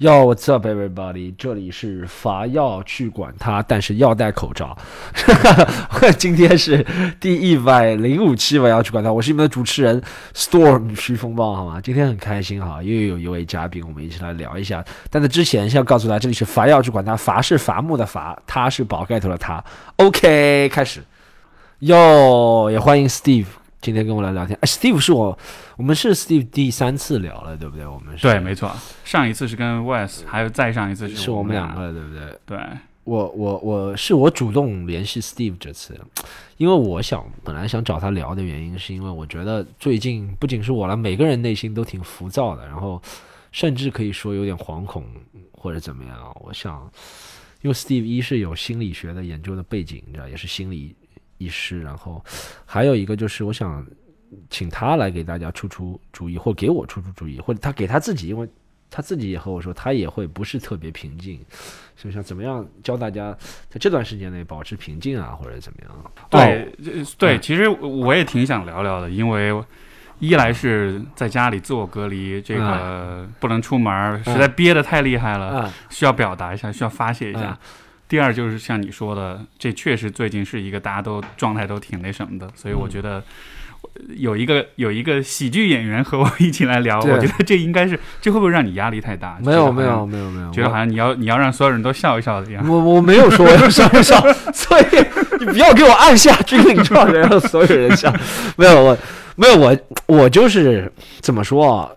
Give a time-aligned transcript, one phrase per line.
[0.00, 1.34] Yo, what's up, everybody？
[1.36, 4.74] 这里是伐要去管他，但是要戴口罩。
[6.16, 6.82] 今天是
[7.20, 9.12] 第一百零五期，我要去管他。
[9.12, 10.00] 我是你们的主持人
[10.34, 11.78] Storm 徐风暴，好吗？
[11.82, 14.82] 今天很开心哈，又有一位嘉宾，我们一起来聊一下。
[15.10, 19.62] 但在之前，先要告诉大家，这里是伐要去管他，伐是伐木的伐，他是宝盖头的他。
[19.96, 21.02] OK，开始。
[21.80, 23.44] 哟，也欢迎 Steve。
[23.80, 25.38] 今天跟我来聊天，哎，Steve 是我，
[25.78, 27.86] 我们是 Steve 第三次聊了，对不对？
[27.86, 28.70] 我们是对，没错，
[29.04, 32.38] 上一次是跟 Wes，还有再上一次是我们两个，对不对？
[32.44, 32.58] 对，
[33.04, 35.98] 我我我是我主动联系 Steve 这次，
[36.58, 43.00] 因为我想本来想找他聊的原因，是因为我觉得最近不仅是我了，每个人内心都挺浮躁的，然后
[43.50, 45.04] 甚至可以说有点惶恐
[45.52, 46.36] 或者怎么样。
[46.42, 46.86] 我想，
[47.62, 50.94] 因为 Steve 一是有心理学的研究的背景，你知道，也是心理。
[51.40, 52.22] 医师，然后
[52.66, 53.84] 还有一个就是，我想
[54.50, 58.46] 请他来给大家出出主意，或给我出出主意，或者他给他自己，因为
[58.90, 61.40] 他自己也和我说，他也会不是特别平静，
[61.96, 63.34] 所以想怎么样教大家
[63.70, 66.12] 在这段时间内保持平静啊，或者怎么样？
[66.28, 66.70] 对，
[67.16, 69.58] 对，其实我也挺想聊聊的，因为
[70.18, 77.58] 一来是在家里自我隔离，这个不能出门，实在憋得太厉害了，需要表达一下，需要发泄一下。
[78.10, 83.22] 第二就是像你说的，这确实最近是一个大家都状态都挺那什么的，所以我觉得
[84.16, 89.38] 有一个有一个喜剧演员和我一起来聊，我觉得这应该是这会不会让你压力太大？
[89.40, 92.68] 没有没有没有没有，觉得好像你要你要让所有人都笑一笑的样。
[92.68, 94.20] 我我没有说我要笑一笑，
[94.52, 94.84] 所以
[95.38, 98.12] 你不要给我按下军令状，让所有人笑。
[98.58, 98.98] 没有我
[99.36, 101.88] 没有我我就是怎么说啊？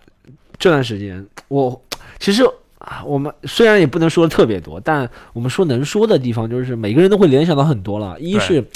[0.60, 1.82] 这段时间我
[2.20, 2.44] 其实。
[2.84, 8.20] 啊，我们虽然也不能说的特别多，但我们说能说的地方，就是每个人都会联想到很多了。
[8.20, 8.68] 一是，比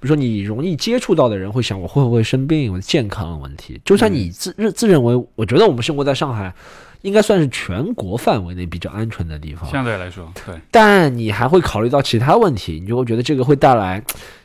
[0.00, 2.72] 如说你容易接触到的人会想，我会不会生病？
[2.72, 3.78] 我的健康问题。
[3.84, 6.54] 就算你自认自认为，我觉得我们生活在上海，
[7.02, 9.68] 应该算是全国范围内比较安全的地方。
[9.70, 10.54] 相对来说，对。
[10.70, 14.02] 但你还会考虑到其他问题，你就会觉得这个会带来。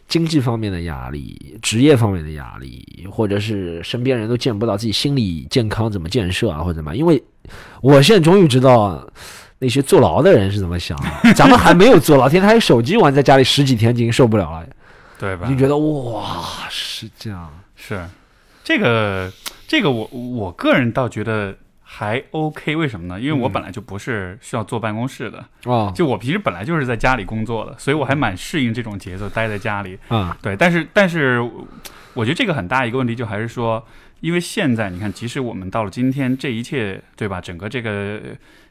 [0.08, 6.96] 经济方面的压力，职业方面的压力，或者是身边人都见不到自己心理健康怎么建设啊，或者怎么？
[6.96, 7.22] 因为
[7.82, 9.06] 我现在终于知道
[9.60, 11.34] 那些坐牢的人是怎么想的。
[11.34, 14.68] 咱们还没有坐牢，天天还有手机玩，在家里十几天已经受不了了，
[15.20, 15.48] 对吧？
[15.50, 18.08] 你觉得哇，是这样，是
[18.64, 19.32] 这个
[19.68, 21.56] 这个，我我个人倒觉得。
[21.98, 23.18] 还 OK，为什么呢？
[23.18, 30.38] 因为我本来就不是需要坐办公室的啊，就我平时本来就是在家里工作的，所以我还蛮适应这种节奏，待在家里啊。
[30.42, 31.40] 对，但是但是，
[32.14, 33.82] 我觉得这个很大一个问题，就还是说，
[34.20, 37.40] 因为现在你看，即使我们到了今天，这一切对吧？
[37.40, 38.20] 整个这个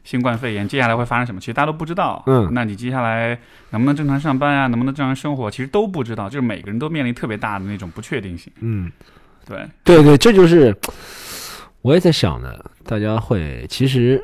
[0.03, 2.21] 新冠肺炎接下来会发生什么，其实大家都不知道。
[2.27, 3.35] 嗯，那你接下来
[3.71, 4.67] 能不能正常上班啊？
[4.67, 5.49] 能不能正常生活？
[5.49, 8.53] 其实都不知道，就是每个人都面临特别大的那种不确定性。
[8.59, 8.91] 嗯，
[9.47, 10.75] 对对对，这就是
[11.85, 12.51] 我也在想呢。
[12.83, 14.19] 大家会其实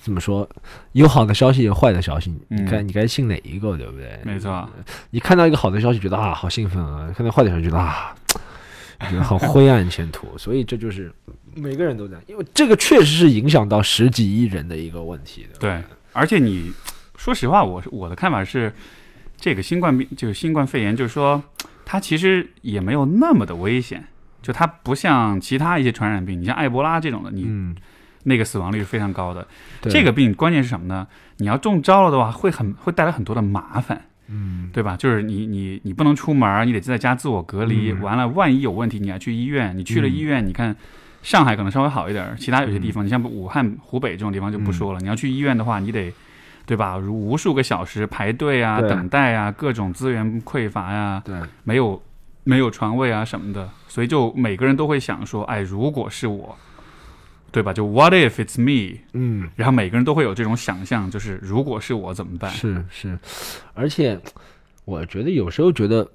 [0.00, 0.48] 怎么说？
[0.92, 2.32] 有好的消息，有坏的消息。
[2.48, 4.18] 你该你该信哪一个，对不对？
[4.24, 4.66] 没错。
[5.10, 8.14] 你看到一个好的消息，觉得啊，好兴奋啊；看到坏的消息，觉得啊，
[9.10, 10.26] 觉得很灰暗前途。
[10.38, 11.12] 所以这就是
[11.54, 15.58] 每个人都在，因为这个确实是影响到十几亿人的一个问题的。
[15.58, 15.82] 对，
[16.14, 16.72] 而且你
[17.18, 18.72] 说实话，我我的看法是，
[19.38, 21.42] 这个新冠病就是新冠肺炎，就是说
[21.84, 24.06] 它其实也没有那么的危险。
[24.44, 27.74] 就它不像其他一些传染病，你像埃博拉这种的，你
[28.24, 29.46] 那个死亡率是非常高的。
[29.82, 31.06] 这个病关键是什么呢？
[31.38, 34.98] 你要中招了的话，会很会带来很多的麻烦，嗯，对吧？
[34.98, 37.90] 就是你你你不能出门，你得在家自我隔离。
[37.94, 39.74] 完了，万一有问题，你要去医院。
[39.76, 40.76] 你去了医院，你看
[41.22, 45.00] 上海可能稍微好一点，其他有些地方，你像武汉、湖北这种地方就不说了。
[45.00, 46.12] 你要去医院的话，你得
[46.66, 46.98] 对吧？
[46.98, 52.02] 如无数个小时排队啊、等待啊，各种资源匮乏呀，对，没有。
[52.44, 56.56] 没有床位啊什么的，所以就每个人都会想说，哎，如果是我，
[57.50, 57.72] 对吧？
[57.72, 59.00] 就 What if it's me？
[59.12, 62.50] 嗯，然后每个人都会有这种想象，就是如果是我怎么办？
[62.52, 63.18] 是是，
[63.72, 64.20] 而且
[64.84, 66.06] 我觉得有时候觉得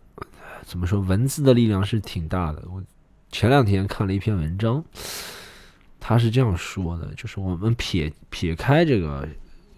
[0.63, 2.63] 怎么说，文字的力量是挺大的。
[2.71, 2.83] 我
[3.31, 4.83] 前两天看了一篇文章，
[5.99, 9.27] 他是这样说的，就是我们撇撇开这个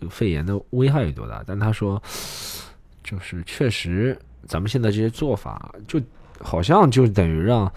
[0.09, 2.01] 肺炎的危害有多大，但他说，
[3.03, 6.01] 就是确实咱们现在这些做法就。
[6.43, 7.71] 好像就等于让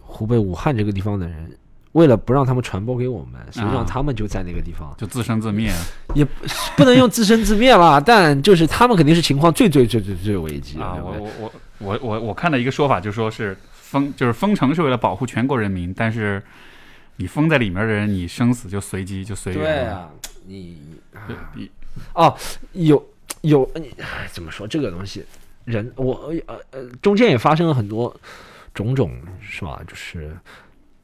[0.00, 1.50] 湖北武汉这个地方的人，
[1.92, 5.72] 为了不让他们传播给我们，所以让他们就在那个地方就自生自灭，
[6.14, 6.24] 也
[6.76, 10.96] 不能用自生自灭吧， 但就是他们肯定是情况最最最最最危机啊！
[10.96, 16.42] 我我我我我我看到一个说法，就说是封就是封城是为了保护全国人民，但是
[17.16, 19.62] 你封在里面的人，你生死就随机就随缘。
[19.62, 20.10] 对啊，
[20.46, 20.78] 你
[21.54, 21.70] 你
[22.14, 22.34] 哦，
[22.72, 23.04] 有
[23.42, 23.92] 有你
[24.32, 25.24] 怎么说这个东西？
[25.68, 28.14] 人，我呃呃，中间也发生了很多
[28.72, 29.82] 种种，是吧？
[29.86, 30.34] 就是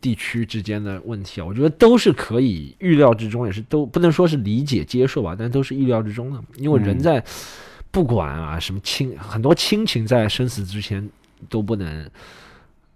[0.00, 6.42] 地区之间的问题啊，我觉得都是可以预料之中，也是都不能说是理解接受吧，但都是意料之中的。
[6.56, 7.22] 因为人在
[7.90, 11.08] 不管啊什么亲，很多亲情在生死之前
[11.48, 12.10] 都不能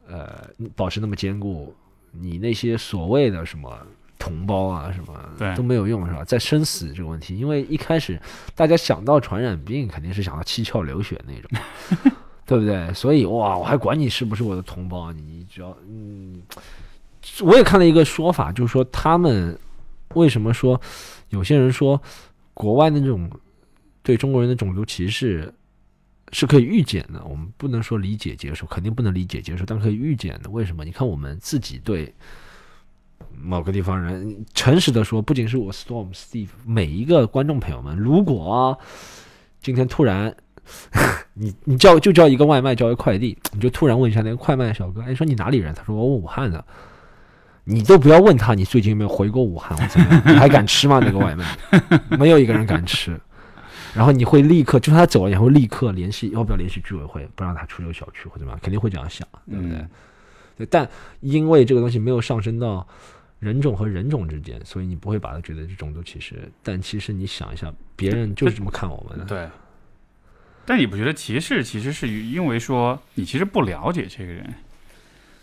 [0.09, 1.75] 呃保持那么坚固，
[2.13, 3.87] 你那些所谓的什么。
[4.19, 6.25] 同胞啊，什么都没有用，是吧？
[6.25, 8.21] 在生死这个问题，因为一开始
[8.55, 12.13] 大家想到传染病，肯定是想到七窍流血那种，
[12.45, 12.93] 对不对？
[12.93, 16.43] 所以哇，我还管你是不是我的同胞，你只要嗯，
[17.43, 19.57] 我也看了一个说法，就是说他们
[20.15, 20.81] 为什么说
[21.29, 22.01] 有些人说
[22.55, 23.31] 国外的那种
[24.03, 25.55] 对中国人的种族歧视
[26.33, 30.51] 是可以预见的，我们不能说理解接受，肯定不能理解接受，但可以预见的。
[30.51, 30.85] 为什么？
[30.85, 32.13] 你看我们自己对。
[33.41, 38.79] 某个地方人，诚实的说，不仅是我 Storm Steve，每一个观众朋友们，如果
[39.61, 40.35] 今天突然，
[41.35, 45.75] 你 你叫就叫一个外卖，叫一个快递，你就突然问一下那个快卖小哥，哎，说你哪里人？
[45.75, 46.65] 他说我武汉的，
[47.65, 50.23] 你都不要问他你最近有没有回过武汉，我怎么样？
[50.27, 51.01] 你还敢吃吗？
[51.03, 51.47] 那个外卖，
[52.19, 53.19] 没有一个人敢吃。
[53.95, 58.61] 然后你会立刻，就算他走了，也会立刻联系，要不要联系居委会，不让他出这个小区或者怎么样？
[58.63, 59.79] 肯定会这样想，对不对？
[60.59, 60.87] 对，但
[61.21, 62.87] 因为这个东西没有上升到。
[63.41, 69.25] 人种和人种之间，所以你不会把它觉得是种族歧视，但其实你想一下，别人就是这么看我们的。
[69.27, 69.49] 对。
[70.67, 74.53] 但你不觉得歧视其实是因为说你其实不了解这个人，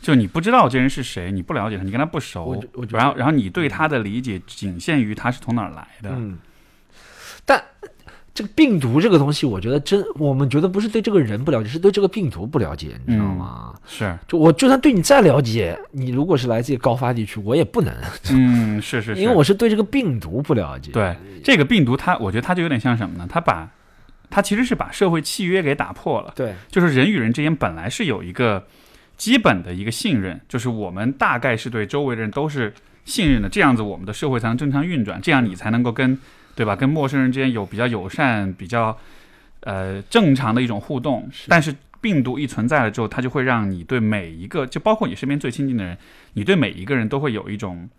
[0.02, 6.10] 就你不知道这人是谁，你不了解他，你跟他不熟，然后然后你对他的理解仅限于他是从哪儿来的。
[6.12, 6.38] 嗯。
[7.46, 7.64] 但。
[8.36, 13.74] 这个病毒这个东西，我觉得真，我们觉得不是对这个人不了解，是对这个病毒不了解，你知道吗？
[13.88, 17.94] 是，就我就算对你再了解，你如果是来自于高发地区，我也不能。
[18.32, 20.92] 嗯，是是，因为我是对这个病毒不了解。
[20.92, 21.16] 对
[21.46, 23.26] 这个病毒，它我觉得它就有点像什么呢？
[23.32, 23.72] 它把，
[24.30, 26.34] 它其实是把社会契约给打破了。
[26.36, 28.68] 对，就是人与人之间本来是有一个
[29.16, 32.74] 基本的一个信任，就是我们大概是对周围的人都是
[33.06, 36.20] 信任的，这样子我们的社会才能正常运转，这样你才能够跟。
[36.56, 36.76] 对吧？
[36.76, 38.98] 跟陌生人之间有比较友善、比较
[39.62, 45.98] 呃正常的一种互动，但是病毒一存在了之后，它就会让你对每一个，就包括你身边最亲近的人，
[46.34, 47.90] 你对每一个人都会有一种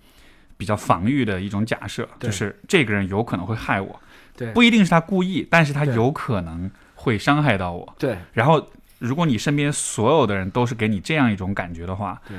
[0.56, 4.00] 比较防御的一种假设，就是这个人有可能会害我，
[4.37, 8.17] 对，不一定是他故意，但是他有可能会伤害到我，对。
[8.32, 8.64] 然后，
[8.99, 12.37] 如果你身边所有的人都是给你这样一种感觉的话，对，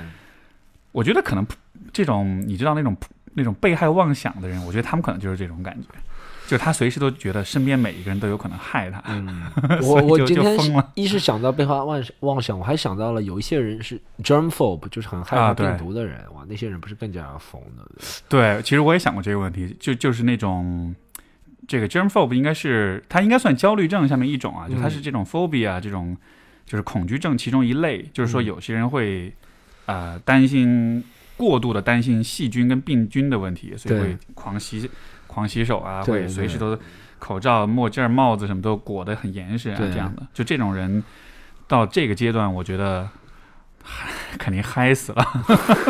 [0.93, 1.45] 我觉得可能
[1.91, 2.95] 这种你知道那种
[3.33, 5.87] 那种被害妄想的人，我觉得他们可能就是这种感觉。
[6.47, 9.03] 就他随时都觉得身边每一个人都有可能害他。
[9.05, 9.43] 嗯，
[9.83, 10.57] 我我今天
[10.95, 16.23] 一是想到被害妄妄想，我还想到了有一些人是 germphobe，就是很害怕病毒的人。
[16.33, 17.85] 哇，那些人不是更加疯的？
[18.29, 20.95] 对，其实我也想过这个问题，就就是那种
[21.67, 26.15] 这个 germphobe 应该是它应该算焦虑症下面一种啊，就它是这种 phobia 这种
[26.65, 28.09] 就是恐惧症其中一类。
[28.13, 29.33] 就是说有些人会
[29.85, 31.03] 啊担心
[31.35, 34.89] 过度的担心细菌跟病菌的问题，所以会狂吸。
[35.37, 36.75] 狂洗手啊，会随时都
[37.19, 40.25] 口罩、墨镜、帽子什么都裹得很严实啊，这样的。
[40.33, 41.03] 就这种人
[41.67, 43.07] 到这个阶段，我觉得
[44.39, 45.23] 肯定嗨死了。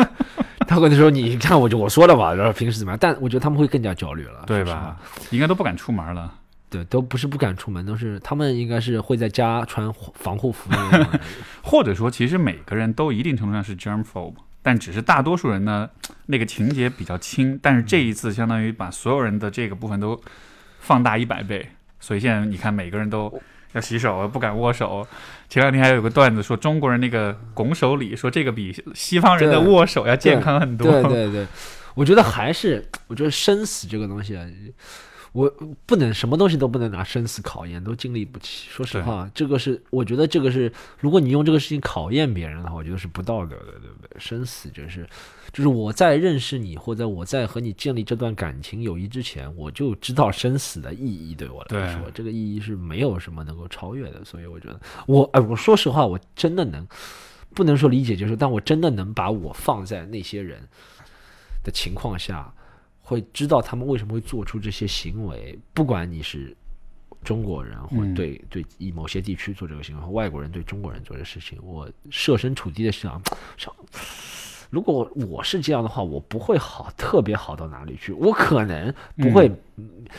[0.68, 4.98] 他可能说：“你看，我就我说的吧，然后平时怎么样？”但我觉得他们会更加焦虑了，对吧？
[5.30, 6.30] 应该都不敢出门了。
[6.68, 10.68] 对，都不是不敢出门，都是他们应该是会在家穿防护服。
[11.64, 14.34] 或者说，其实每个人都一定程度上是 germphobe。
[14.62, 15.88] 但只是大多数人呢，
[16.26, 17.58] 那个情节比较轻。
[17.62, 20.20] 但是这一次相当于把所有人的这个部分都
[20.80, 21.66] 放大一百倍，
[22.00, 23.32] 所以现在你看每个人都
[23.72, 25.06] 要洗手，不敢握手。
[25.48, 30.90] 前两天还有个段子说中国人那个拱手礼，说这个比西方人的握手要健康很多。
[30.90, 31.46] 对对 对，
[31.94, 34.44] 我觉得还是，我觉得生死这个东西啊。
[35.32, 35.48] 我
[35.84, 38.68] 不能什么东西都不能拿生死考验，都经历不起。
[38.70, 44.08] 说实话，这个是我觉得这个是，如果你用这个事情考验别人的话，我觉得是不道德的，对不对？
[44.18, 45.06] 生死就是，
[45.52, 51.34] 就是我在认识你或者我在和你建立这段感情友谊之前，我就知道生死的意义。
[51.34, 54.24] 对我来说，这个意义是没有什么能够超越的。
[54.24, 56.86] 所以我觉得，我哎，我说实话，我真的能
[57.54, 60.66] 不能说理解就是，但我真的能把我放在那些人
[61.62, 62.52] 的情况下。
[63.08, 66.54] 会知道他们为什么会做出这些行为，不管你是
[67.24, 73.18] 中国人，或对对以某些地区做这个行为，和外国人对中国人做这事情，我设身处地的想
[73.56, 73.74] 想，
[74.68, 79.50] 如果我是这样的话，我不会好特别好到哪里去，我可能不会。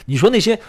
[0.05, 0.59] 你说那些，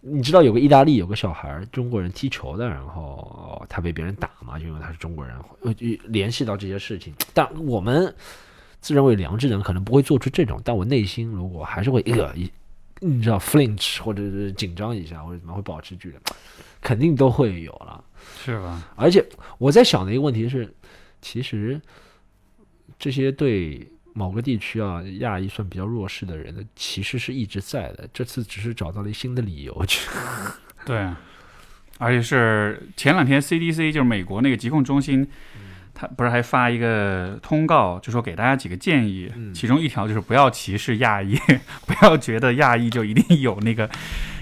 [0.00, 8.14] 你知道有个意大利有个小孩中国人踢球的，然后他被别人打嘛，就因为他是中国人，呃，联系到这些事情，但我们。
[8.80, 12.50] 自认为良知的人可能不会做出这种，但我内心如果还是会呃一，
[13.00, 16.16] 你知道 flinch 或者是紧张一下或者怎么会保持距离，
[16.80, 18.02] 肯定都会有了，
[18.44, 18.82] 是吧？
[18.96, 19.24] 而且
[19.58, 20.72] 我在想的一个问题是，
[21.20, 21.80] 其实
[22.98, 28.08] 这些对某个地区啊，亚裔算比较弱势的人的，其实是一直在的。
[28.12, 30.08] 这次只是找到了新的理由去。
[30.84, 31.08] 对，
[31.98, 35.28] 而且是前两天 CDC 就是美国那个疾控中心，
[35.98, 41.36] 他不是还发一个通告，就说给大家几个建议，其中一条就是不要歧视亚裔，
[41.86, 43.90] 不要觉得亚裔就一定有那个。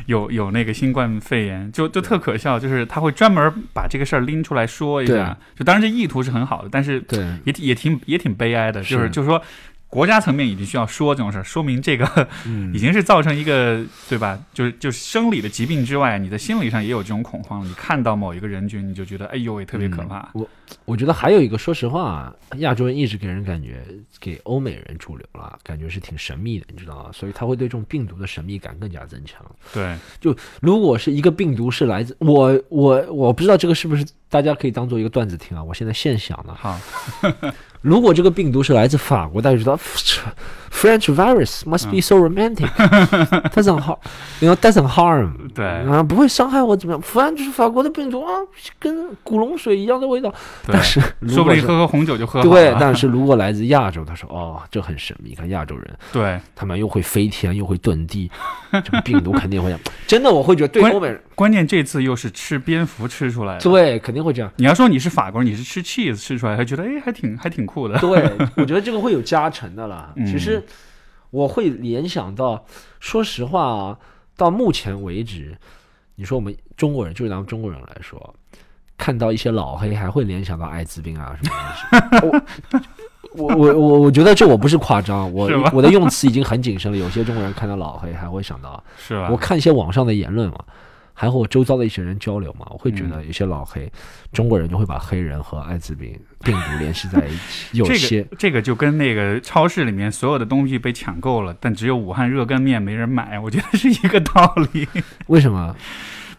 [0.06, 7.04] 有有那个新冠肺炎，就就特可笑，就是他会专门把这个事儿拎出来说一下，就当然这意图是很好的，但是
[7.42, 9.10] 也也挺也挺悲哀的，就是。
[9.10, 9.42] 就是说。
[9.88, 12.28] 国家层面已经需要说这种事儿，说明这个
[12.75, 14.38] 已经是造成一个对吧？
[14.52, 17.64] 就是就是生理的疾病之外，你的心理上也有这种恐慌。
[17.66, 20.28] 你看到某一个人群，你就觉得哎呦喂，特别可怕。
[20.35, 20.49] 我
[20.85, 23.85] 我觉得还有一个，说实话，亚洲人一直给人感觉
[24.21, 27.11] 给欧美人主流了，感觉是挺神秘的，你知道吗？
[27.12, 29.40] 所以他会对这种病毒的神秘感更加增强。
[29.73, 35.62] 对，就如果是一个病毒是来自我我我不知道这个是不是大家可以当做一个段子听啊？
[35.62, 36.52] 我现在现想的。
[36.52, 36.78] 好。
[37.87, 39.78] 如果这个病毒是来自法国，大家知道。
[40.76, 42.68] French virus must be so romantic.
[43.56, 43.97] Doesn't harm,
[44.40, 45.33] you know, doesn't harm.
[45.54, 47.00] 对啊，不会伤害我怎么样？
[47.00, 48.30] 福安就是法国的病毒啊，
[48.78, 50.30] 跟古龙水一样的味道。
[50.66, 55.35] 但是说不定喝喝红酒就喝对，但是如果来自亚洲，他说哦，这很神秘。
[55.35, 58.30] 看亚洲人，对他们又会飞天，又会遁地，
[58.85, 59.80] 这个病毒肯定会这样。
[60.06, 61.18] 真的，我会觉得对欧美人。
[61.35, 64.50] 关键这次又是吃蝙蝠吃出来的，对，肯定会这样。
[64.56, 67.99] 你要说你是法国人，你是吃 cheese 吃出来，还觉得哎，还挺还挺酷的。
[67.99, 70.12] 对，我觉得这个会有加成的啦。
[70.26, 70.62] 其实。
[71.30, 72.64] 我会联想到，
[73.00, 73.99] 说实话啊，
[74.37, 75.56] 到目前为止，
[76.14, 78.35] 你说我们中国人，就是咱们中国人来说，
[78.96, 82.87] 看到一些老黑还会联想到艾滋病啊什么东西。
[83.37, 86.96] 我我我我觉得这我不是夸张，我我的用词已经很谨慎了。
[86.96, 89.28] 有些中国人看到老黑还会想到，是吧？
[89.30, 90.58] 我看一些网上的言论嘛。
[91.18, 93.90] 还和我周遭的一些人交流嘛，我会觉得有些老黑
[94.35, 96.12] 中国人就会把黑人和艾滋病
[96.44, 97.70] 病毒联系在一起。
[97.78, 104.87] 有些这个就跟那个超市里面所有的东西被抢购了，但只有武汉热干面没人买，我觉得是一个道理。
[105.28, 105.75] 为什么？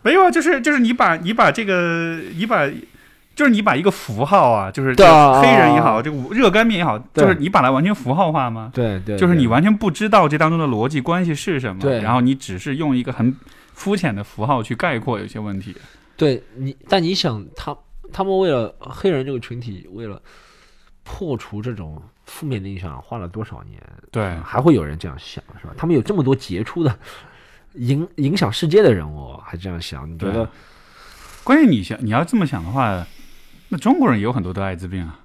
[0.03, 2.69] 没有啊，就是就是你把你把这个你把
[3.35, 4.89] 就是你把一个符号啊，就是
[5.41, 8.69] 黑人也好，这个热干面也好，就是你把它完全符号化吗？
[8.75, 13.35] 对对，就是你完全不知道这当中的逻辑关系是什么，然后你只是用一个很。
[13.77, 15.77] 肤浅的符号去概括有些问题，
[16.17, 17.77] 对你，但你想，他
[18.11, 20.19] 他们为了黑人这个群体，为了
[21.03, 23.79] 破除这种负面的印象，花了多少年？
[24.11, 25.75] 对，还会有人这样想，是吧？
[25.77, 26.97] 他们有这么多杰出的
[27.75, 30.11] 影影响世界的人物，还这样想？
[30.11, 30.49] 你觉得？
[31.43, 33.05] 关键你想，你要这么想的话，
[33.69, 35.19] 那中国人也有很多得艾滋病啊。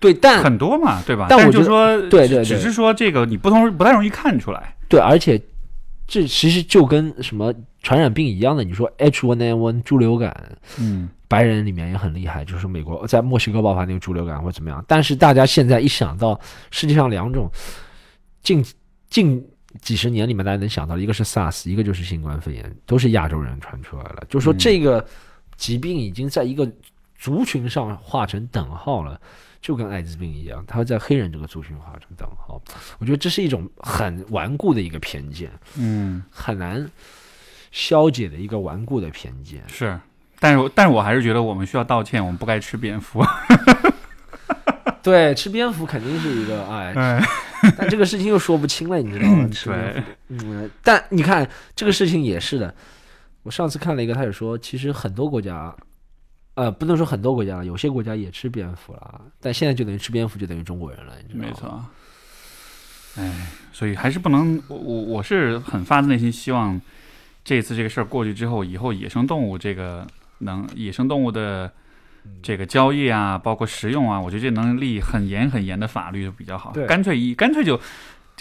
[0.00, 1.26] 对，但很多嘛，对吧？
[1.28, 4.74] 但我就说，对对，只是说这个你不同，不太容易看出来。
[4.88, 5.38] 对，而且。
[6.12, 7.50] 这其实就跟什么
[7.82, 14.84] 传染病一样的，你说 H1N1 猪流感，嗯，白人里面也很厉害，就是美国在墨西哥爆发那个猪流感或怎么样。
[14.86, 16.38] 但是大家现在一想到
[16.70, 17.50] 世界上两种
[18.42, 18.62] 近
[19.08, 19.42] 近
[19.80, 24.22] 几十年里面大家能想到，一个是 SARS，一个就是新冠肺炎，都是亚洲人传出来了。
[24.28, 25.02] 就是说这个
[25.56, 26.70] 疾病已经在一个
[27.16, 29.18] 族群上划成等号了。
[29.62, 32.60] 就跟艾滋病一样，它会在黑人这个族群划成等号。
[32.98, 36.84] 我觉得这是一种很顽固的一个偏见，嗯，很难
[37.70, 39.62] 消解的一个顽固的偏见。
[39.68, 39.96] 是，
[40.40, 43.24] 但是但是我还是觉得我们需要道歉，我们不该吃蝙蝠。
[45.00, 47.24] 对，吃蝙蝠肯定是一个 哎，
[47.78, 49.48] 但这个事情又说不清了，你知道吗？
[49.64, 52.74] 对，嗯，但你看这个事情也是的。
[53.44, 55.72] 我上次看了一个，他也说，其实很多国家。
[56.54, 61.48] 呃，不能说很多国家了，有些国家也吃蝙蝠了，但现在就等于吃蝙蝠就等于中国人了，你知道吗？
[61.48, 61.84] 没错。
[63.16, 66.78] 哎，所以还是不能，我我我是很发自内心希望，
[67.42, 70.06] 这次这个事儿过去之后，以后野生动物这个
[70.38, 71.72] 能野生动物的
[72.42, 77.80] 这个交易啊，包括食用啊，我觉得这能立很严很严的法律就比较好，干脆一干脆就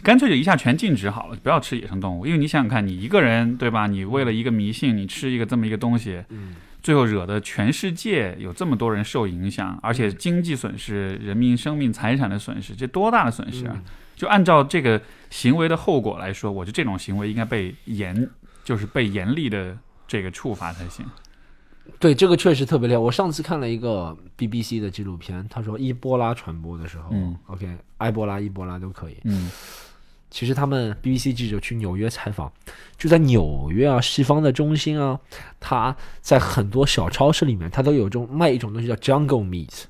[0.04, 3.88] 干脆就一下全禁止好了，不要吃野生动物，因为你想想看，你一个人对吧？
[3.88, 6.56] 你为了一个迷信，你吃一个这么一个东西，嗯。
[6.82, 13.82] 最后惹得全世界有这么多人受影响，而且经济损失、人民生命财产的损失，这多大的损失啊！
[14.16, 18.30] 就按照这个行为的后果来说，我觉得这种行为应该被严，
[18.64, 21.06] 就是被严厉的这个处罚才行。
[22.00, 23.00] 对，这个确实特别厉害。
[23.00, 27.12] 我上次看了一个 BBC 的纪录片，他说伊波拉传播的时候
[27.48, 29.18] ，OK，埃博拉、伊波拉都可以。
[29.24, 29.50] 嗯。
[30.32, 32.52] 其实他们 BBC 记者去纽约采访，
[32.98, 35.20] 就在纽约啊，西方的中心啊，
[35.60, 39.84] 他在很多小超市里面，他都有种卖一种东西叫 jungle meat。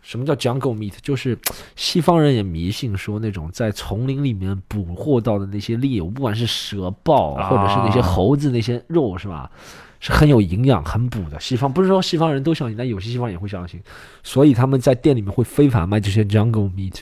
[0.00, 0.94] 什么叫 jungle meat？
[1.02, 1.38] 就是
[1.74, 9.50] 西方人也迷信说那种在丛林里面捕获到的那些猎物，不管是蛇豹或者是那些猴子那些肉，是吧？
[9.98, 11.40] 是很有营养、很补的。
[11.40, 13.80] 西方不是说西方人都相信，但有些西方也会相信，
[14.22, 17.00] 所以他们在店里面会非法卖这些 jungle meat。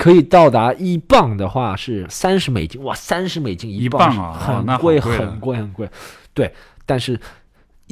[0.00, 5.86] 可以到达一磅的话是三十美金，哇，三十美金一磅啊，很贵，很贵，很贵。
[6.32, 6.50] 对，
[6.86, 7.20] 但是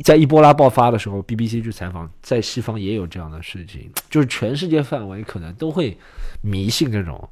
[0.03, 5.95] 在伊波拉爆发的时候，BBC 去采访，在西方也有这样的事情，就是全世界范围可能都会
[6.41, 7.29] 迷信这种，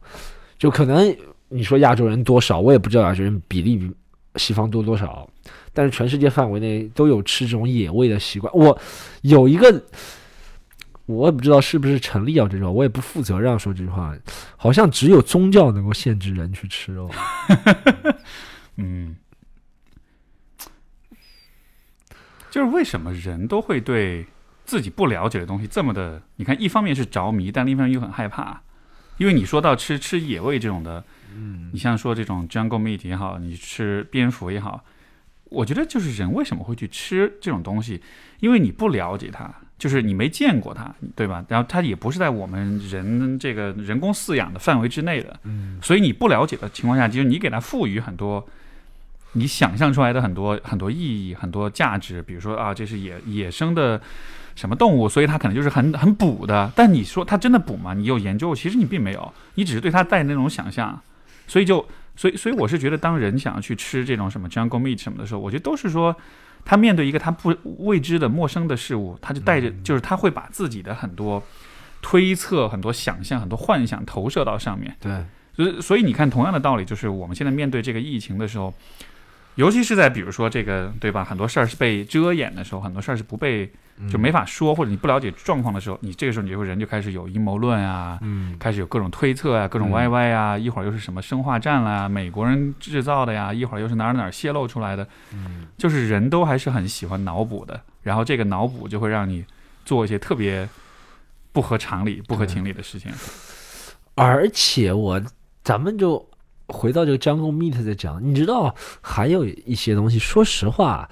[0.59, 1.17] 就可能
[1.49, 3.91] 你说亚洲人多少，我也不知道亚洲人比例比
[4.35, 5.27] 西方多多少，
[5.73, 8.53] 但是全世界范围内都有吃这种野味的习惯。
[8.55, 8.79] 我
[9.23, 9.83] 有一个。
[11.07, 14.15] 我也不知道是不是成立啊，这种我也不负责任说这句话。
[14.57, 17.09] 好像只有宗教能够限制人去吃肉。
[18.77, 19.17] 嗯，
[22.51, 24.27] 就是为什么人都会对
[24.65, 26.21] 自己不了解的东西这么的？
[26.37, 28.63] 你看，一方面是着迷，但另一方面又很害怕。
[29.19, 34.85] 因为你说到吃吃野味这种的，嗯，你像说这种 jungle meat 也好，你吃蝙蝠也好，
[35.45, 38.03] 我觉得就是人为什么会去吃这种东西？
[38.41, 39.55] 因为你不了解它。
[39.79, 41.45] 就是你没见过它，对吧？
[41.49, 48.47] 然后它也不是在我们人这个人工饲养的范围之内的，嗯，所以你不了解的情况下，就是你给它赋予很多
[49.33, 54.01] 你想象出来的很多很多意义、很多价值，比如说啊，这是野野生的
[54.55, 56.73] 什么动物，所以它可能就是很很补的。
[56.75, 57.93] 但你说它真的补吗？
[57.93, 58.55] 你有研究？
[58.55, 60.99] 其实你并没有，你只是对它带那种想象，
[61.47, 66.17] 所以就所以所以我是觉得，当人想要去吃这种什么 jungle meat 什么的时候，我觉得都是说。
[66.67, 71.43] 他面对一个他不未知的陌生的事物，他就带着，就是他会把自己的很多
[72.03, 74.95] 推测、很多想象、很多幻想投射到上面。
[75.01, 78.75] 对，所以所以你看，同样的道理，就是我们现在面对这个疫情的时候。
[79.57, 83.71] 尤其是在比如说这个对吧，很多事儿是被遮掩的时候，很多事儿是不被
[84.13, 88.19] 就没法说，或者你不了解状况的时候，你这个时候你就会人就开始有阴谋论啊，
[88.59, 95.09] 开始有各种推测啊，各种歪歪啊，一会儿又是什么生化战啦，美国人制造的呀，一会儿又是哪儿哪儿泄露出来的，
[95.79, 99.43] 就是人都还是很喜欢脑补的，然后这个脑补就会让你
[99.87, 100.69] 做一些特别
[101.53, 103.11] 不合常理、不合情理的事情，
[104.17, 105.23] 而且我
[105.65, 106.29] 咱们就。
[106.69, 111.09] 回到这个 Jungle Meat 在讲，你知道还有一些东西，说实话，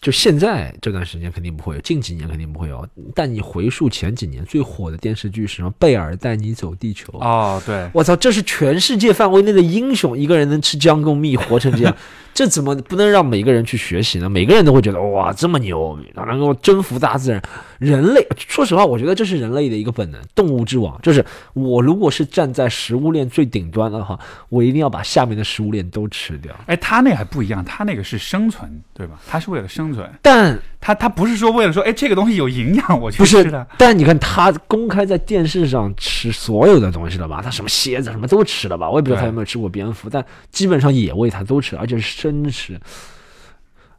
[0.00, 2.86] 就现在这段时间肯定不会有，近几年肯定不会有。
[3.14, 5.70] 但你回溯前几年最火的电视剧是什么？
[5.78, 7.12] 贝尔带你走地球。
[7.18, 11.96] 哦，对，我操，这是全世界范围内的英雄，一个人能吃 Jungle Meat 活成这样。
[12.34, 14.28] 这怎么不能让每个人去学习呢？
[14.28, 17.40] 每个人都会觉得哇，这么牛，能够征服大自然。
[17.78, 21.00] 人类，说实话，我觉得这是人类的一个本能，动物之王。
[21.02, 26.52] 就是我如果是站在食物链最顶端的话，我一定要把下面的食物链都吃掉。
[26.66, 29.20] 哎，他那还不一样，他那个是生存，对吧？
[29.28, 33.66] 他是为了生存，但他他不是说为了说，哎，这个东西有营养，我去吃的。
[33.76, 37.42] 但你看他公开在电视上吃所有的东西了吧？
[37.44, 38.88] 他什么蝎子什么都吃了吧？
[38.90, 42.14] 我也不知道他有没有吃过蝙蝠，但基本上野味他都吃，而且是。
[42.14, 42.80] 生吃，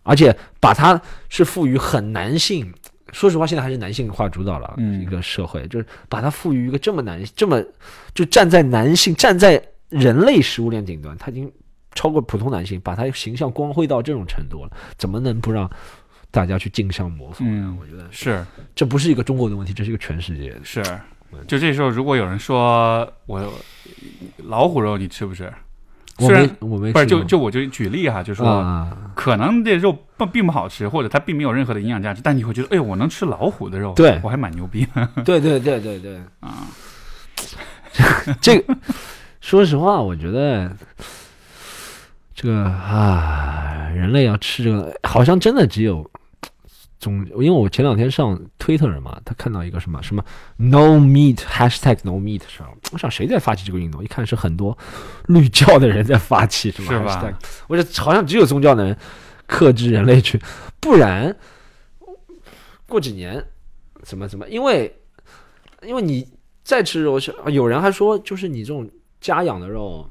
[0.02, 2.74] 而且把它是赋予很男性。
[3.16, 7.64] 说实话，现在还是男性化主导了一个社会，就是把它赋予一个这么男、这么
[8.14, 11.50] 就站在男性、站在人类食物链顶端，他已经
[11.94, 15.70] 超过普通男性，把他形象光辉到这种程度了，怎么能不让
[16.30, 17.78] 大家去竞相模仿呢？
[17.80, 20.60] 我觉得是，这不是一个中国的问题，这是一个全世界的。
[20.62, 20.84] 是，
[21.48, 23.50] 就这时候，如果有人说我
[24.40, 25.50] 老虎肉，你吃不吃？
[26.20, 34.88] 虽然我没不是就就我就举例哈，就说可能这肉不并不好吃，或者它并没有任何的营养价值，但你会觉得，哎呦，我能吃老虎的肉，对我还蛮牛逼。
[35.26, 36.68] 对对对对对 啊！
[38.40, 38.76] 这个
[39.42, 40.72] 说实话，我觉得
[42.34, 46.10] 这个啊，人类要吃这个，好像真的只有。
[47.06, 50.26] 总因为我前两天上 Twitter 嘛，他看到一个什么什么
[50.58, 54.04] No Meat Hashtag No Meat 上，我想谁在发起这个运动？
[54.04, 54.76] 一看是很多
[55.28, 57.32] 绿教的人在发起，是吧？
[57.68, 58.98] 我觉好像只有宗教的人
[59.46, 60.42] 克制人类去，
[60.80, 61.38] 不然
[62.88, 63.46] 过几年
[64.02, 64.50] 怎么怎么？
[64.50, 65.00] 因为
[65.84, 66.28] 因为你
[66.64, 67.20] 再吃肉，
[67.52, 68.90] 有人还说就是你这种
[69.22, 70.10] 家养的肉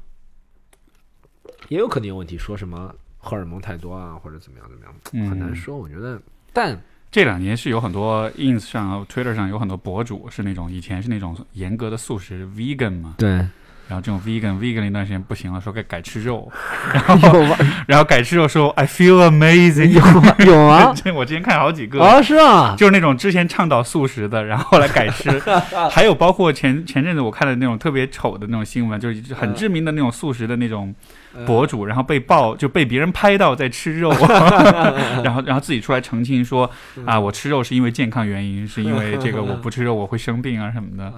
[1.67, 5.77] 也有可能有问题，说什么荷尔蒙太多啊，或者怎么样怎么样，很难说。
[5.77, 6.17] 我觉得。
[6.55, 13.45] 但这两年是有很多 ins 上、Twitter 上有很多博主是那种以前是那种严格的素食 vegan 嘛，对，
[13.87, 16.51] 然后这种 vegan vegan 那段时间不行了，说该改吃肉，
[16.93, 17.39] 然后
[17.87, 20.01] 然后改吃肉说 I feel amazing，有
[20.45, 25.41] 有啊，我之前看好几个啊，是啊，就是那种之前倡导素食的，然后后来改吃，
[25.91, 30.93] 还有包括前前阵子我看的那种特别丑的那种新闻，就是很知名的那种素食的那种。
[31.45, 34.09] 博主，然后被爆就被别人拍到在吃肉，
[35.21, 36.71] 然后然后自己出来澄清说
[37.05, 41.11] 啊，我吃肉是因为健康原因，是因为这个我不吃肉我会生病啊什么的。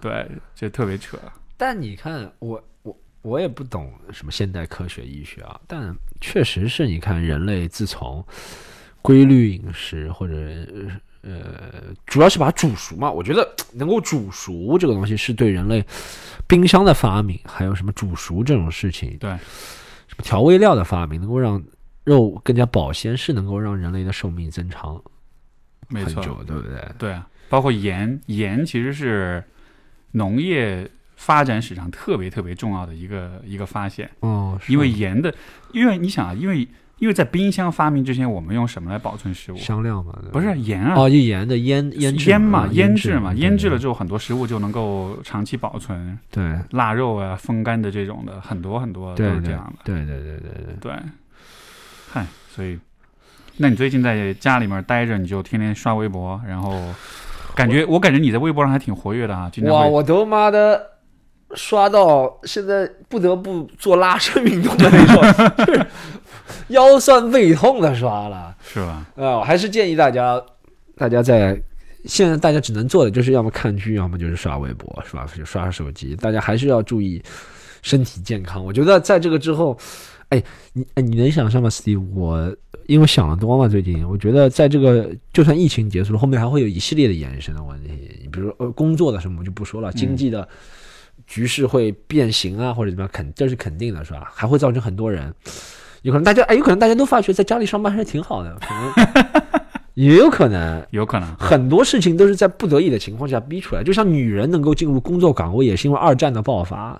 [0.00, 1.18] 对，就特别扯。
[1.58, 8.24] 但你看，我我我也不懂什么现代科学医学啊，但确实是你看人类自从
[9.02, 10.34] 规律饮食或者
[11.22, 13.10] 呃，主要是把它煮熟嘛。
[13.10, 15.84] 我觉得能够煮熟这个东西是对人类
[16.46, 19.30] 冰箱的发明，还有什么煮熟这种事情，对，
[20.06, 21.62] 什么调味料的发明，能够让
[22.04, 25.02] 肉更加保鲜，是能够让人类的寿命增长
[25.88, 26.88] 没错，对不对？
[26.96, 29.42] 对啊，包括盐，盐其实是
[30.12, 34.10] 农业发展史上特别特别重要的一个一个发现。
[34.20, 35.34] 哦，因为盐的，
[35.72, 36.66] 因为你想啊，因为。
[36.98, 39.56] 因为在冰箱发明之前，我们用什么来保存食物？
[39.56, 40.94] 香料嘛，不是盐啊。
[40.96, 46.18] 哦，就盐的腌腌腌嘛，腌制嘛，腌制了之后，很多食物就能够长期保存。
[46.28, 49.84] 对，腊肉啊，风干的这种的，很多很多都是这样的。
[49.84, 50.92] 对对对对对对。
[52.10, 52.76] 嗨，所以，
[53.58, 56.82] 那你最近在家里面待着，你就天天刷微博，然后
[57.54, 59.48] 感觉我感觉你在微博上还挺活跃的啊。
[59.66, 60.84] 哇，我都妈的
[61.54, 65.86] 刷到现在不得不做拉伸运动的那种。
[66.68, 69.06] 腰酸背痛的刷了，是吧？
[69.16, 70.40] 啊，我还是建议大家，
[70.96, 71.58] 大家在
[72.04, 75.26] 现在大家只能做的就是要么看剧，要么就是刷微博，是吧？
[75.36, 76.14] 就刷手机。
[76.16, 77.22] 大家还是要注意
[77.82, 78.62] 身体健康。
[78.62, 79.78] 我觉得在这个之后，
[80.28, 80.42] 哎，
[80.74, 82.04] 你哎，你能想象吗，Steve？
[82.14, 82.54] 我
[82.86, 87.90] 因为想的多嘛，最近我觉得在这个就算疫情结束了，后面还会有一系列的延伸的问题。
[88.20, 90.46] 你比如说呃，工作的什么我就不说了，经济的
[91.28, 94.32] 局势会变形啊，或者怎么样，肯这是肯定的，是吧？
[94.34, 95.32] 还会造成很多人。
[96.02, 99.42] 有可能大家哎，有可能大家都发觉在家里上班还是挺好的，可能
[99.94, 103.82] 也有可能，有可能很多事情都是在不得已的情况下逼出来。
[103.82, 106.98] 就像女人能够进入工作岗位，也是因为二战的爆发，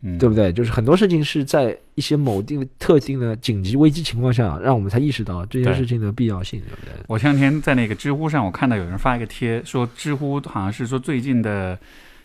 [0.00, 0.50] 嗯，对不对？
[0.52, 6.94] 就是很多事情是在一些某定特定的紧急危机情况下，让我们才意识到这件事情的必要性，对不对？
[7.06, 11.78] 我前两天在那个知乎上，我看到有人发一个贴，说知乎好像是说最近的。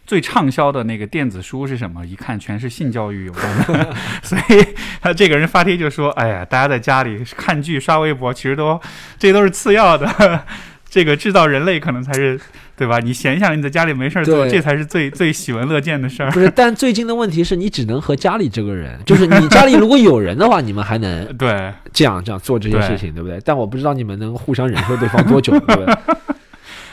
[0.05, 2.05] 最畅销的那个电子书是什么？
[2.05, 4.65] 一看全是性教育有关的， 所以
[5.01, 8.79] 他这个人发帖就说：“哎呀，大家在家里看剧、刷微博，其实都
[9.17, 10.43] 这都是次要的，
[10.87, 12.39] 这个制造人类可能才是，
[12.77, 12.99] 对吧？
[12.99, 23.41] 你闲下来你在家里没事做，这才是最最喜闻乐见的事儿。”不是，但最近的问题是你只能和家里这个人， 就是你家里如果有人的话，你们还能对这样这样做这些事情，对不对？
[23.43, 25.95] 但我不知道你们能互相忍受对方多久，对不对？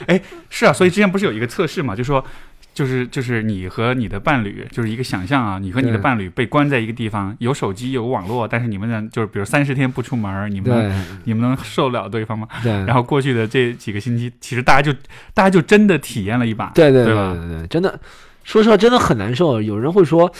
[0.07, 2.25] 哎，是啊，所以之前不是有一个测试嘛，就说。
[2.73, 12.47] 就是就是你和你的伴侣，就是一个想象啊，你和你的伴侣被关在一个地方，有手机有网络，但是你们呢，就是比如三十天不出门，你们你们能受得了对方吗？
[12.63, 12.71] 对。
[12.85, 14.97] 然后过去的这几个星期，其实大家就
[15.33, 17.99] 大家就真的体验了一把，对对对对对，真的，
[18.43, 19.61] 说实话真的很难受。
[19.61, 20.31] 有人会说。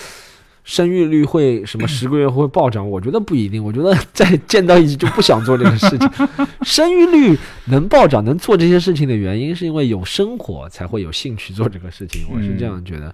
[0.64, 2.90] 生育率会什么 十个月会暴涨？
[2.90, 3.64] 我觉得不一定。
[3.64, 6.10] 我觉得 再见到一起就不想做这个事情。
[6.64, 12.26] 生育率能暴涨，能做这些事情的原因，是因为有生活才会有兴趣做这个事情。
[12.34, 13.14] 我是这样觉得。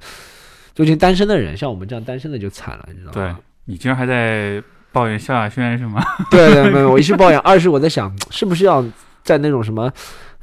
[0.76, 3.14] 最近单身的人，像我们这样单身的就惨了，你知道吗？
[3.14, 3.36] 对
[3.66, 6.02] 你居然还在抱怨萧亚轩是吗？
[6.32, 8.84] 对对，没有，我一是抱怨， 二是我在想，是不是要
[9.24, 9.92] 在那种什么。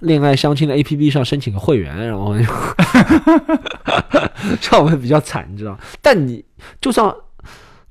[0.01, 2.35] 恋爱相亲的 A P P 上申请个会员，然后
[4.61, 5.79] 这样会比较惨，你知道？
[6.03, 6.45] 但你
[6.81, 7.11] 就算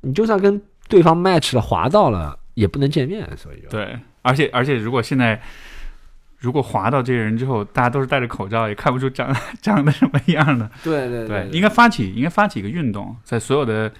[0.02, 3.98] 你就算跟对方 match 了，滑到了，也不能见面，所以对。
[4.22, 5.40] 而且而且，如果现在
[6.38, 10.70] 如果滑到这个人之后，大家都是戴着口罩，也看不出长 长得什么样的。
[10.84, 13.92] 对对对，应该发起应该发起一个运动，在所有的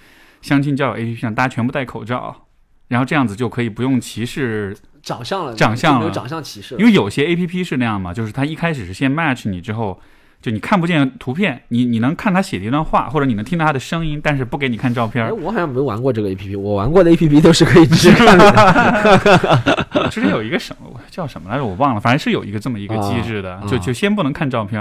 [0.42, 2.46] 相亲交友 A P P 上，大家全部戴口罩，
[2.88, 4.76] 然后这样子就可以不用歧视。
[5.06, 6.74] 长相了，长相有长相歧视。
[6.80, 10.00] 因为有些 A P P 是那样嘛，就是它一开始是先 match 你之后，
[10.42, 15.30] 就你看不见图片，你你能看他写的一段话，或者你能听到他的声音，但是不给你看照片。
[15.40, 20.08] 我好像没玩过这个 A P P，我玩过的 A P P 都是可以直接看的。
[20.10, 24.80] 之前有一个什么叫什么来着，我忘了，反正是有一个这么一个机制的，就就先不能看照片，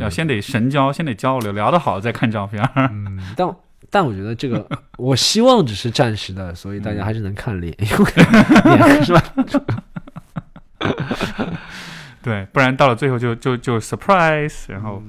[0.00, 2.68] 要先得神交，先得交流，聊得好再看照片。
[2.76, 3.48] 嗯，但。
[3.88, 9.22] 但我觉得这个， 我希望只是暂时的，所以大家还是能看脸， 脸是吧？
[12.22, 15.02] 对，不然到了最后就就就 surprise，然后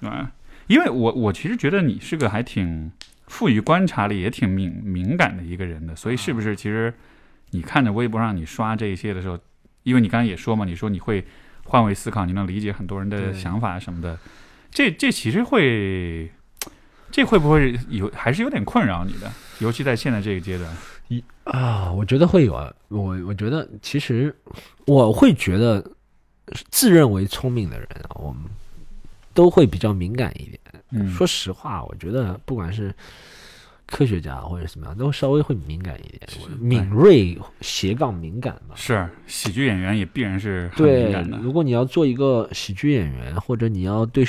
[0.00, 0.32] 啊，
[0.66, 2.90] 因为我我其实觉得你是个还挺
[3.26, 6.92] 富于观察力，也挺敏敏感的一个人的，所以是不是其实
[7.50, 9.38] 你看着微博上你刷这些的时候，
[9.82, 11.24] 因为你刚刚也说嘛，你说你会
[11.64, 14.18] 换位思考，你能理解很多人的想法什么的，
[14.70, 16.32] 这这其实会。
[17.14, 19.30] 这会不会有还是有点困扰你的？
[19.60, 22.74] 尤其在现在这个阶段，一啊，我觉得会有啊。
[22.88, 24.34] 我我觉得其实
[24.84, 25.88] 我会觉得
[26.70, 28.42] 自认为聪明的人啊，我们
[29.32, 30.58] 都会比较敏感一点。
[30.90, 32.92] 嗯，说实话，我觉得不管是。
[33.86, 36.20] 科学家或者什么样都稍微会敏感一点，
[36.58, 38.74] 敏锐斜杠敏感嘛。
[38.74, 41.38] 是喜剧演员也必然是很敏感的。
[41.38, 44.24] 如果你要做一个喜剧演员，或者你要对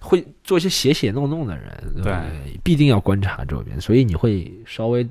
[0.00, 2.14] 会做一些写写弄弄的人，对，
[2.62, 5.06] 必定要观察周边，所以你会稍微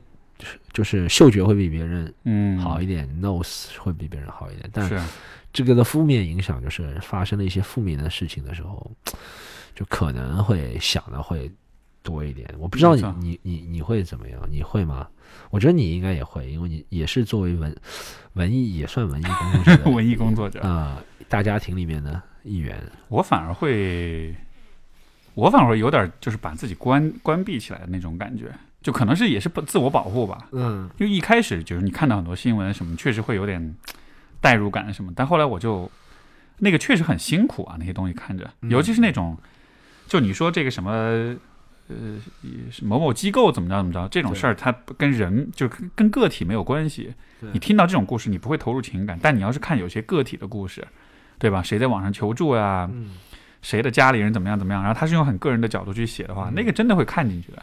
[0.72, 2.58] 就是嗅觉会比别人嗯。
[2.60, 5.00] 好一点，nose 会比别人好一点，但是。
[5.54, 8.92] 这个的负面影响就是发生了一些负面的事情的时候，
[9.76, 11.48] 就可能会想的会
[12.04, 12.48] 多一点。
[12.60, 14.40] 我不知道你你你你会怎么样？
[14.52, 15.08] 你会吗？
[15.50, 17.76] 我觉得你应该也会，因为你也是作为文
[18.34, 22.78] 文艺也算文艺工作者 文艺工作者，啊、大家庭里面的一员。
[23.08, 24.36] 我反而会，
[25.34, 30.50] 我反而有点就是把自己关关闭起来的那种感觉，就可能是也是不自我保护吧。
[30.52, 33.76] 嗯因为一开始就是你看到很多新闻什么，确实会有点
[34.42, 35.90] 代入感什么，但后来我就
[36.60, 39.36] 那个确实很辛苦啊，那些东西看着，嗯尤其是那种
[40.08, 41.36] 就你说这个什么。
[41.90, 41.96] 呃，
[42.82, 47.14] 某某机构怎么着怎么着，这种事儿它跟人就跟跟个体没有关系。
[47.52, 50.88] 你听到这种故事，你不会投入情感，但你要是看有些个体的故事，
[51.38, 51.62] 对吧？
[51.62, 53.18] 谁在网上求助呀、嗯，
[53.62, 56.54] 谁的家里人怎么样怎么样，然后他是用很个人的角度去写的话，嗯。
[56.56, 57.62] 那个真的会看进去的，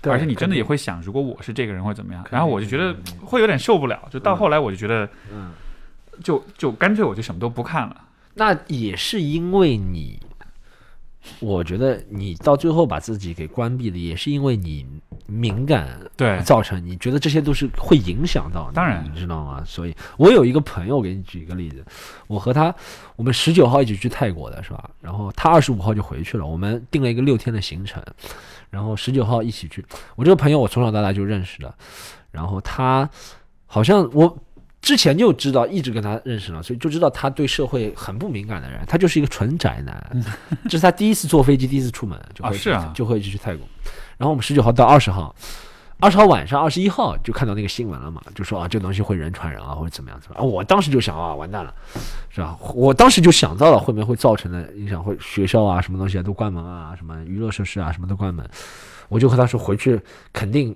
[0.00, 2.24] 对而且你真的也会想，如果我是这个人会怎么样？
[2.30, 5.52] 然后我就觉得会有点受不了，就到后来我就觉得，嗯，
[6.24, 8.04] 就就干脆我就什么都不看了。
[8.32, 10.18] 那也是因为你，
[11.38, 14.86] 我觉得你到最后把自己给关闭了，也是因为你
[15.26, 19.62] 敏感对，造成，你觉得这些都是会影响到你，当然你知道吗？
[19.64, 21.84] 所以我有一个朋友，给你举一个例子，
[22.26, 22.74] 我和他，
[23.16, 24.90] 我们十九号一起去泰国的是吧？
[25.00, 28.02] 然后他二十五号就回去了，我们定了一个六天的行程，
[28.70, 29.84] 然后十九号一起去。
[30.16, 31.74] 我这个朋友我从小到大就认识的，
[32.30, 33.08] 然后他
[33.66, 34.36] 好像我。
[34.82, 40.24] 之前就知道，一直跟他认识了，所以就知道他对社会很不敏感的人，他就是一个纯宅男。
[40.64, 43.66] 这是他第一次坐飞机，第一次出门，就会啊是啊就会去泰国。
[44.16, 45.34] 然后我们十九号到二十号，
[45.98, 51.74] 二十号晚上，二十一号就看到那个新闻了嘛，就说啊，这个东西会人传人啊，或者怎么样怎么我当时就想啊，完蛋了，
[52.30, 52.58] 是吧？
[52.74, 58.48] 我当时就想到了会不会造成的影响，会学校啊，什么东西啊都关门啊，什么娱乐设施啊，什么都关门。
[59.08, 60.00] 我就和他说回去
[60.32, 60.74] 肯定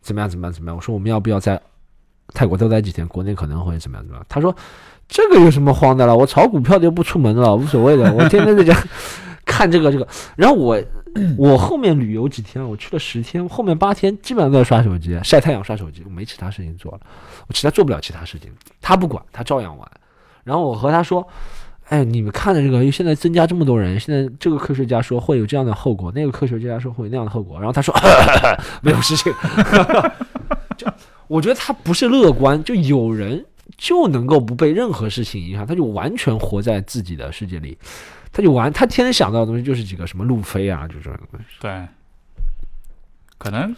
[0.00, 0.76] 怎么样怎么样怎么样。
[0.76, 1.60] 我说我们要不要在
[2.34, 3.06] 泰国多待几天？
[3.08, 4.26] 国内可能会怎么样怎么样？
[4.28, 4.54] 他说
[5.08, 6.16] 这个有什么慌的了？
[6.16, 8.76] 我炒股票的又不出门了，无所谓的，我 天天在家
[9.44, 10.06] 看这个这个。
[10.36, 10.80] 然后我
[11.36, 17.00] 我后面旅游几天，我去了十天，后面八天基本上都在刷手机、晒太阳、刷手机，我没其他事情做了，
[17.48, 18.50] 我其他做不了其他事情。
[18.80, 19.90] 他不管，他照样玩。
[20.44, 21.26] 然后我和他说。
[21.90, 27.92] 哎，你们看的这个，现在增加这么多人，现在这个科学家说会有这样的后果，那个科学家说会有那样的后果，然后他说
[28.80, 29.78] 没有事情，就
[31.30, 37.78] 我觉得他不是乐观，就有人就能够不被任何事情影响，他就完全活在自己的世界里，
[38.32, 41.46] 他就完，他天天想到的东西就是几个什么路飞啊，就这种东西。
[41.60, 41.86] 对，
[43.38, 43.72] 可能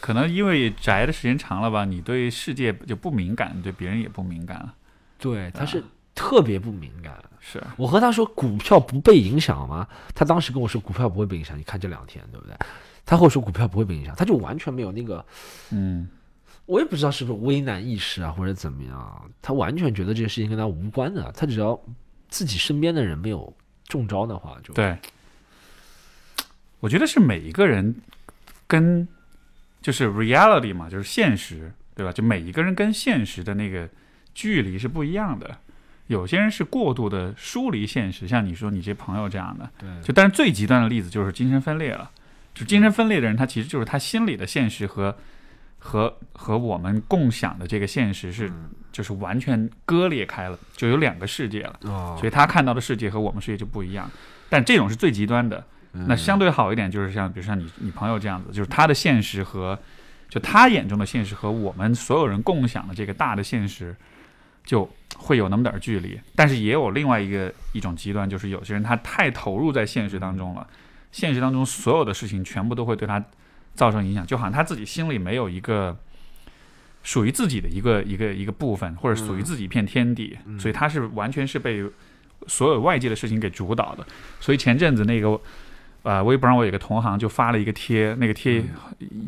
[0.00, 4.72] 可能因为宅的时间长了吧，你对世界就不敏感，对别人也不敏感了。
[5.18, 5.82] 对，他是
[6.14, 7.12] 特别不敏感。
[7.40, 9.88] 是，我和他说股票不被影响吗？
[10.14, 12.54] 他当时跟我说股票不会被影响，你看这两天对不对？
[13.04, 15.24] 他和我说股票不会被影响，他就完全没有那个，
[15.70, 16.08] 嗯，
[16.66, 21.78] 我也不知道是不是危难意识啊，或者怎么样，他完全觉得这个事情跟他无关的，他只要
[22.28, 23.52] 自己身边的人没有
[23.86, 24.96] 中招的话，就对。
[26.80, 27.94] 我觉得是每一个人
[28.66, 29.06] 跟
[29.80, 32.12] 就是 reality 嘛，就是现实，对吧？
[32.12, 33.88] 就每一个人跟现实的那个
[34.34, 35.58] 距离是不一样的。
[36.08, 42.10] 有些人是过度的疏离现实，像你说你这朋友这样的，对就但是最极端的例子就是精神分裂了。
[42.54, 45.16] 就精神分裂的人，他其实就是他心里的现实和
[45.84, 48.50] 和和我们共享的这个现实是
[48.92, 51.80] 就是完全割裂开了，就有两个世界了。
[51.82, 54.08] 哦所以他看到的世界和我们世界就不一样。
[54.48, 55.64] 但这种是最极端的。
[56.06, 59.78] 那相对好一点，就是像比如像你你朋友这样子，就是他的现实和
[60.30, 63.94] 就他眼中的现实和我们所有人共享的这个大的现实，
[64.64, 66.18] 就会有那么点儿距离。
[66.34, 70.66] 但是也有另外一个一种极端，就是有些人他太投入在现实当中了，
[71.10, 73.22] 现实当中所有的事情全部都会对他
[73.74, 75.96] 造成影响，就好像他自己心里没有一个。
[77.04, 81.84] 属于自己的一个一个一个部分，或者属于自己一片天地，所以他是完全是被
[82.46, 84.06] 所有外界的事情给主导的。
[84.38, 85.36] 所以前阵子那个
[86.04, 88.64] 呃，微博上我有个同行就发了一个贴，那个贴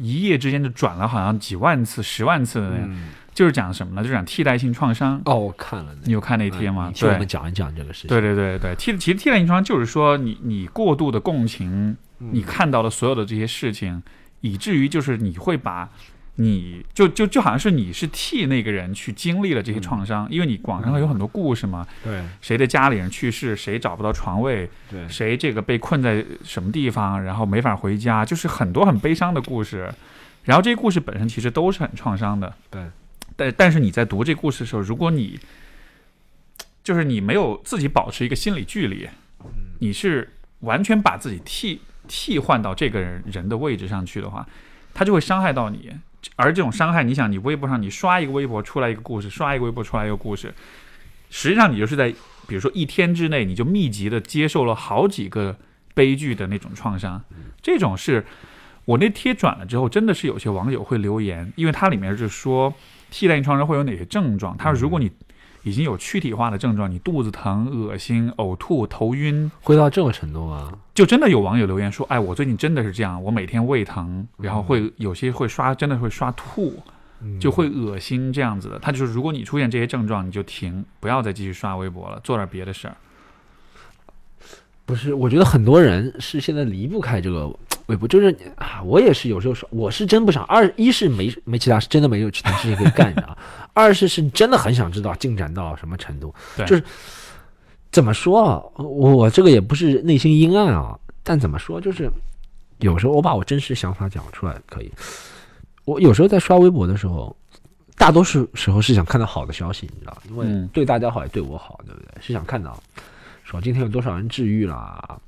[0.00, 4.02] 一夜之间就转了好像几万次、十万次的那样，嗯就是讲什么呢？
[4.02, 5.20] 就是讲替代性创伤。
[5.24, 6.92] 哦，我看了那你有看那贴吗嗯你？
[6.94, 8.08] 替我们讲一讲这个事情。
[8.08, 14.00] 对对对对，替其实替代性创伤就是说你你过度的共情，嗯你看到的所有的这些事情，
[14.44, 15.88] 以至于就是你会把。
[16.36, 29.88] 你就就就好像是你是替那个人去经历了这些创伤，因为你网上有很多故事嘛，对谁的家里人去世，谁找不到床位，对谁这个被困在什么地方，然后没法回家，就是很多很悲伤的故事。
[30.42, 32.82] 然后这些故事本身其实都是很创伤的，对。
[33.36, 35.38] 但但是你在读这故事的时候，如果你
[36.82, 39.08] 就是你没有自己保持一个心理距离，
[39.78, 44.46] 你是完全把自己替替换到这个人人的位置上去的话，
[44.92, 45.90] 他就会伤害到你。
[46.36, 50.54] 而这种伤害，你想，你微博上你刷一个微博出来一个故事，刷一个微博出来一个故事，
[51.28, 52.10] 实际上你就是在，
[52.48, 55.54] 比如说一天之内，你就密集的接受了好几个
[55.92, 57.22] 悲剧的那种创伤。
[57.60, 58.24] 这种是
[58.86, 62.72] 我那贴转了之后，真的是有些网友会留言，因为它里面是说
[63.10, 64.56] 替代性创伤会有哪些症状。
[64.56, 65.10] 他说，如果你
[65.64, 70.72] 已经有躯体化的症状，你肚子疼、恶心、呕吐、头晕，会到这种程度吗？
[70.94, 76.80] 就真的有网友留言说：“哎，我最近真的是这样，我每天胃疼，然后会有些会刷，真的会刷吐，
[77.40, 82.96] 就会恶心这样子的。”他就是如果你出现这些症状，你就停，不要再继续刷微博了，做点别的事儿。
[84.86, 87.50] 不是，我觉得很多人是现在离不开这个
[87.86, 90.42] 微博，就是啊，我也是有时候说，我是真不想。
[90.44, 93.36] 二一是没没其他，是真的没有其他事情可以干的啊。
[93.74, 96.34] 二是是真的很想知道进展到什么程度，
[96.66, 96.82] 就是
[97.92, 98.62] 怎么说啊？
[98.76, 102.10] 我这个也不是内心阴暗啊，但怎么说，就是
[102.78, 104.90] 有时候我把我真实想法讲出来可以。
[105.84, 107.36] 我有时候在刷微博的时候，
[107.96, 112.08] 大多数时候是想看到好的消息，你知道，因为对大家好也对我好，对不对？
[112.22, 112.82] 是想看到
[113.42, 115.20] 说今天有多少人治愈了。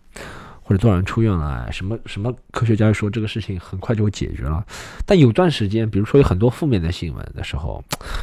[0.69, 1.71] 或者多少人出院了？
[1.71, 4.67] 什么什么科学家说这个事情很快就会解决了？
[5.05, 7.81] 但有段时间，比如说有很多负面的新闻的时候，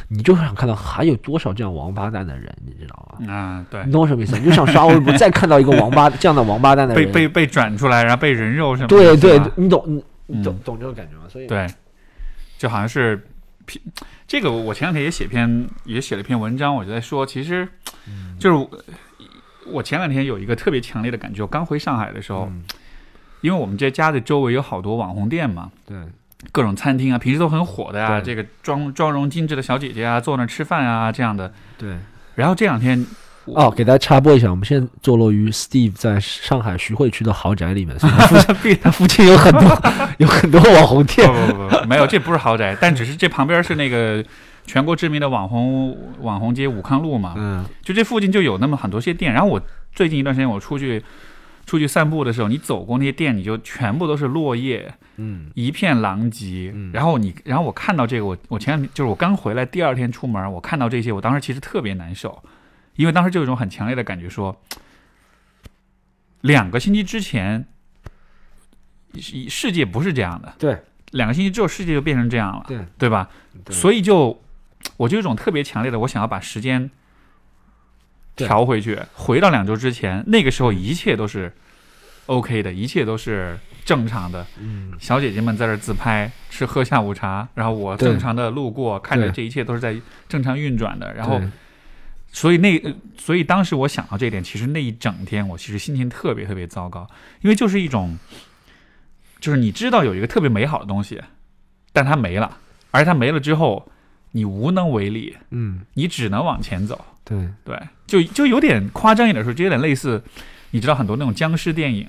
[0.08, 3.24] 你就想看到还有多少这样王八蛋的人，你知道吗？
[3.32, 4.38] 啊，对，你懂我什么意思？
[4.38, 8.88] 你就想刷微博，再看到一个王八这样的王八蛋的人被被被转出来，然后被人肉什么？
[8.88, 11.22] 对对，你懂你懂懂这种感觉吗？
[11.30, 11.66] 所以对，
[12.58, 13.26] 就好像是，
[14.28, 17.66] 这个我前两天也写篇也写了一篇文章，我就在说，其实
[18.38, 18.68] 就是。
[19.66, 22.50] 我前两天有一个特别强烈的感觉，我刚回上海的时候，
[23.40, 25.96] 因为我们这家的周围有好多网红店嘛，对，
[26.52, 31.96] 各种餐厅啊，平时都很火的呀，这个妆妆容精致的小姐姐啊，坐那吃饭啊，这样的，对。
[32.34, 33.06] 然后这两天，
[33.44, 37.96] 哦，给大家插播一下，我们现在坐落于 Steve 在上海徐汇区的豪宅里面，
[38.82, 39.82] 他附近有很多
[40.18, 44.24] 有很多网红店，不不不，没有，这不是豪宅，但只是这旁边是那个。
[44.66, 49.32] 全国知名的网红网红街武康路嘛，嗯，就这附近就有那么很多些店。
[49.32, 49.60] 然后我
[49.92, 51.02] 最近一段时间我出去
[51.66, 56.74] 出去散步的时候，你走过那些店，你就全部都是落叶，嗯，一片狼藉。
[56.92, 62.42] 然后你，然后我看到这个，我我前两天就是我刚回来第二天出门，我看到这些，我当时其实特别难受，
[62.96, 64.58] 因为当时就有一种很强烈的感觉，说
[66.40, 67.66] 两个星期之前
[69.20, 70.78] 世界不是这样的，对，
[71.12, 73.28] 两个星期之后世界就变成这样了，对，对吧？
[73.68, 74.40] 所以就。
[74.96, 76.90] 我就有一种特别强烈的，我想要把时间
[78.36, 81.52] 调回去，回到两周之前，那个时候一切都是
[82.26, 84.46] OK 的，一切都是正常的。
[84.58, 89.96] 嗯，小姐姐们在这自拍，吃喝下午茶，然后我正常的路过，看着这一切都是在
[90.28, 91.12] 正常运转的。
[91.14, 91.40] 然后，
[92.32, 92.80] 所以那
[93.18, 97.08] 所以当时我想到这一点，其实那一整天我其实心情特别特别糟糕，
[97.40, 98.16] 因为就是一种，
[99.40, 101.20] 就是你知道有一个特别美好的东西，
[101.92, 102.58] 但它没了，
[102.90, 103.88] 而它没了之后。
[104.36, 107.04] 你无能为力，嗯，你只能往前走。
[107.24, 110.20] 对对，就就有点夸张一点说，就有点类似，
[110.72, 112.06] 你知道很多那种僵尸电影，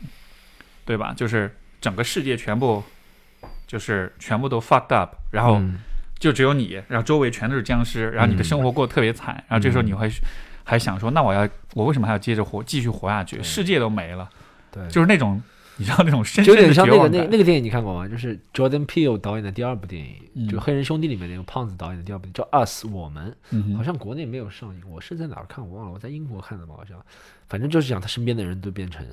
[0.85, 1.13] 对吧？
[1.15, 2.83] 就是整个世界全部
[3.67, 5.61] 就是全部都 fucked up，然后
[6.17, 10.09] 就只有你，然后周围全都是僵尸，然后你的生活过得特别惨，然后这时候你会
[10.63, 13.41] 还想说，那我要我为什么还要接着活，继续活下去？
[13.43, 14.27] 世界都没了，
[14.71, 15.41] 对，就是那种。
[15.77, 18.07] 你知道那种深深的像那个那那个电影你看过吗？
[18.07, 20.01] 就是 Jordan Peele 导演的第二部电
[20.33, 23.35] 影，就《黑人兄弟》里面那个胖子导演的第二部，叫《Us》我们，
[23.75, 24.81] 好像国内没有上映。
[24.89, 26.97] 我是在哪儿看我忘了，我在英国看的吧，好像。
[27.49, 29.05] 反正就是讲他身边的人都变成，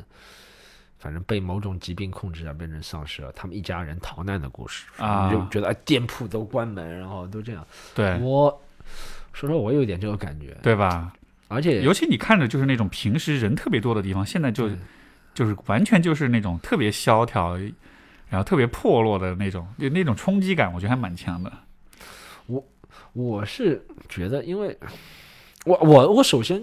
[1.01, 5.33] 反正被某种疾病控制啊，变成丧尸了，他们一家人逃难的故事啊。
[5.33, 7.67] 就觉得哎，店铺都关门，然后都这样。
[7.93, 8.63] 对，我
[9.33, 11.13] 说说我有点这个感觉，对吧？
[11.49, 14.71] 而且尤其你看着就是那种平时人特别多的地方，现在就。
[15.35, 17.57] 就是完全就是那种特别萧条，
[18.29, 21.53] 然后特别破落的那种，就那种冲击感，我觉得还蛮强的。
[22.47, 22.65] 我
[23.13, 24.77] 我是觉得，因为
[25.65, 26.63] 我我我首先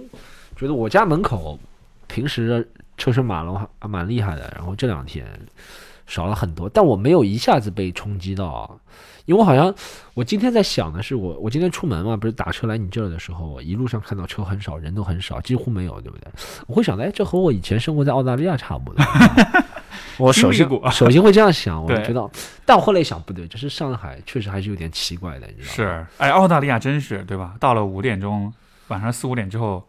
[0.55, 1.60] 觉得我家门口
[2.08, 5.25] 平时车水马龙还蛮厉害的，然后这两天
[6.05, 8.79] 少了很多，但我没有一下子被冲击到。
[9.30, 9.72] 因为我好像，
[10.15, 16.28] 我今天在想的是，我我今天出门嘛，不是打车来你这儿的时候，我一路上看到车很少，人都很少，几乎没有，对不对？
[16.65, 19.06] 我会想，哎，这和我以前生活在澳大利亚差不多。
[20.18, 22.28] 我首先首先会这样想，我觉得，
[22.66, 26.01] 但我后来想，不对，这是上海，确实还是有点奇怪的，你知道吗？
[26.08, 27.53] 是，哎，澳大利亚真是，对吧？
[27.60, 28.51] 到了五点钟，
[28.88, 29.88] 晚上四五点之后，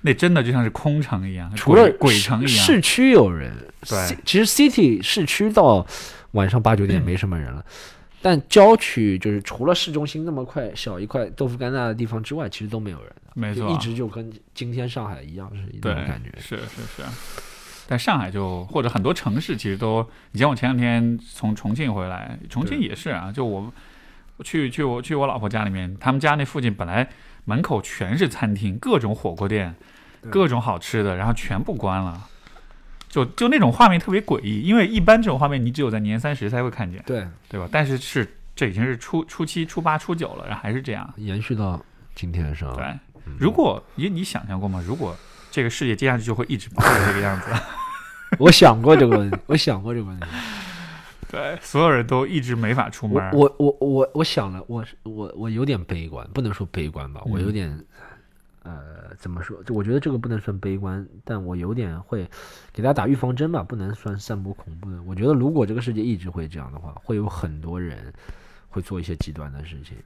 [0.00, 2.50] 那真的就像是空城一样，除了鬼城一样。
[2.50, 3.52] 市区有人，
[3.86, 5.86] 对，其实 city 市区到
[6.30, 7.62] 晚上八九点 没什么人了。
[8.22, 16.30] 但郊区就是除了市中心那么块小一块豆腐干大的地方之外，其实都没有人的，没错，一直就跟今天上海一样是一种感觉。
[16.38, 17.02] 是是是，
[17.86, 23.72] 在上海就或者很多城市其实都，你像我前两天从重庆回来，重庆也是啊，就我
[24.44, 27.08] 去去我去我老婆家里面，他们家那附近本来
[27.46, 29.74] 门口全是餐厅，各种火锅店，
[30.28, 32.28] 各种好吃的，然后全部关了，
[33.10, 37.68] 就就那种画面特别诡异，因为一般这种画面你只有在年三十才会看见，对对吧？
[37.70, 41.84] 但是是这已经是初初七、初八、初九了，然后还是这样延续到
[42.14, 42.74] 今天是吧。
[42.76, 42.86] 对，
[43.36, 44.82] 如果你你想象过吗？
[44.86, 45.16] 如果
[45.50, 47.46] 这个世界接下去就会一直保持这个样子？
[48.38, 50.26] 我想过这个问题，我想过这个问题。
[51.28, 53.30] 对，所有人都一直没法出门。
[53.32, 57.84] 我我我我想了，我我我有点悲观，不能说悲观吧，我有点，
[58.62, 59.62] 呃，怎么说？
[59.64, 62.28] 就我觉得这个不能算悲观，但我有点会
[62.72, 65.02] 给大家打预防针吧，不能算散播恐怖的。
[65.02, 68.12] 我觉得如果这个世界一直会这样的话，会有很多人
[68.68, 69.96] 会做一些极端的事情，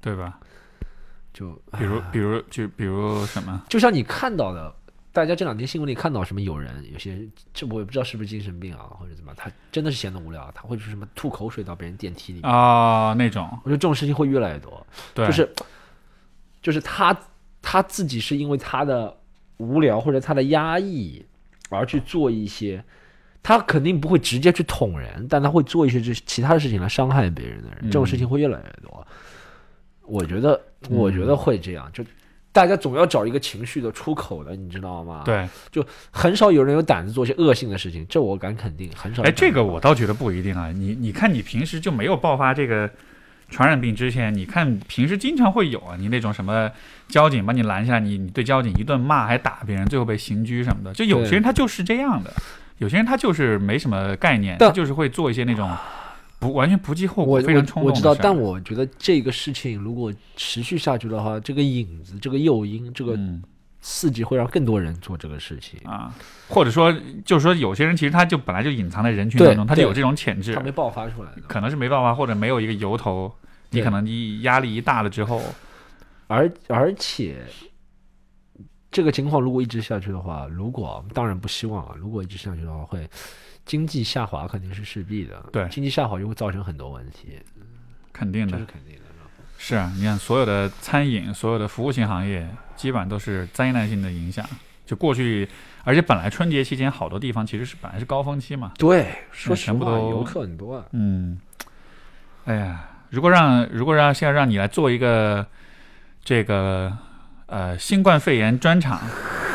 [0.00, 0.38] 对吧？
[1.32, 3.62] 就比如比如就比如什么？
[3.68, 4.74] 就像你看到的。
[5.12, 6.42] 大家这两天新闻里看到什么？
[6.42, 9.32] 有人有些这我也不知道是不是精神病啊，或者怎么？
[9.34, 13.48] 他真的是闲得无聊，他会说什么吐口水到别人电梯里啊那种。
[13.64, 14.86] 我觉得这种事情会越来越多。
[15.14, 15.50] 对，就是
[16.60, 17.18] 就是他
[17.68, 19.12] 他自己是因为他的
[19.56, 21.20] 无聊或者他的压抑
[21.68, 22.80] 而去做一些，
[23.42, 27.78] 他肯定不会直接去捅人，但他会做一些这其他的事情来伤害别人的人。
[27.86, 29.04] 这种事情会越来越多。
[30.02, 32.04] 我觉得我觉得会这样就。
[32.52, 35.20] 大家总要找一个情绪的出口的，你知道吗？
[35.26, 39.22] 对，就很少有人有胆子做些恶性的事情，这我敢肯定，很少。
[39.24, 40.72] 哎，这个我倒觉得不一定啊。
[40.72, 42.90] 你你看，你平时就没有爆发这个
[43.48, 45.96] 传染病之前，你看平时经常会有啊。
[45.98, 46.70] 你那种什么
[47.08, 50.92] 交警把你拦下，你你对交警一顿骂，还打别人，最后被刑拘什么的。
[50.92, 52.32] 就有些人他就是这样的，
[52.78, 55.70] 有些人他就是没什么概念，他就是会做一些那种。
[56.38, 57.90] 不完全不计后果，非常冲动。
[57.90, 63.18] 我知道，但我觉得这个事情如果持续下去的话，这个影子、这个诱因、这个
[63.88, 66.12] 刺激会让更多人做这个事情啊。
[66.48, 66.92] 或者说，
[67.24, 73.32] 就是说，有些人其实他就本来就隐藏在人群当中，他就有这种潜质，他没爆发出来，可能是没爆发，或者没有一个由头。
[73.70, 75.40] 你可能一压力一大了之后，
[76.26, 77.44] 而而且
[78.90, 83.08] 这个情况如果一直下去的话，如果当然不希望啊，如果一直下去的话会。
[83.66, 87.36] 经济下滑肯定是势必的，对，经济下滑就会造成很多问题，
[88.12, 89.00] 肯定的，这是肯定的。
[89.58, 94.46] 是啊，你看所有的餐饮、所有的服务型行业，基本上都是灾难性的影响。
[94.84, 95.48] 就过去，
[95.82, 100.84] 而且本来春节期间好多地方其实是本来是高峰期嘛，对，说全部都游客很多。
[100.92, 101.40] 嗯，
[102.44, 105.44] 哎呀，如果让如果让现在让你来做一个
[106.22, 106.96] 这个
[107.46, 109.00] 呃新冠肺炎专场。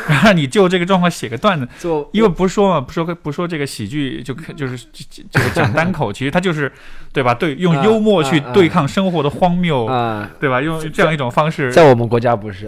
[0.08, 4.84] 然后你就这个状况写个段子，就因为不是说嘛，不说不说这个喜剧，就就是
[5.30, 6.70] 这个讲单口，其实它就是，
[7.12, 7.32] 对吧？
[7.32, 10.60] 对，用幽默去对抗生活的荒谬，啊，对吧？
[10.60, 12.66] 用这样一种方式，在我们国家不是，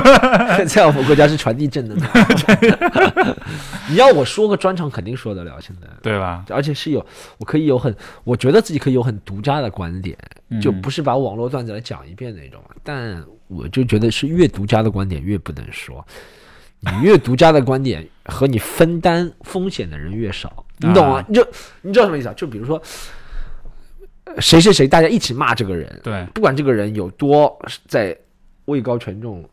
[0.66, 2.10] 在我们国家是传递正能量。
[3.90, 6.42] 你要我说个专场，肯定说得了，现在对吧？
[6.48, 7.04] 而且是有，
[7.36, 7.94] 我可以有很，
[8.24, 10.16] 我觉得自己可以有很独家的观点，
[10.58, 12.58] 就不是把网络段子来讲一遍那种。
[12.82, 13.22] 但
[13.54, 16.04] 我就觉得是越独家的观点越不能说。
[16.84, 21.24] 你越独家的观点和你分担风险的人越少，你懂吗？
[21.28, 21.46] 你就
[21.80, 22.34] 你知道什么意思啊？
[22.36, 22.82] 就比如说，
[24.38, 28.18] 谁谁谁，大家一起骂这个人，对，不管这个人有多在
[28.64, 29.48] 位高权重，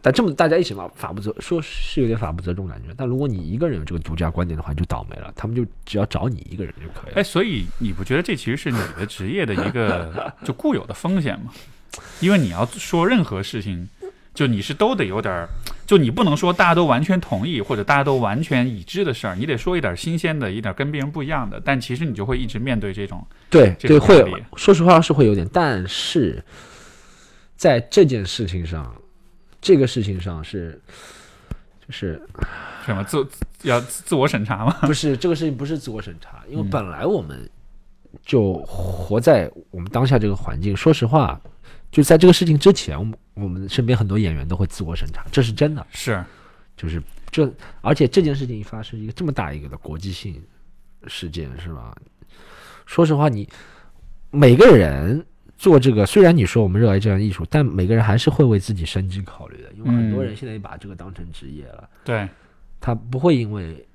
[0.00, 2.94] 但这么大家一起骂，法不责说是有点法不责众感觉。
[2.96, 5.30] 但如果你一个人有这个独家观点的话，你就倒霉了。
[5.36, 7.16] 他们就只要找你一个人就可以了。
[7.16, 11.52] 哎，所以你不觉得这其实是你的职业的一个 就固有的风险吗？
[12.20, 13.88] 因为你要说任何事情。
[14.32, 15.48] 就你是都得有点儿，
[15.84, 21.60] 就你不能说大家都完全同意或者大家都完全已知的事儿，你得说一点新鲜的，一点跟别人不一样的。
[21.62, 24.24] 但其实你就会一直面对这种对对会，
[24.54, 26.42] 说实话是会有点，但是
[27.56, 28.94] 在这件事情上，
[29.60, 30.80] 这个事情上是
[31.86, 32.22] 就是
[32.86, 33.28] 什么自
[33.62, 34.72] 要自我审查吗？
[34.86, 37.50] 不是这个事情不是自我审查，因为本来我们
[38.24, 40.74] 就活在我们当下这个环境。
[40.74, 41.38] 说实话。
[41.90, 45.86] 就在这个事情之前，我们我们身边很多演员都会自我审查，这是真的。
[45.90, 46.24] 是，
[46.76, 50.40] 就是这，而且这件事情一发生，一个这么大一个的国际性
[51.06, 51.96] 事件，是吧？
[52.86, 53.48] 说实话，你
[54.30, 55.24] 每个人
[55.56, 61.88] 做这个，虽然你说我们热爱这样艺术，但每个人还是会为自己生计考虑的，因为很多人现在也把这个当成职业了。
[62.04, 62.28] 对，
[62.80, 63.86] 他不会因为。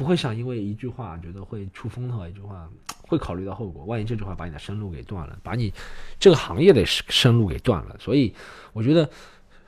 [0.00, 2.66] 不会想因为一句话觉得会出风头，一句话
[3.02, 3.84] 会考虑到后果。
[3.84, 5.70] 万一这句话把你的生路给断了，把你
[6.18, 7.94] 这个行业的生路给断了。
[8.00, 8.34] 所以
[8.72, 9.10] 我觉得，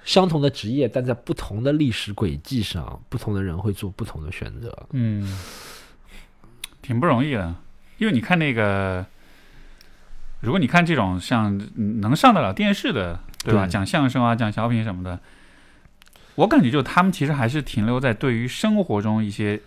[0.04, 4.74] 相同的职业，但在不同的历史轨迹上，不同的人会做不同的选择。
[4.92, 5.38] 嗯，
[6.80, 7.54] 挺不容易的。
[7.98, 9.04] 因为你看那个，
[10.40, 11.60] 如果你看这种像
[12.00, 13.66] 能上得了电视的，对吧？
[13.66, 15.20] 讲相声啊，讲小品什么的，
[16.36, 19.60] 我感觉就他们其实还是停留在对于生活中一些。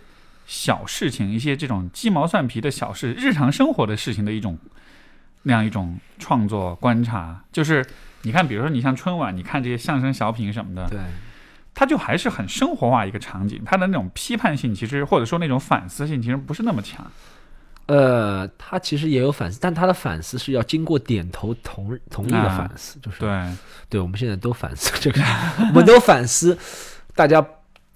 [0.46, 4.56] 小事情，一些这种鸡毛蒜皮的小事，日常生活的事情的一种
[5.42, 7.84] 那样一种创作观察，就是
[8.22, 10.98] 你看，比如说你像春晚，你看这些相声小品什么的，对，
[11.74, 17.04] 它就还是很生活化一个场景，它的那种批判性其实或者说那种反思性其实不是那么强。
[17.86, 23.52] 呃，他其实也有反思，但他的反思是要经过点头同同意的反思，就是对，
[23.88, 25.20] 对，我们现在都反思这个，
[25.70, 26.56] 我们都反思
[27.14, 27.44] 大家。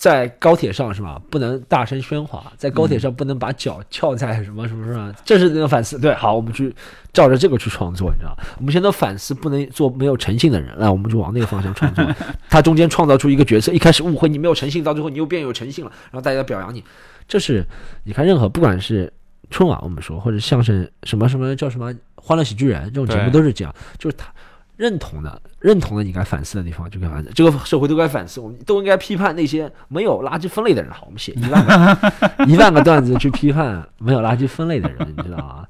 [0.01, 1.21] 在高铁上是吧？
[1.29, 5.99] 不能大声喧哗，在高铁上不能把脚翘在什么什么什么，这是那个反思。
[5.99, 6.75] 对，好，我们去
[7.13, 12.03] 照着这个去创作，你知道我们现在反思不能做没有诚信的人，那我们就往那个方向创作。
[12.49, 16.83] 他中间创造出一个角色，一开始误会你没有诚信，到最后你又变有诚信了，然后大家表扬你。
[17.29, 17.63] 这是
[18.05, 19.13] 你看，任何不管是
[19.51, 24.33] 春晚我们说，或者相声什么什么叫什么欢乐喜剧人这种节目都是这样，就是他。
[24.81, 27.31] 认同的，认同的，你该反思的地方就该反思。
[27.35, 30.91] 这个社会都该反思，我们都应该批判那些没有垃圾分类的人。
[30.91, 31.99] 好，我们写一万个
[32.47, 35.67] 一万个段子去批判没有垃圾分类的人，你知道吗？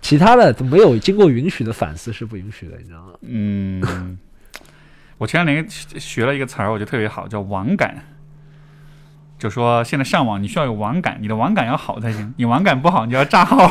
[0.00, 3.12] 其他的没有经过允许的反思是不允许的，你知道吗？
[3.20, 4.18] 嗯，
[5.16, 8.04] 我前两年学了一个词儿，我觉得特别好，叫网感。
[9.38, 12.34] 就说现在上网你需要有网感，你的网感要好才行。
[12.36, 13.58] 你网感不好，你就要炸号。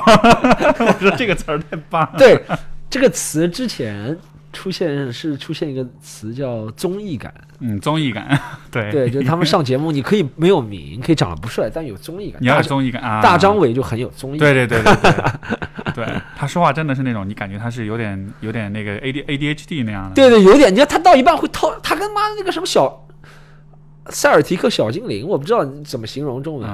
[0.80, 2.18] 我说这个词儿太棒了。
[2.18, 2.41] 对
[2.89, 4.18] 这个词之前。
[4.54, 8.39] 出现是出现一个词叫综艺感，嗯，综艺感，
[8.72, 12.41] 对对，就是他们上节目，你可以没有名，可以长得不帅，但有综艺感。
[12.41, 13.22] 你要有综艺感啊！
[13.22, 16.06] 大张伟就很有综艺，对对对对对，对
[16.38, 20.16] 他说话真的是那种，你感觉他是有点有点那个 A D A D H D 那样的。
[20.16, 23.06] 对对，有点，你看他到一半会掏，他跟妈那个什么小
[24.10, 26.70] 塞尔提克小精灵，我不知道怎么形容中文。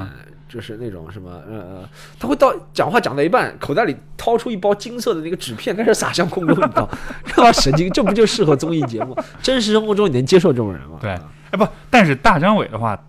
[0.49, 1.89] 就是那种什么，呃呃，
[2.19, 6.89] 他会到讲话讲到一半，口袋里掏出一包金色的那个纸片，开始撒向空中，你知道，
[7.23, 9.15] 这帮神经，这不就适合综艺节目？
[9.43, 10.97] 真实生活中你能接受这种人吗？
[10.99, 12.99] 对，哎不，但是大张伟的话，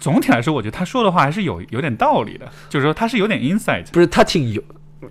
[0.00, 4.62] 总体来说，我觉得他说的话还是有有点道理的，就是说他是有点 insight，不是他挺有，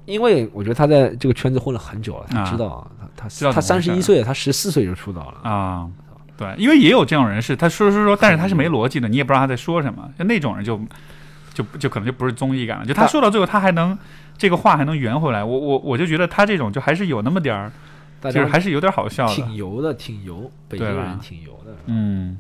[0.06, 5.88] 因为我觉得他在这个圈子混了很久了，他知道，他他他三十一岁，他十四岁就出道了啊，
[6.36, 10.82] 对，因为也有这种人是，他说说说，但是他是没逻辑的，你也不知道他在说什么，就那种人就。
[11.60, 13.98] 就就可能就不是综艺感了，就他说到最后，他还能
[14.38, 17.72] 这个话还能圆回来，我我我就觉得他这种就还是有那么点儿，
[18.32, 22.38] 就是还是有点好笑的，挺油的，挺油，北京人挺油的，嗯。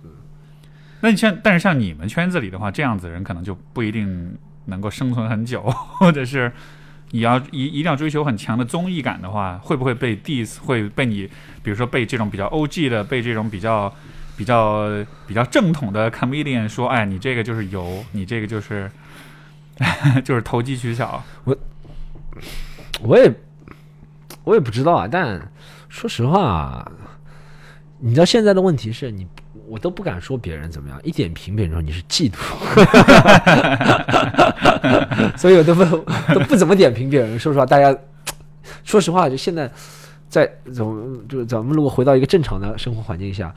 [1.01, 6.51] 那你像，但是像你们圈子里的话，这样子人可能就不一定能够生存很久，或者是
[7.11, 11.29] 你要一一定要追求很强的综艺感的话，会不会被 diss，会被你，
[11.61, 13.93] 比如说被这种比较 O G 的，被这种比较。
[14.39, 14.87] 比较
[15.27, 18.89] 比较正统的 comedian 说：“哎，你这个就是油，你这个就是
[20.23, 21.57] 就是投机取巧。”我
[23.01, 23.29] 我也
[24.45, 25.51] 我也不知道啊，但
[25.89, 26.89] 说实话，
[27.99, 29.27] 你知道现在的问题是你
[29.67, 32.37] 我都不敢说别人怎么样，一点评别人说你是嫉妒，
[35.37, 35.83] 所以我都不
[36.33, 37.37] 都不怎么点评别人。
[37.37, 37.93] 说实话，大家
[38.85, 39.69] 说实话，就现在
[40.29, 43.53] 在怎么就咱们如果回到一个正常的生活环境下。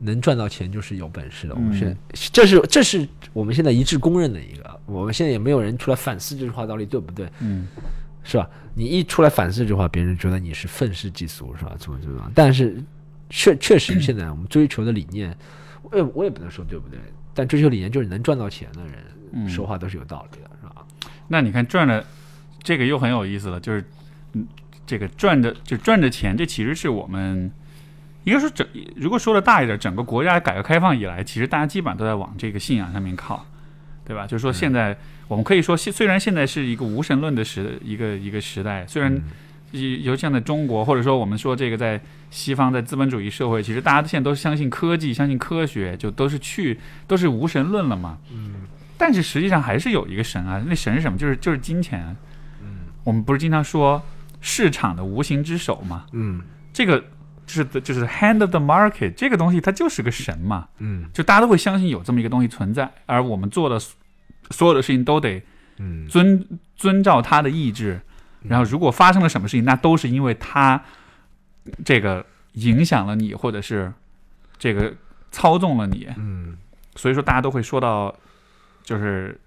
[0.00, 1.54] 能赚到钱就是有本事的。
[1.54, 1.96] 我们现在
[2.32, 4.80] 这是这是我们现在一致公认的一个。
[4.86, 7.30] 我们现在也没有人出来反思这句话到底对不对？
[7.40, 7.68] 嗯，
[8.24, 8.48] 是吧？
[8.74, 11.76] 你一出来反思这句话，别人觉得你是愤世嫉俗，是吧？
[11.78, 12.32] 怎么怎么？
[12.34, 12.82] 但是
[13.28, 15.36] 确确实，现在我们追求的理念，
[15.82, 16.98] 我也我也不能说对不对。
[17.34, 20.84] 但追求理念就是能赚到钱的人说话都是有道理的，是吧？
[21.28, 22.04] 那你看赚了
[22.62, 23.84] 这个又很有意思了，就是
[24.32, 24.46] 嗯，
[24.86, 27.52] 这个赚的就赚着钱，这其实是我们。
[28.30, 28.64] 应该说，整
[28.94, 33.44] 如果说的大一点，整个国家改革开放以来，其实大家基本上都在往这个信仰上面靠，
[34.06, 34.24] 对吧？
[34.24, 39.12] 就是说，现在我们可以说，虽然现在是一个无神论的时一个一个时代，虽然
[39.72, 42.00] 尤其像在中国，或者说我们说这个在
[42.30, 46.78] 西方，在资本主义社会，其实大家现在都相信科技，相信科学，就都是去
[47.08, 48.16] 都是无神论了嘛。
[48.32, 48.62] 嗯。
[48.96, 51.18] 但是实际上还是有一个神啊，那神是什么？
[51.18, 52.16] 就是就是金钱。
[52.62, 52.86] 嗯。
[53.02, 54.00] 我们不是经常说
[54.40, 56.06] 市场的无形之手嘛？
[56.12, 56.42] 嗯。
[56.72, 57.02] 这个。
[57.50, 63.76] 就是就是 hand of the market 这个东西，它就是个神嘛，嗯，就大家都会相信有这么一个东西存在，而我们做的
[64.50, 65.42] 所有的事情都得，
[65.78, 66.46] 嗯，遵
[66.76, 68.00] 遵照他的意志，
[68.42, 70.80] 然后如果发生了什么事情，那都是因为他
[71.84, 73.92] 这个影响了你，或者是
[74.56, 74.94] 这个
[75.32, 76.56] 操纵了你，嗯，
[76.94, 78.14] 所以说大家都会说到，
[78.84, 79.40] 就是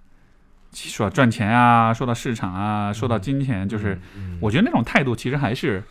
[0.74, 3.98] 说赚钱啊，说到市场啊，说到金钱，就是
[4.42, 5.82] 我觉得那种态度其实还是。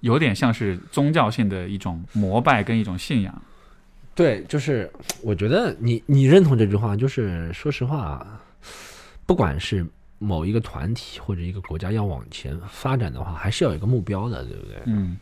[0.00, 3.42] 有点像是宗教性的一种膜拜跟一种信仰，
[4.14, 4.90] 对，就是
[5.22, 8.24] 我觉得你你认同这句话，就是说实话，
[9.26, 9.86] 不管是
[10.18, 14.82] 某一个团体或者一个国家要往前发展的话，还是要有一个目标的，对不对？
[14.86, 15.16] 嗯，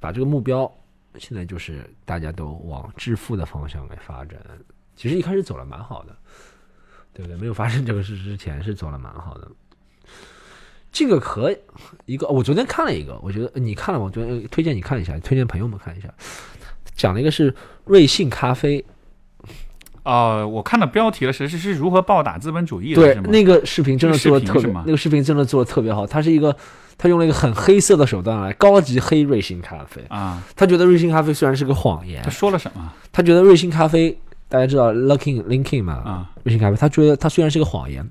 [0.00, 0.70] 把这个目标
[1.18, 4.38] 现在就是大家都往致富的方向来发展，
[4.96, 6.16] 其实一开始走了蛮好的，
[7.12, 7.36] 对不对？
[7.38, 9.50] 没有发生这个事之前是走了蛮好的。
[10.92, 11.52] 这个和
[12.04, 14.10] 一个，我昨天看了一个，我觉得你看了吗？
[14.12, 16.08] 昨天推荐你看一下，推荐朋友们看一下。
[16.94, 17.54] 讲了一个是
[17.86, 18.84] 瑞幸咖啡。
[20.04, 23.00] 呃，我看到标题了，是是是如何暴打资本主义的？
[23.00, 26.06] 对，那个视频真的做的特别，那个视频真的做的特别好。
[26.06, 26.54] 他是一个，
[26.98, 30.42] 他用了一个很黑色的手段来高级黑瑞幸咖啡啊。
[30.56, 32.92] 他觉得瑞幸咖啡虽然是个谎言，他说了什么？
[33.12, 34.18] 他觉得瑞幸咖啡，
[34.48, 35.94] 大家知道 Luckin Linkin 嘛？
[35.94, 38.06] 啊，瑞幸咖啡，他觉得他虽然是个谎言。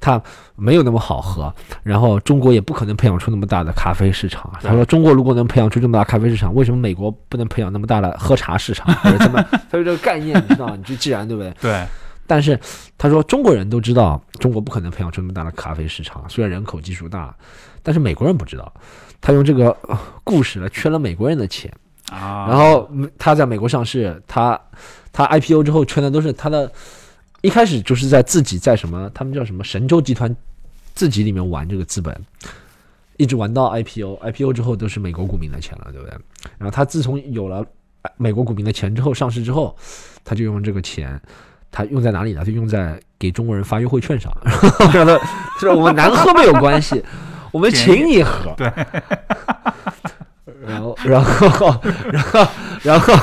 [0.00, 0.20] 它
[0.56, 4.50] 没有那么好喝，然后中国也不可能培养出那么大的咖啡市场。
[4.62, 8.86] 他说，中国如果能培养出这么大咖啡市场，为什么美国不能培养那么大的喝茶市场？
[9.20, 9.42] 怎么？
[9.52, 10.74] 他说这个概念，你知道？
[10.74, 11.54] 你就既然对不对？
[11.60, 11.86] 对。
[12.26, 12.58] 但是
[12.96, 17.34] 他说，中国人都知道中国不可能培养出那么大的咖啡市场，虽然人口基数大，
[17.82, 18.72] 但是美国人不知道。
[19.20, 19.76] 他用这个
[20.24, 21.70] 故事来圈了美国人的钱
[22.10, 22.46] 啊。
[22.48, 22.88] 然后
[23.18, 24.58] 他在美国上市，他
[25.12, 26.72] 他 IPO 之后圈的都是他的。
[27.42, 30.34] 一开始就是在自己在什么，他们叫什么神州集团，
[30.94, 32.14] 自己里面玩这个资本，
[33.16, 36.14] 一直玩到 IPO，IPO 之后都是美国股民的钱了，对不对？
[36.58, 37.64] 然后他自从有了
[38.18, 39.74] 美国股民的钱之后，上市之后，
[40.22, 41.18] 他就用这个钱，
[41.70, 42.44] 他用在哪里呢？
[42.44, 44.30] 就用在给中国人发优惠券上，
[44.92, 45.16] 让他
[45.58, 47.02] 就是我们难喝没有关系，
[47.52, 48.54] 我们请你喝。
[48.56, 48.70] 对。
[50.66, 51.80] 然后，然后，
[52.12, 52.46] 然后，
[52.82, 53.14] 然后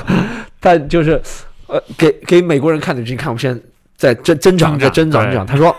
[0.59, 1.21] 他就是
[1.67, 3.61] 呃，给给美国人看的，你看我们现在。
[3.97, 5.45] 在增增长，在增长，增长。
[5.45, 5.75] 他说，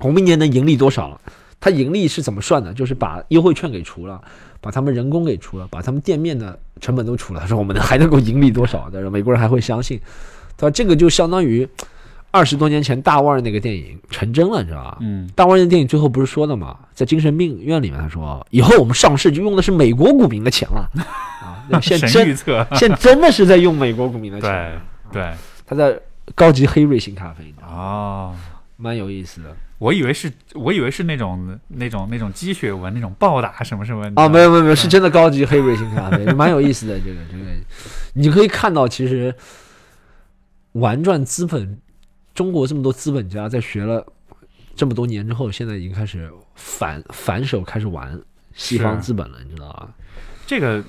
[0.00, 1.18] 我明年能盈利多少？
[1.58, 2.74] 他盈利是怎么算的？
[2.74, 4.20] 就是把优惠券给除了，
[4.60, 7.40] 把他们人工给除了，把他们店面的成本都除了。
[7.40, 8.90] 他说，我们 还能够盈利多少？
[8.92, 9.98] 但是美国人还会相信。
[10.56, 11.66] 他说，这个就相当于
[12.30, 14.98] 二十多年前大腕那个电影成真了，你知道吧？
[15.00, 15.28] 嗯。
[15.34, 20.90] 大腕那电影最后不是说的吗，在精神病院里面，他说，以后我们上市就用的是美国股民的钱了。
[21.70, 22.36] 啊，现 真
[22.74, 24.50] 现真的是在用美国股民的钱。
[25.10, 25.32] 对对，
[25.64, 25.98] 他在。
[26.34, 28.34] 高级黑瑞幸咖啡哦，
[28.76, 29.56] 蛮有意思的。
[29.78, 34.10] 我以为是，我以为是那种那种那种鸡血纹那种暴打什么什么。
[34.16, 36.98] 哦，没有没有没有，是真的高级黑瑞幸咖啡， 蛮有意思的。
[36.98, 37.44] 这个这个，
[38.14, 39.34] 你可以看到，其实
[40.72, 41.78] 玩转资本，
[42.34, 44.06] 中国这么多资本家在学了
[44.74, 48.18] 这么多年之后，现在已经开始反反手开始玩
[48.54, 49.90] 西方资本了，你知道吧？
[50.46, 50.82] 这个，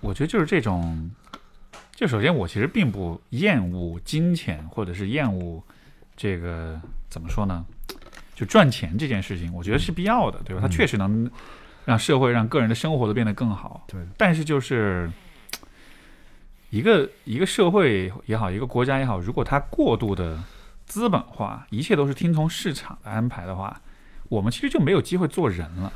[0.00, 1.10] 我觉得就是这种。
[1.98, 5.60] 就首先，我其实并不厌恶金钱，或者是厌恶
[6.16, 7.66] 这个怎么说呢？
[8.36, 10.62] 就赚钱这件事情，我觉得是必要的，对吧？
[10.62, 11.28] 它确实能
[11.84, 13.84] 让社会、让个人的生活都变得更好。
[13.88, 14.00] 对。
[14.16, 15.10] 但是，就是
[16.70, 20.40] 一个一个社会也好，一个国家也好，如果它过度的
[20.86, 23.82] 资本化，一切都是听从市场的安排的话，
[24.28, 25.92] 我们其实就没有机会做人了。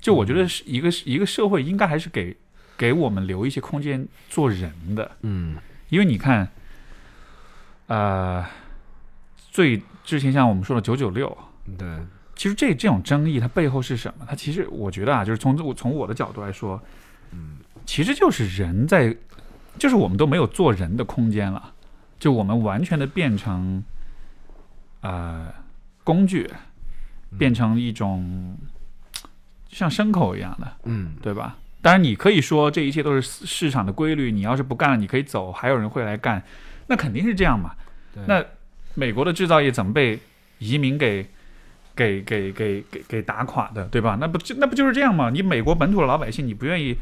[0.00, 2.36] 就我觉得，是一个一个社会应该还是给。
[2.80, 5.54] 给我们留一些空间做人的，嗯，
[5.90, 6.48] 因为你看，
[7.88, 8.42] 呃，
[9.50, 11.36] 最之前像我们说的九九六，
[11.76, 11.86] 对，
[12.34, 14.24] 其实这这种争议它背后是什么？
[14.26, 16.82] 它其实我觉得啊，就是从我从我的角度来说，
[17.32, 19.14] 嗯，其实就是人在，
[19.78, 21.74] 就是我们都没有做人的空间了，
[22.18, 23.84] 就我们完全的变成，
[25.02, 25.52] 呃，
[26.02, 26.50] 工具，
[27.36, 28.56] 变成一种
[29.68, 31.58] 像牲口一样的，嗯，对吧？
[31.82, 34.30] 当然，你可以说这一切都是市场的规律。
[34.30, 36.42] 你要是不干了，你可以走，还有人会来干，
[36.88, 37.74] 那肯定是这样嘛。
[38.26, 38.44] 那
[38.94, 40.18] 美国的制造业怎么被
[40.58, 41.26] 移民给
[41.96, 44.18] 给给给给给打垮的，对吧？
[44.20, 45.30] 那不就那不就是这样吗？
[45.30, 46.94] 你美国本土的老百姓，你不愿意，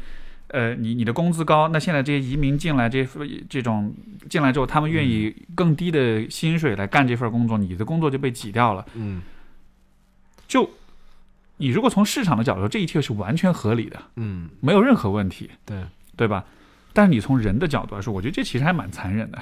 [0.47, 3.05] 呃，你你的工资高，那现在这些移民进来，这
[3.49, 3.93] 这种
[4.29, 8.85] 进来之后，他们愿意更低的薪水来干这份工作，你的工作就被挤掉了。
[8.93, 9.21] 嗯，
[10.47, 10.69] 就。
[11.59, 15.77] 你如果从市场的角度，这一切是完全合理的，嗯，没有任何问题，对。
[16.19, 16.43] 对吧？
[16.91, 19.39] 但是你从人的角度来说，我觉得这其实还蛮残忍的，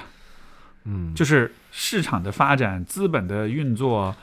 [0.84, 4.14] 嗯，就是市场的发展、资本的运作，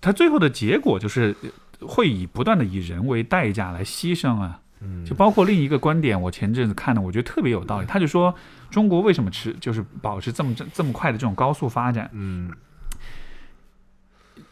[0.00, 1.36] 它最后的结果就是
[1.82, 8.34] 会以不断的以人为代价来牺牲啊，嗯，就包括另一个观点，我前阵子看的，我觉得特别有道理，他就说
[8.70, 12.50] 中国为什么持就是保持这么这这么快的这种高速发展，嗯。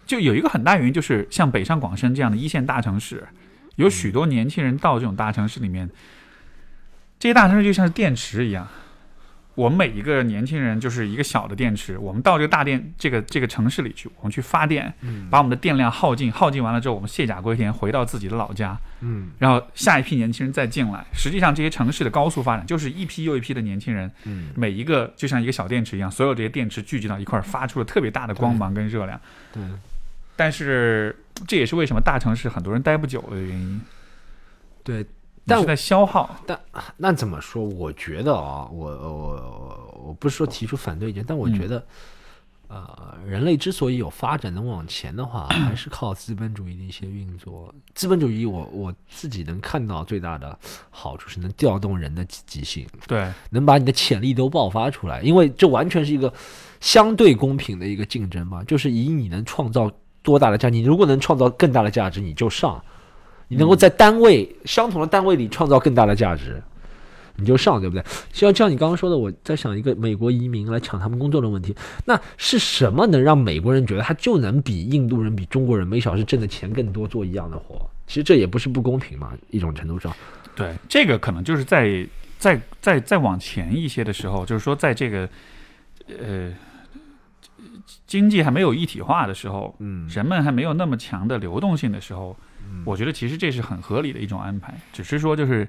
[0.09, 3.29] 就有一个很大原因，就是像北上广深这样的一线大城市，
[3.77, 5.89] 有许多年轻人到这种大城市里面，
[7.19, 8.67] 这些大城市就像是电池一样。
[9.55, 14.95] 我们每一个年轻人就是一个小的电池，我们到这个大电这个这个城市里去，我们去发电，
[15.29, 21.05] 把我们的电量耗尽，耗尽完了之后，我们卸甲归田，回到自己的老家，嗯，然后下一批年轻人再进来。
[21.13, 29.21] 实际上，这些城市的高速发展就是一批又一批的年轻人，嗯，每一个就像一个小电池一样，所有这些电池聚集到一块儿，发出了特别大的光芒跟热量，
[29.53, 29.61] 对。
[30.39, 31.14] 但是
[31.49, 33.80] 这也是为什么大城市很多人待不久的原因。
[34.84, 35.05] 对，
[35.45, 36.41] 但是在消耗。
[36.47, 36.59] 但
[36.97, 37.64] 那怎么说？
[37.64, 41.84] 我觉得啊，我我我不是说提出反对意见，但我觉得
[42.68, 47.74] 呃，人类之所以有发展能往前的话，还是靠资本主义的一些运作。
[47.95, 50.57] 资本主义，我我自己能看到最大的
[50.89, 55.20] 好处是能调动人的积极性，对，能把你的潜力都爆发出来。
[55.22, 56.32] 因为这完全是一个
[56.80, 59.91] 相对公平的一个竞争嘛，就是以你能创造
[60.29, 62.79] 多大的价值，你如果能创造更大的价值，你就上；
[63.49, 66.62] 你能够在单位相同的单位里创造更大的价值。
[67.41, 68.05] 你就上，对不对？
[68.33, 71.72] 像像你刚刚说的，我在想一个美国移民来抢他们工作的问题，
[72.05, 77.81] 那是什么能让美国人觉得他就能比印度人、比中国人每小时挣的钱更多，做一样的活？
[78.09, 80.12] 其实这也不是不公平嘛，一种程度上。
[80.57, 82.05] 对，这个可能就是在
[82.41, 85.29] 在在再往前一些的时候，就是说在这个
[86.09, 86.53] 呃
[88.09, 92.37] 经济还没有一体化的时候，嗯，人们还没有那么强的流动性的时候，
[92.85, 95.69] 我觉得其实这是很合理的一种安排，只是说就是。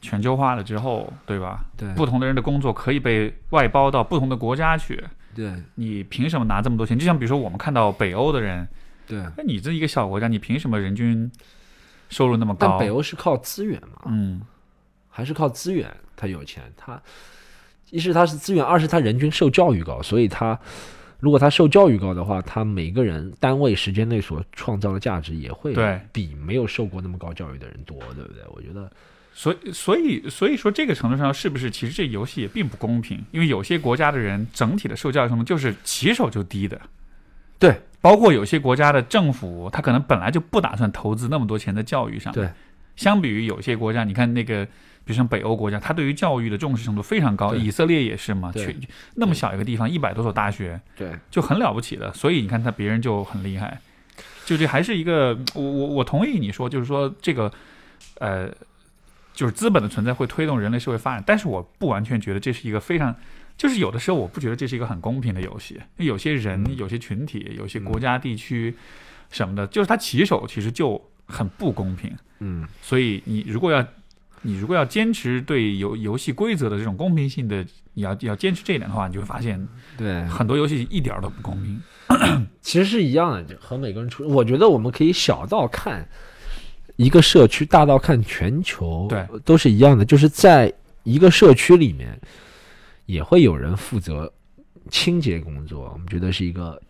[0.00, 1.64] 全球化了之后，对吧？
[1.78, 5.02] 对，不同的人的工作可以被外包到不同的国家去。
[5.34, 6.98] 对，你凭什么拿这么多钱？
[6.98, 8.68] 就像比如说我们看到北欧的人，
[9.06, 11.32] 对，那你这一个小国家，你凭什么人均
[12.10, 12.68] 收入那么高？
[12.68, 14.42] 但北欧是靠资源嘛，嗯，
[15.08, 17.00] 还是靠资源，他有钱，他
[17.88, 20.58] 一是他是资源，二是他人均受教育高，所以他
[21.24, 25.74] 如果他受教育高的话，他每个人单位时间内所创造的价值也会
[26.12, 28.42] 比没有受过那么高教育的人多，对不对？
[28.54, 28.92] 我觉得。
[29.32, 33.24] 所以，所以，所以说，这个程度上是不是其实这游戏也并不公平？
[33.32, 36.80] 因为有些国家的人整体的受教育程度就是起手就低的，
[37.58, 42.32] 对，包括有些国家的政府，他可能本来就不打算投资那么多钱在教育上。
[42.32, 42.48] 对，
[42.94, 44.68] 相比于有些国家，你看那个，
[45.04, 48.76] 比如像北欧国家，他对于教育的重视程度非常高，以色列也是嘛，去
[49.14, 52.12] 那么小一个地方，一百多所大学，对，就很了不起的。
[52.12, 53.80] 所以你看他别人就很厉害，
[54.44, 57.52] 就这还是一个，我我我同意你说，就是说这个，
[58.18, 58.50] 呃。
[59.34, 63.12] 就是资本的存在会推动人类社会发展，但是我不完全觉得这是一个非常，
[63.56, 65.76] 就是有的时候我不觉得这是一个很公平的游戏。
[65.96, 68.72] 有些人、有些群体、有些国家、地区
[69.32, 72.16] 什么的，就是他起手其实就很不公平。
[72.38, 73.84] 嗯，所以你如果要，
[74.44, 79.66] 你如果要坚持对游游戏规则的这种公平性的，你要要坚持这一点的话，你就会发现，
[79.96, 81.82] 对很多游戏一点都不公平。
[82.60, 86.06] 其实是一样的，和每个人出，我觉得我们可以小到看。
[86.96, 90.04] 一个社区大到看全球，对，都是一样的。
[90.04, 90.72] 就是在
[91.02, 92.16] 一个社区里面，
[93.06, 94.32] 也会有人负责
[94.90, 96.80] 清洁工作，我们觉得是一个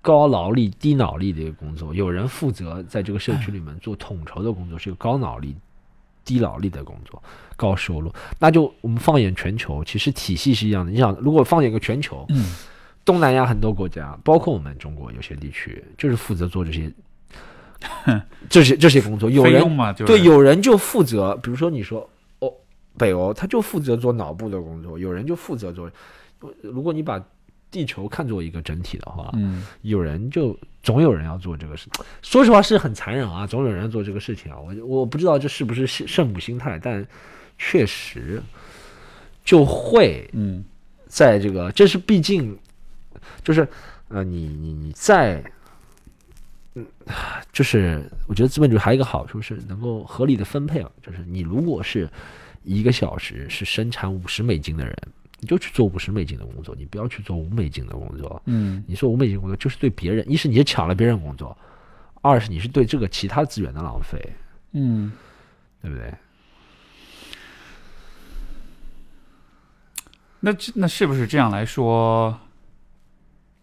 [0.00, 5.56] 高劳力低脑力的一个工作；有人负责在这个社区里面做统筹的工作，是一个高脑力
[6.28, 7.22] 低劳力的工作，
[7.56, 8.12] 高收入。
[8.38, 10.92] 那就我们放眼全球，其实体系是一样的。
[10.92, 12.44] 你想，如果放眼个全球，嗯，
[13.02, 16.92] 东南亚很多国家，包括我们中国有些地区，就是负责做这些。
[18.50, 19.62] 这些这些工作，有人
[20.04, 22.10] 对有人就负责，比如说你说
[22.40, 22.52] 哦，
[22.98, 25.90] 北欧他就负责做脑部的工作，有人就负责做。
[26.60, 27.24] 如果你把
[27.70, 31.88] 地球看作一个整体的话，嗯，有人就总有人要做这个事。
[32.22, 34.58] 说实话是很残忍啊，总有人要做这个事情啊。
[34.58, 37.06] 我我不知道这是不是圣母心态，但
[37.58, 38.42] 确实
[39.44, 40.64] 就会嗯，
[41.06, 42.56] 在这个这是毕竟
[43.42, 43.66] 就是
[44.08, 45.42] 呃，你你你在。
[46.74, 46.86] 嗯，
[47.50, 52.08] 就是我觉得资本主义还有一个好处是能够合理的分配啊，就是你如果是
[52.62, 54.96] 一个小时是生产五十美金的人，
[55.40, 58.42] 你就去做五十美金的工作，你不要去做五美金的工作。
[58.46, 61.56] 嗯，你说五美金工作就是对别人，一是你抢了别人工作，
[62.22, 64.20] 二是你是对这个其他资源的浪费。
[64.72, 65.12] 嗯，
[65.80, 66.12] 对不对？
[70.40, 72.38] 那那是不是这样来说？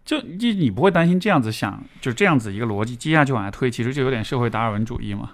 [0.04, 5.32] 就你你不会担心这样子想，就这样子一个逻辑接下去往下推，其实就有点社会达尔文主义嘛，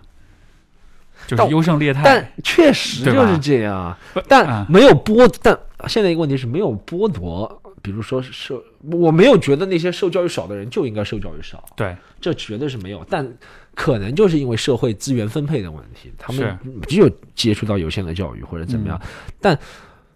[1.27, 2.03] 就是优胜劣汰。
[2.03, 3.95] 但确实就是这样，
[4.29, 5.59] 但没有剥，但
[5.89, 7.61] 现在一个问题是没有剥夺。
[7.83, 8.63] 比如说受，
[8.93, 13.05] 我没有觉得那些受教育少的人就应该受教育少，对，这绝对是没有。
[13.11, 13.27] 但
[13.75, 19.01] 可能就是因为社会资源分配的问题，他们只有接触到有限的教育或者怎么样，
[19.41, 19.59] 但。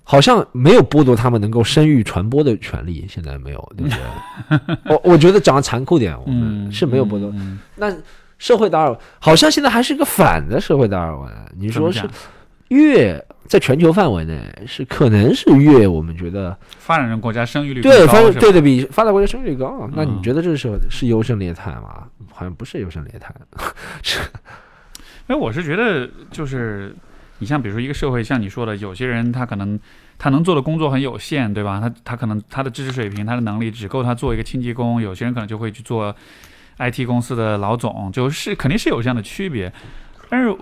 [0.08, 4.76] 好像没有剥夺他们能够生育传播的权利，现在没有，对不对？
[4.94, 7.34] 我我觉得讲的残酷点，我们是没有剥夺。
[7.74, 7.92] 那
[8.38, 11.28] 社会达尔文好像现在还是一个反的社会达尔文。
[11.58, 12.08] 你说是
[12.68, 19.88] 越在全球范围内是可能是越我们觉得发展中国家生育率对发对对比发达国家生育率高。
[19.94, 22.04] 那你觉得这是是优胜劣汰吗？
[22.32, 23.34] 好像不是优胜劣汰。
[24.02, 24.20] 是，
[25.26, 26.94] 哎，我是觉得就是。
[27.38, 29.78] 你像比如说一个社会，像你说的，有些人他可能
[30.16, 31.78] 他能做的工作很有限，对吧？
[31.78, 35.02] 他他可能他的知识水平、他的能力只够他做一个清洁工。
[35.02, 36.16] 有些人可能就会去做
[36.78, 39.70] IT 公司的老总，就是肯定是有这样的区别。
[40.30, 40.56] 但是，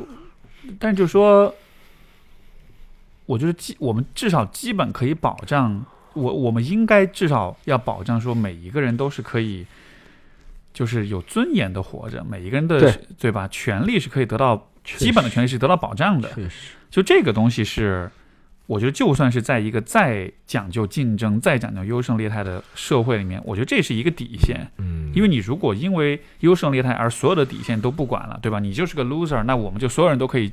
[0.81, 1.55] 但是就说，
[3.27, 9.67] 我觉得基我们至少基本可以保障我我们应该至少要保障说每一个人都是可以，
[10.73, 13.49] 就是有尊严的活着，每一个人的对吧？
[13.49, 16.31] 权利是可以得到基本的权利是得到保障的。
[16.35, 18.11] 确实，就这个东西是，
[18.67, 24.71] 我觉得就算是在一个再讲究竞争、再讲究优胜劣汰的社会里面，我觉得这是一个底线。
[24.79, 28.61] 嗯，因为你如果因为优胜劣汰而所有的底线都不管了，对吧？
[28.61, 30.53] 你就是个 loser，那我们就所有人都可以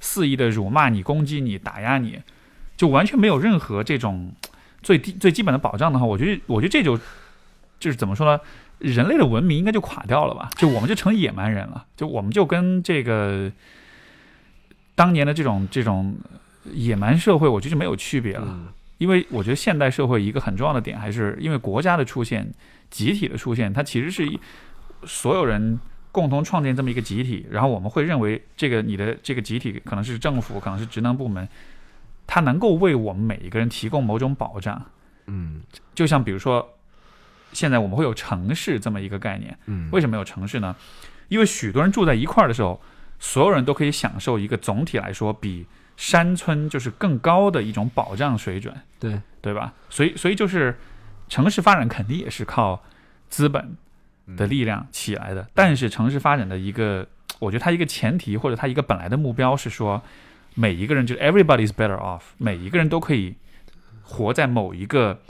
[0.00, 2.20] 肆意的辱骂你、攻击你、打压你，
[2.76, 4.32] 就完全没有任何这种。
[4.82, 6.96] 最低最基本的保障的话，我觉得，我觉得这就
[7.80, 8.40] 就是怎么说呢？
[8.78, 10.48] 人类的文明应该就垮掉了吧？
[10.56, 13.50] 就我们就成野蛮人了，就我们就跟这个
[14.94, 16.14] 当年的这种这种
[16.72, 18.72] 野蛮社会，我觉得就没有区别了。
[18.98, 22.48] 因为我觉得现代社会一个很重要的点，还是因为国家的出现、
[22.88, 24.24] 集体的出现，它其实是
[25.04, 25.80] 所有人
[26.16, 31.46] 共同创建这么一个集体，然后我们会认为这个你的这个集体可能是政府，可能是职能部门。
[32.26, 34.82] 它能够为我们每一个人提供某种保障，
[35.26, 35.60] 嗯，
[35.94, 36.66] 就像比如说，
[37.52, 40.74] 现在我们会有城市这么一个概念，嗯，为什么有城市呢？
[41.28, 42.80] 因为许多人住在一块儿的时候，
[43.18, 45.66] 所有人都可以享受一个总体来说比
[45.98, 49.74] 山村就是更高的一种保障水准，对对吧？
[49.90, 50.74] 所以所以就是
[51.28, 52.82] 城市发展肯定也是靠
[53.28, 53.76] 资本
[54.34, 57.06] 的力量起来的，但是城市发展的一个，
[57.38, 60.02] 我觉得它一个前提或者它一个本来的目标是说。
[60.58, 63.34] 每一个人就是 everybody is better off，每一个人都可以
[64.02, 65.20] 活在某一个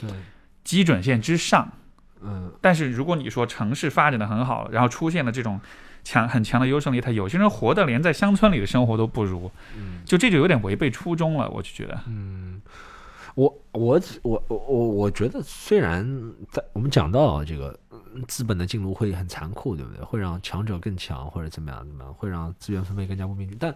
[0.63, 1.69] 基准线之上。
[2.23, 5.61] 嗯，但是如果你说城市发展的很好，然后出现了这种
[6.05, 9.51] 强很强的优胜劣汰，有些人活的连在乡村里的生活都不如，
[10.05, 11.51] 就这就有点违背初衷了。
[11.51, 12.63] 我就觉得，嗯，
[13.35, 17.77] 我我我我我觉得，虽然在我们讲到这个
[18.27, 20.05] 资本的进入会很残酷，对不对？
[20.05, 23.75] 会让强者更强，或者怎么样怎么样，会让资源分配更加不平均，但。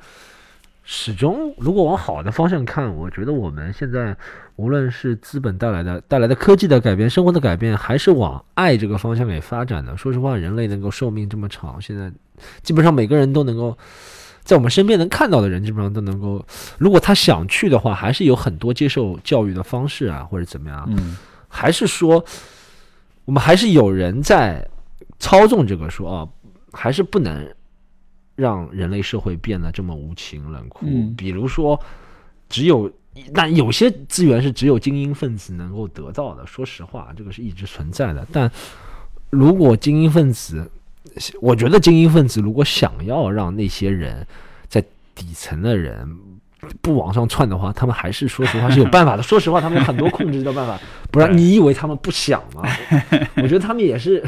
[0.82, 4.16] 始终，如果往好的方向看，我觉得我们现在
[4.56, 9.94] 无论是资本带来的带来的科技的改变、生活的改变，还是往爱这个方向给发展的。
[9.96, 12.10] 说实话，人类能够寿命这么长，现在
[12.62, 13.76] 基本上每个人都能够
[14.42, 16.44] 在我们身边能看到的人，基本上都能够，
[16.78, 20.88] 如果他想去的话，还是有很多接受教育的方式啊，或者怎么样。
[20.88, 21.16] 嗯，
[21.46, 22.24] 还是说
[23.30, 24.68] 我们还是有人在
[25.20, 26.28] 操纵这个，说啊，
[26.72, 27.48] 还是不能。
[28.36, 31.78] 让人类社会变得这么无情冷酷，比如说，
[32.48, 32.90] 只有
[33.34, 36.46] 但有些资源是只有精英分子能够得到的。
[36.46, 38.26] 说实话，这个是一直存在的。
[38.32, 38.50] 但
[39.28, 40.70] 如果精英分子，
[41.42, 44.26] 我觉得精英分子如果想要让那些人
[44.68, 44.82] 在
[45.14, 46.18] 底层的人
[46.80, 49.22] 不往上窜的话，他们还是说实话是有办法的。
[49.24, 50.78] 说实话，他们有很多控制的办法，
[51.10, 52.62] 不然 你以为他们不想吗？
[53.36, 54.24] 我觉得他们也是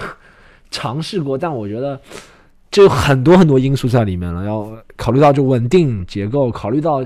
[0.71, 2.01] 尝试过，但我觉得。
[2.71, 4.67] 这有很多很多因素在里面了，要
[4.97, 7.05] 考虑到就稳定结构，考虑到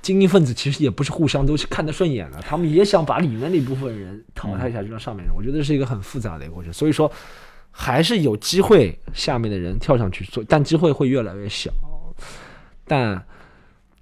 [0.00, 5.34] 精英分子其实也不是互相都是看得顺眼的，他们也想把里面那部分人淘汰下去，让上面人。
[5.36, 7.12] 我觉得是一个很复杂的一个过程，所以说
[7.70, 11.70] 还是有机会下面的人跳上去做，但机会会越来越小。
[12.86, 13.22] 但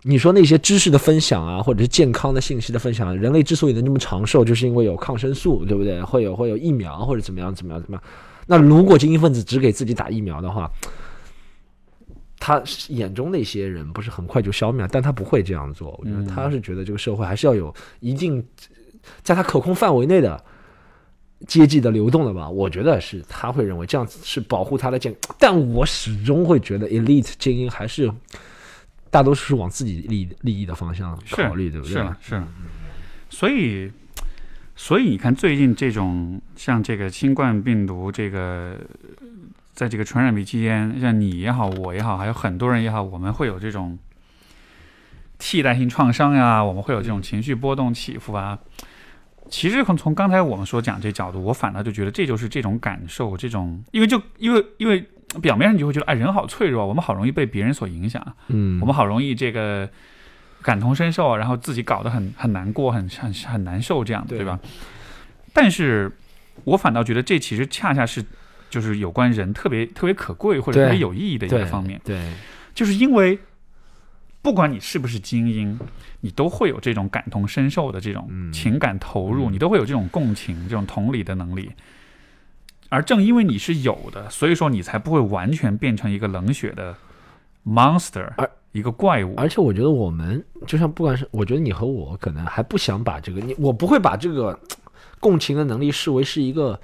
[0.06, 6.02] 你说那些知识的分享啊，或者是健康的信息的分享，人类之所以能这么长寿，就是因为有抗生素，对不对？
[6.02, 8.04] 会有会有疫苗或者怎么样怎么样怎么样。
[8.46, 10.70] 那如果精英分子只给自己打疫苗的话，
[12.38, 14.88] 他眼中那些人不是很快就消灭了？
[14.92, 15.98] 但他不会这样做。
[15.98, 18.44] 我觉得他是觉得这个社会还是要有一定
[19.22, 20.38] 在他可控范围内的
[21.46, 22.46] 阶级的流动的吧。
[22.46, 25.16] 我觉得是他会认为这样子是保护他的健。
[25.38, 28.12] 但我始终会觉得，elite 精英还是
[29.14, 31.94] 大多数是往自己利利益的方向考虑，对不对？
[31.94, 32.42] 是是，
[33.30, 33.92] 所以。
[34.76, 38.76] 所以你看，最近这种像这个新冠病毒，这个
[39.72, 43.96] 在这个传染病期间，像你也好，我也好，还有很多人也好，我们会有这种
[45.38, 48.58] 替代性创伤呀，我们会有这种情绪波动起伏啊。
[49.48, 55.08] 其实从从刚才我们所讲这角度，我反倒就觉得这就是这种感受，这种因为就因为因为
[55.40, 59.88] 表面上你就会觉得，哎，人好脆弱，我们好容易被别人所影响，嗯，我们好容易这个。
[60.62, 64.58] 感同身受，然后自己搞得很很难过，很很很难受，这样对吧？
[65.52, 66.10] 但是，
[66.64, 68.24] 我反倒觉得这其实恰恰是
[68.70, 72.00] 就是有关人特别特别可贵或者特别有意义的一个方面。
[72.02, 72.32] 对，
[72.74, 73.38] 就是因为
[74.40, 75.78] 不管你是不是精英，
[76.22, 81.70] 你都会有这种感同身受的这种情感投入，你都会有这种共情、这种同理的能力。
[82.88, 86.94] 而正因为你是有的，所以说你才不会完全变成一个冷血的
[87.66, 88.32] monster。
[88.36, 94.58] 而一个怪物，而且我觉得我们就像不管是，我觉得你和我可能还不想把这个你，我不会把这个
[95.20, 96.78] 共情的能力视为是一个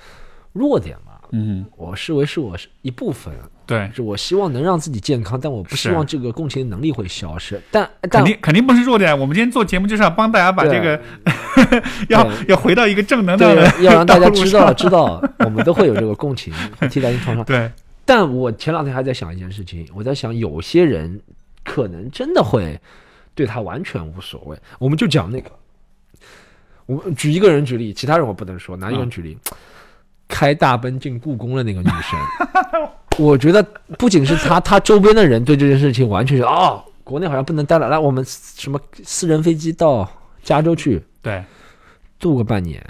[0.53, 1.13] 弱点嘛。
[1.33, 3.35] 嗯，我视为是我是一部分。
[3.71, 7.63] 对，是我希望能让自己健康，但我不希望这个共情能力会消失。
[7.71, 9.17] 但肯定肯定不是弱点。
[9.17, 11.01] 我们今天做节目就是要帮大家把这个
[12.11, 16.53] 要要回到一个正能量的， 要让大家知道知道，我们都会有这个共情
[16.91, 17.45] 替代性创伤。
[17.47, 17.71] 对，
[18.05, 21.21] 但我前两天还在想一件事情，我在想有些人
[21.63, 22.77] 可能真的会
[23.37, 24.59] 对他完全无所谓。
[24.81, 25.49] 我们就讲那个，
[26.87, 29.39] 我举一个人举例，其他人我不能说，拿一个人举例，
[30.27, 32.19] 开大奔进故宫的那个女生，
[33.19, 33.63] 我觉得
[33.99, 36.83] 不仅是他， 他周边的人对这件事情完全是哦。
[37.03, 40.09] 国内好像不能待了，来我们什么私人飞机到
[40.45, 41.45] 加州去，对，
[42.21, 42.81] 度个半年。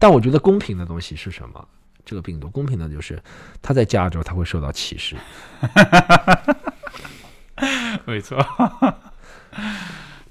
[0.00, 1.68] 但我觉得公平的东西是什么？
[2.04, 3.22] 这个病毒公平的就是
[3.62, 5.14] 他在加州他会受到歧视，
[8.04, 8.44] 没错。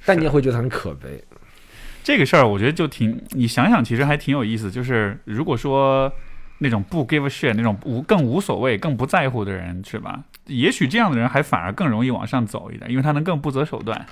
[0.05, 1.23] 但你也会觉得很可悲。
[2.03, 4.69] 这个事儿我觉得就挺，你想想其实还挺有意思。
[4.69, 6.11] 就是如果说。
[6.63, 10.23] 那种不 give a shit 那种无更无所谓更不在乎的人是吧？
[10.45, 14.05] 也许这样的人还反而更容易往上走一点，因为他能更不择手段。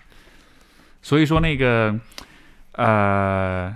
[1.03, 1.95] 所以说那个
[2.71, 3.71] 呃，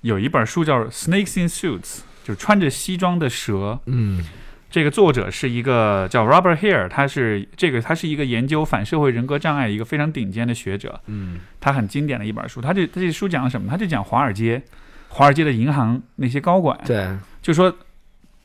[0.00, 1.80] 有一本书叫《Snakes in Suits》，
[2.24, 3.78] 就是穿着西装的蛇。
[3.86, 4.24] 嗯，
[4.68, 11.00] 这个作者是一个叫 Robert Hare，他是这个他是一个研究反社会人格障碍一个非常顶尖的学者。
[11.06, 12.60] 嗯，他很经典的一本书。
[12.60, 13.70] 他这他这书讲什么？
[13.70, 14.60] 他就讲华尔街，
[15.08, 16.76] 华尔街的银行那些高管。
[16.84, 17.06] 对，
[17.40, 17.72] 就说。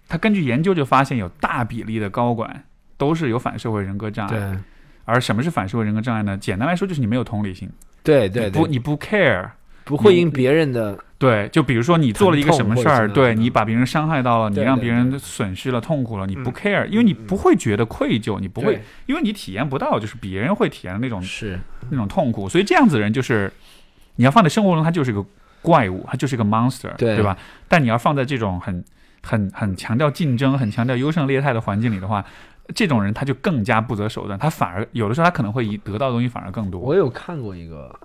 [0.08, 2.64] 他根据研究就发现，有大比例的高管
[2.98, 4.38] 都是有反社会人格障碍。
[4.38, 4.60] 对。
[5.06, 6.38] 而什么是反社会人格障碍呢？
[6.38, 7.70] 简单来说，就是你没有同理心。
[8.04, 8.50] 对对。
[8.50, 9.50] 不，你不 care，
[9.84, 10.98] 不会因别人的。
[11.18, 22.48] 对，就比如说你做了一个什么事儿，对你把别人伤害到了，你让别人损失了、痛苦了，你不 care，因为你不会觉得愧疚，你不会，因为你体验不到，就是别人会体验的那种是那种痛苦。
[22.48, 23.52] 所以这样子的人，就是
[24.16, 25.26] 你要放在生活中，他就是个
[25.62, 27.38] 怪物，他就是个 monster，对吧？
[27.68, 28.84] 但你要放在这种很。
[29.24, 32.24] 很很强调竞争，很强调优胜劣汰的环境里的话，
[32.76, 36.80] 这种人他就更加不择手段，他反而有的时候他可能会以得到的东西反而更多。
[36.80, 38.00] 我有看过一个，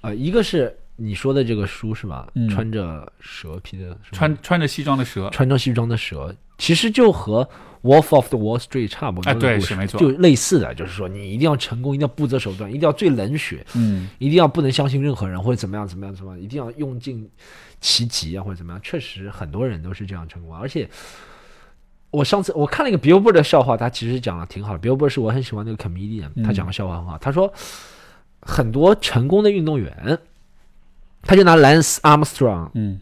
[0.00, 2.26] 呃，一个是你说的这个书是吧？
[2.50, 7.48] 穿着蛇皮的，穿穿着西装的蛇，穿着西装的蛇，其实就和。
[7.84, 17.28] Wolf of the Wall Street 差不多，哎，对，是没错，就类似的，就是说你一定要成功，一定要不择手段，一定要最冷血，嗯，一定要不能相信任何人或者怎么样怎么样怎么样，一定要用尽
[17.82, 18.80] 其极啊或者怎么样。
[18.82, 20.88] 确实很多人都是这样成功，而且
[22.10, 24.88] 我上次我看了一个 Billboard 的笑话，他其实讲的挺好的。
[24.88, 27.18] Billboard 是我很喜欢那个 comedian，他讲的笑话很好。
[27.18, 27.52] 他说
[28.40, 30.18] 很多成功的运动员，
[31.20, 32.98] 他就拿 Lance Armstrong，嗯，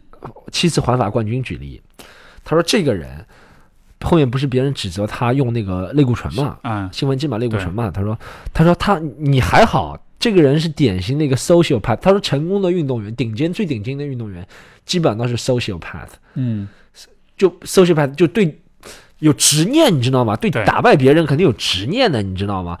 [0.51, 1.81] 七次环法冠军举例，
[2.43, 3.25] 他说这个人。
[4.03, 6.57] 后面不是别人指责他用那个类固醇嘛？
[6.61, 7.89] 啊，兴奋剂嘛，类固醇嘛。
[7.89, 8.17] 他说，
[8.53, 11.95] 他说他你还好，这个人是典型的一个 social path。
[11.97, 14.45] 他说，成功的运动员，顶尖最顶尖的运动员，
[14.85, 16.09] 基本上都是 social path。
[16.35, 16.67] 嗯，
[17.37, 18.59] 就 social path 就对
[19.19, 20.35] 有执念，你知道吗？
[20.35, 22.77] 对打败别人肯定有执念的，你知道吗？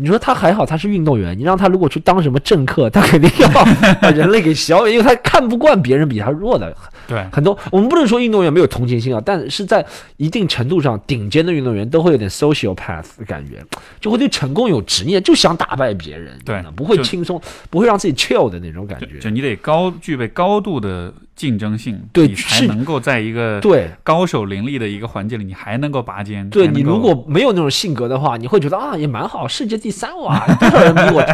[0.00, 1.38] 你说他还好，他是运动员。
[1.38, 3.48] 你让他如果去当什么政客，他肯定要
[4.00, 6.74] 把人类给消灭，因为他看不惯别人比他弱的。
[7.06, 9.84] 对，很多我们不能说运动员没有同情心啊，但是在
[10.16, 13.62] 一定程度上，顶尖的运动员都会有点 social path 的感觉，
[14.00, 16.38] 就会对成功有执念，就想打败别人。
[16.44, 19.18] 对，不会轻松，不会让自己 chill 的那种感觉。
[19.18, 26.50] 就你得高具备高度的竞争性，对，你才能够在一个对高手林立的一个环境里，你还能够拔尖。
[26.50, 31.24] 对你如果没有那种性格的话，你会觉得啊，也蛮好，世界第三哇， 多少人比我，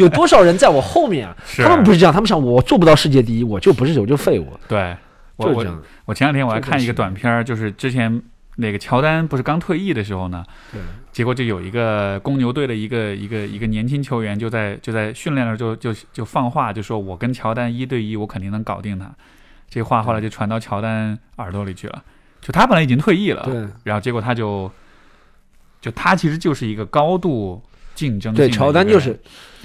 [0.00, 1.36] 有多少人在我后面啊？
[1.58, 4.48] 他们不是这样，他们想我做不到世界第一，我就不是我就废物。
[4.66, 4.96] 对。
[5.36, 5.64] 我我
[6.04, 8.20] 我前两天我还看一个短片，就是之前
[8.56, 19.10] 那个乔丹不是刚退役的时候呢，对，结果就有一个公牛队的一个一个一个年轻球员就在就在训练的时候就就就放话，就说我跟乔丹一对一，我肯定能搞定他。
[19.72, 22.04] 这话后来就传到乔丹耳朵里去了，
[22.40, 24.70] 就他本来已经退役了，对，然后结果他就
[25.80, 27.62] 就他其实就是一个高度
[27.94, 29.18] 竞争，对，乔丹就是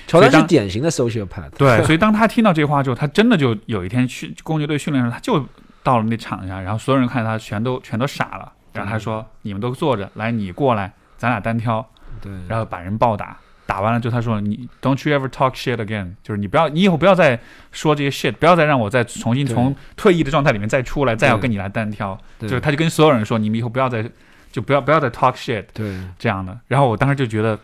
[0.07, 5.45] 乔丹是典型的 social path，对，所以当他听到这话之后，他真的就有一天去公牛队训练的时候，他就。
[5.83, 8.51] 到了那场上，然后所有人看他全都全都傻了。
[8.73, 11.87] 然后他说：“你们都坐着，来，你过来，咱俩单挑。”
[12.19, 12.29] 对。
[12.49, 13.37] 然后把人暴打，
[13.67, 16.13] 打完了之后他说：“你 Don't you ever talk shit again？
[16.23, 17.39] 就是你不要，你以后不要再
[17.71, 24.03] 说这些 shit，不要再让我再重新从退役的状态里面再出来，再要跟你来单挑。”就是他就跟所有人说：“你们以后不要再，
[24.51, 25.95] 就不要不要再 talk shit。”对。
[26.17, 26.57] 这样的。
[26.67, 27.59] 然后我当时就觉得。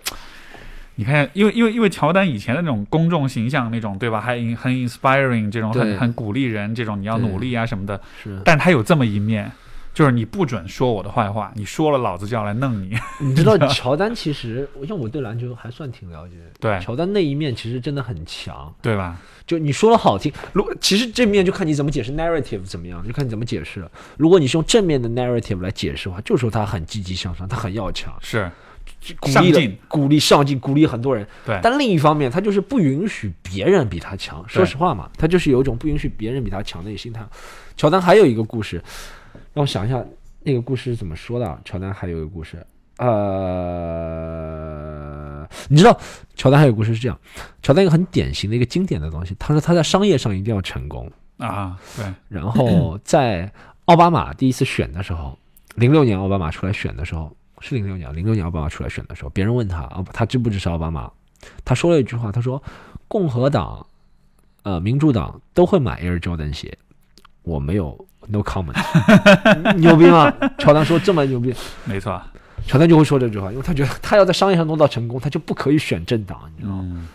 [0.95, 7.99] 你看，因为因为因为乔丹以前的那种公众形象，那种对吧，还很 inspiring，这种很很鼓励人，这种你要努力啊什么的。
[8.23, 9.51] 是，但他有这么一面，
[9.93, 12.97] 就是你不准说我的坏话，你说了老子就要来弄你。
[13.21, 16.33] 你知道乔丹其实，像我对篮球还算挺了解。
[16.59, 19.17] 对，乔丹那一面其实真的很强，对吧？
[19.45, 23.87] 就你说的好听，如其实这面就看你怎么解释 narrative 怎么样，就看你怎么解释。
[24.17, 28.13] 如果你是用正面的 narrative 来解释的话，就说他很积极向上，他很要强。
[28.19, 28.49] 是。
[29.23, 31.25] 上进，鼓励上进，鼓励很多人。
[31.45, 34.43] 对，但另一方面，他就是不允许别人比他强。
[34.47, 37.25] 说实话嘛，他就是有一种不允许别人比他强的心态。
[37.77, 38.81] 乔丹还有一个故事，
[39.53, 40.03] 让我想一下，
[40.41, 41.59] 那个故事是怎么说的？
[41.63, 42.65] 乔丹还有一个故事，
[42.97, 43.07] 呃，
[45.69, 45.99] 你知道，
[46.35, 47.19] 乔丹还有故事是这样：
[47.61, 51.77] 乔丹一个很典型的一个经典的东西，他说他在商业上一定要成功啊。
[51.95, 53.51] 对，然后在
[53.85, 55.37] 奥巴马第一次选的时候，
[55.75, 57.35] 零六年奥巴马出来选的时候。
[57.65, 61.09] 是零六年，零六年奥巴马出来选的时候，别人问他啊，他支不支持奥巴马？
[61.63, 62.61] 他说了一句话，他说
[63.07, 63.87] ：“共和党、
[64.63, 66.77] 呃，民主党都会买 Air Jordan 鞋，
[67.43, 68.73] 我没有 no comment。
[69.77, 70.33] ”牛逼吗？
[70.57, 71.53] 乔丹说这么牛逼，
[71.85, 72.21] 没错，
[72.65, 77.07] 乔丹就会说这句话，因为他觉得他要在商业上弄到成功，他就不可以选政党，你知道吗？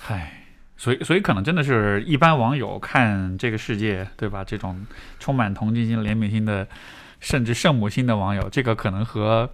[0.00, 0.32] 嗨，
[0.76, 4.42] 所以，所以可能真的是一般网友看这个世界，对吧？
[4.42, 4.84] 这种
[5.18, 6.66] 充满同情心、怜悯心的。
[7.24, 9.48] 甚至圣母心的网友，这个可能和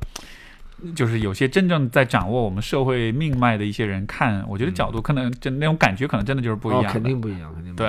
[0.94, 6.84] 就是有些真正在掌握我们社会命脉的一些人看，我觉得角度可能就那种感觉可能真的就是不一样。
[6.90, 7.86] 肯定不一样，肯定对，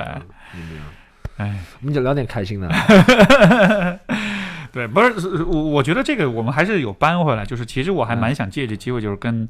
[0.52, 0.84] 不一样。
[1.40, 2.68] 哎，我们就聊点开心的。
[4.70, 7.44] 对，不是我，我觉得这个我们还是有扳回来。
[7.44, 9.48] 就是其实我还蛮想借这机会，就是跟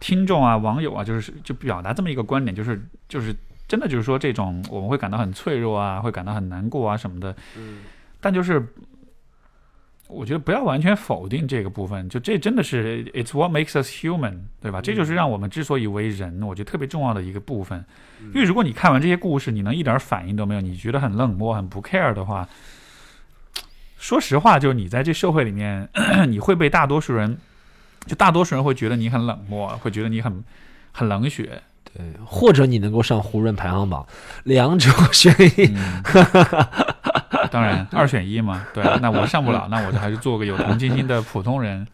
[0.00, 3.34] 听众啊、网友啊，就是就表达这么一个观点，就是就是
[3.66, 7.34] 真的就是说，这种我们会感到很脆弱啊，会感到很难过啊什么的。
[7.56, 7.78] 嗯，
[8.20, 8.62] 但就是。
[10.06, 14.80] 我觉得不要完全否定这个部分，就这真的是 it's what makes us human，对吧？
[14.80, 17.82] 这就是让我们之所以为人，我觉得特别重要的一个部分。
[18.34, 22.46] 因为如果你看完这些故事，你能一点反应都没有，你觉得很冷漠、很不 care 的话，
[23.98, 25.88] 说实话，就是你在这社会里面，
[26.28, 27.38] 你会被大多数人，
[28.06, 30.44] 就大多数人会觉得你很冷漠，会觉得你很
[30.92, 34.06] 很冷血，对，或者你能够上胡润排行榜，
[34.44, 35.74] 两者 选一。
[37.54, 41.86] 当然， 二选一嘛，对，那我上不了，那我就还是做个有同情心的普通人，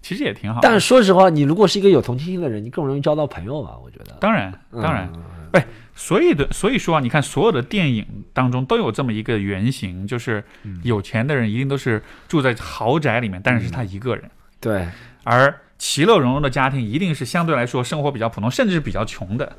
[0.00, 0.60] 其实也挺好。
[0.62, 3.72] 但是说实话，你如果是一个有同情心的人，你更容易交到朋友吧？
[3.82, 4.16] 我觉得。
[4.20, 5.10] 当然，当然，
[5.52, 5.66] 哎，
[5.96, 10.44] 所以的，所以说啊，你看所有的电影当中都有这么一个原型，就是
[10.84, 14.30] 有钱的人一定都是住在豪宅里面，但是是他一个人。
[14.60, 14.86] 对。
[15.24, 19.52] 而其乐融融的家庭一定是相对来说生活比较普通，甚至是比较穷的。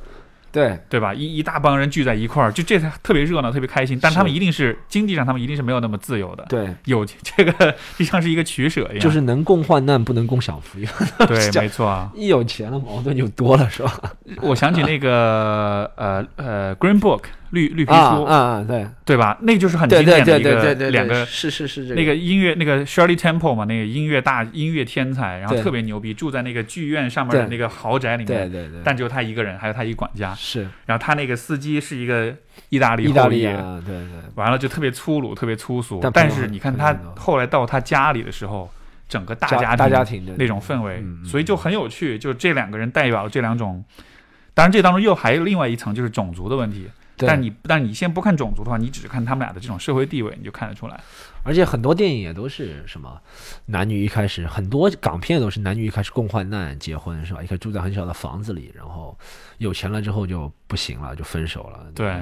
[0.51, 1.13] 对对吧？
[1.13, 3.99] 一一大帮人聚在一块儿，就这才特别热闹，特别开心。
[4.01, 6.45] 但他们一定是经济上，他们一定是没有那么自由的。
[6.49, 10.79] 对，有 这个就像是一个取舍一样，就是能共患难，不能共享福。
[11.27, 12.11] 对， 没错啊。
[12.15, 13.93] 一有钱了，矛盾就多了，是吧？
[14.41, 17.21] 我想起那个呃呃，Green Book。
[17.51, 18.85] 绿绿皮书啊啊对。
[19.05, 19.35] 对吧？
[19.41, 32.31] 那就是很经典的一个两个是是是那个音乐那个 Shirley Temple 嘛，那个音乐大音乐天才，然后特别牛逼，住在那个剧院上面的那个豪宅里面，对对对，但只有他一个人，还有他一管家是，然后他那个司机是一个
[32.69, 33.97] 意大利意大利对对，
[34.35, 38.69] 完了就特别粗鲁，特别粗俗，但是你看他后来到他家里的时候，
[39.07, 43.83] 整个大家大家庭那种氛围，所以就很有趣，就这两个人代表了这两种，
[44.53, 46.87] 当然这当中又还有另外一层就是种族的问题。
[47.27, 50.99] 但你但你先不看种族的话，你只是看他们俩的这种社会地位，你就看得出来。
[51.43, 53.19] 而且很多电影也都是什么
[53.67, 57.41] 男女一开始，很多港片都是男女一开始共患难结婚是吧？
[57.41, 59.17] 一开始住在很小的房子里，然后
[59.57, 61.85] 有钱了之后就不行了，就分手了。
[61.95, 62.21] 对，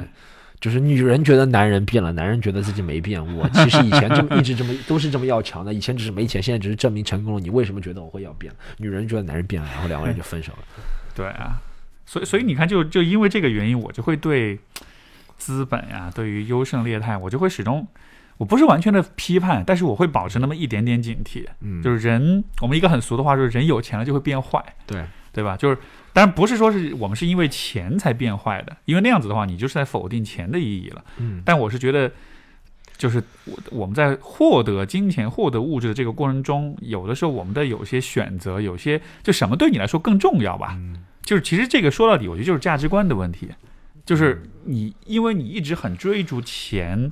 [0.59, 3.19] 就是女人觉得男人变了，男人觉得自己没变。
[3.35, 7.39] 我其实以前这么 一直这么都是这么要强的，以前只是没钱，现在只是证明成功了。
[7.39, 8.53] 你为什么觉得我会要变？
[8.77, 10.59] 女人觉得男人变了，然后两个人就分手了。
[11.15, 11.59] 对啊，
[12.07, 14.57] 所以所以你看，就就因为这个原因，我就会对。
[15.39, 17.87] 资本呀，对于优胜劣汰，我就会始终，
[18.37, 21.45] 我不是完全的批判，但是我会保持那么一点点警惕。
[21.61, 25.55] 嗯，就是人，我们一个很俗的话就是人有钱了就会变坏，对对吧？
[25.55, 25.77] 就是，
[26.11, 31.05] 当然不是说是我们是因为钱才变坏的，因为那样子的话，你就是在否定钱的意义了。
[31.17, 32.11] 嗯，但我是觉得，
[32.97, 40.73] 就是我我们在获得金钱、获得物质的这个过程中，有的时候我们的有些选择，有些就什么对你来说更重要吧？
[40.79, 43.49] 嗯，就是其实这个说到底，我觉得就是价值观的问题。
[44.05, 47.11] 就是你，因为你一直很追逐钱，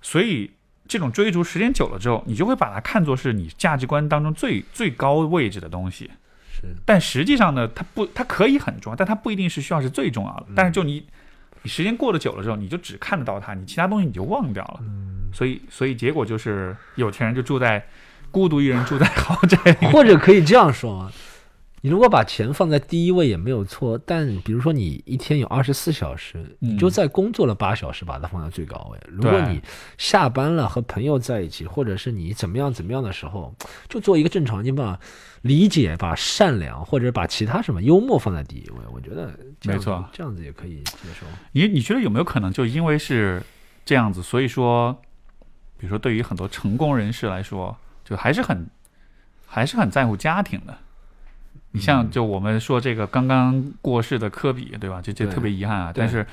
[0.00, 0.48] 所以
[0.86, 6.08] 这种追逐时间久了之后，你就会把它看作是你价值观当中最最高位置的东西。
[6.52, 10.46] 是，但实际上呢，它不，它可以很重要，但它不一定是需要是最重要的。
[10.54, 11.04] 但是就你，
[11.62, 14.78] 你时间过得久了之后，你就只看得到它，你其他东西你就忘掉了。
[14.82, 17.84] 嗯，所以，所以结果就是有钱人就住在
[18.30, 21.10] 孤独一人住在豪宅里，或者可以这样说。
[21.84, 28.98] 你如果把钱放在第一位也没有错，但比如说你一天有二十四小时，你就在工作了八小时，把它放在最高位。
[29.08, 29.60] 如果你
[29.98, 33.52] 下班了和朋友在一起，或者是你怎么样怎么样的时候，
[33.88, 34.98] 就做一个正常，你把
[35.40, 41.26] 理解、把善良或者把其他什么幽默放在第一位，我觉得没错，这样子也可以接受。
[41.50, 43.42] 你你觉得有没有可能就因为是
[43.84, 44.96] 这样子，所以说，
[45.76, 48.68] 比如说对于很多成功人士来说，就还是很。
[49.54, 50.74] 还是很在乎家庭的。
[51.72, 55.00] 你像就我们说这个刚刚过世的科比，对吧？
[55.02, 55.92] 就就特别遗憾啊。
[55.94, 56.24] 但是，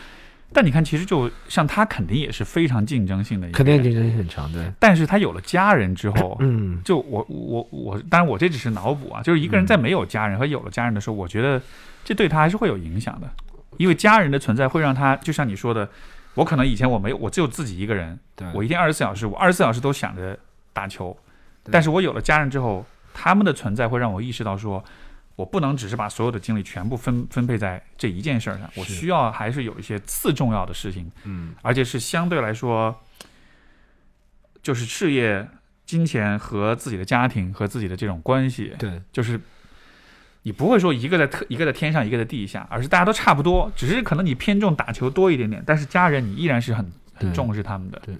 [0.51, 4.69] 但你看，其实就像他肯定也是非常竞争性的，肯定竞争性很强，对。
[4.79, 9.21] 但是他有了家人之后，嗯，就我我我，当然我这只是脑补啊。
[9.21, 11.61] 就是一个人在没有家人和有了家人的时候，我觉得
[12.03, 13.29] 这对他还是会有影响的，
[13.77, 15.87] 因为家人的存在会让他，就像你说的，
[16.33, 18.19] 我可能以前我没有，我只有自己一个人，
[18.53, 20.37] 我一天二十四小时，我二十四小时都想着
[20.73, 21.15] 打球，
[21.71, 24.83] 但是我有了家人之后，他们的存在会让我意识到说。
[25.39, 32.93] 我不能只是把所有的精力全部分分配在这一件事上，我需要还是有一些次重要的事情，嗯，而且是相对来说，
[34.61, 35.47] 就是事业、
[35.85, 39.39] 金钱和自己的家庭和自己的这种关系，对，就是
[40.41, 48.01] 你不会说一个在特一个在天上，一个在地下，而是大家都差不多，只是可能你偏重打球多一点点，但是家人你依然是很很重视他们的。
[48.05, 48.13] 对，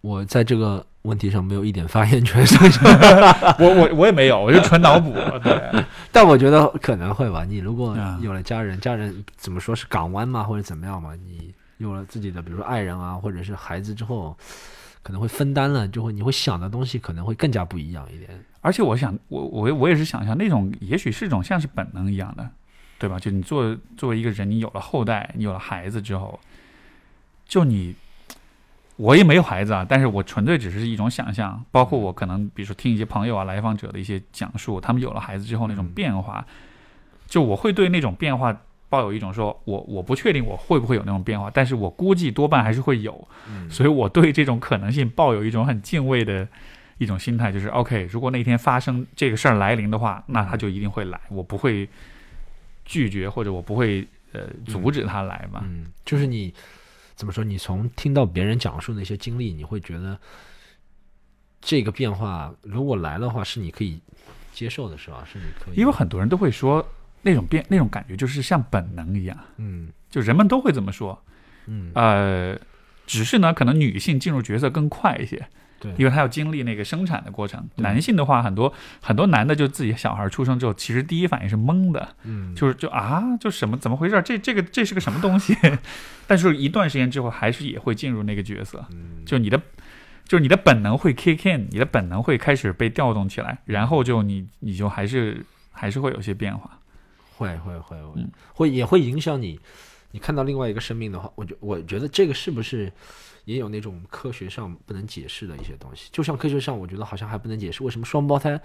[0.00, 0.84] 我在这个。
[1.06, 2.44] 问题上没有一点发言权，
[3.58, 5.12] 我我我也没有，我就纯脑补。
[5.42, 7.44] 对，但我觉得可能会吧。
[7.44, 11.14] 你如果有了家人，家人怎么说是港湾嘛，或者怎么样嘛？
[11.14, 14.36] 你有了自己的，比如说爱人啊，或者是孩子之后，
[15.02, 18.28] 可能会分担了，就会你会想的东西可能会更加不一样一点。
[18.60, 22.50] 而且我想，我我我也是想象那种，也许是一种像是本能一样的，
[22.98, 23.18] 对吧？
[23.18, 26.40] 就你作作为一个人，你有了后代，你有了孩子之后，
[27.46, 27.94] 就你。
[28.96, 31.62] 我也没有孩子啊，但是我纯粹只是一种想象。
[31.70, 36.46] 包括我可能，比如说听一些朋友啊、来访者的一些讲述，他们有了孩子之后那种变化，
[37.26, 38.58] 就我会对那种变化
[38.88, 43.28] 抱有一种说，我我不确定我会不会有那种变化，但是我估计多半还是会有。
[43.68, 46.48] 所以我对这种可能性抱有一种很敬畏的
[46.96, 51.86] 一种心态，就是 OK，如果那天发生这个事儿来临的话，那他就一定会来，我不会
[52.86, 55.60] 拒绝或者我不会呃阻止他来嘛。
[55.64, 56.54] 嗯，就是你。
[57.16, 57.42] 怎么说？
[57.42, 60.16] 你从听到别人讲述那些经历，你会觉得
[61.60, 63.98] 这个变化如果来的话，是你可以
[64.52, 65.26] 接受的，是吧？
[65.30, 65.74] 是你可以。
[65.74, 66.86] 因为很多人都会说
[67.22, 71.20] 那种变那种感觉就是像本能一样，嗯，就人们都会这么说，
[71.66, 72.56] 嗯，呃，
[73.06, 75.48] 只是呢，可能女性进入角色更快一些。
[75.78, 77.68] 对，因为他要经历那个生产的过程。
[77.76, 84.20] 男性的话，很多很多男的就自己小孩出生之后，其实第一反应是懵的，嗯，就是就啊，就什么怎么回事？
[84.22, 85.54] 这这个这是个什么东西？
[86.26, 88.84] 但是一段时间之后，还是也会进入那个角色。
[88.90, 89.60] 嗯，就你的，
[90.24, 96.78] 就是你的本能会 kick in，你的本能会开始被调动起来，然后就你你就还是还是会有些变化。
[97.36, 99.60] 会会会会会也会影响你。
[100.12, 102.90] 你看到另外一个生命的话，我觉我觉得这个是不是？
[103.46, 108.60] 也有那种科学上不能解释的一些东西，就像科学上，我觉得好像还不能解释为什么双胞胎，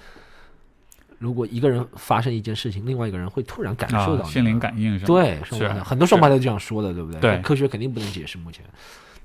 [1.20, 7.22] 如果一个人发生一件事情，另外一个人会突然感受到心灵感应，是对，是很多双胞胎都这样说的，对不对？
[7.22, 8.40] 对，科学肯定不能解释。
[8.40, 8.66] 目前，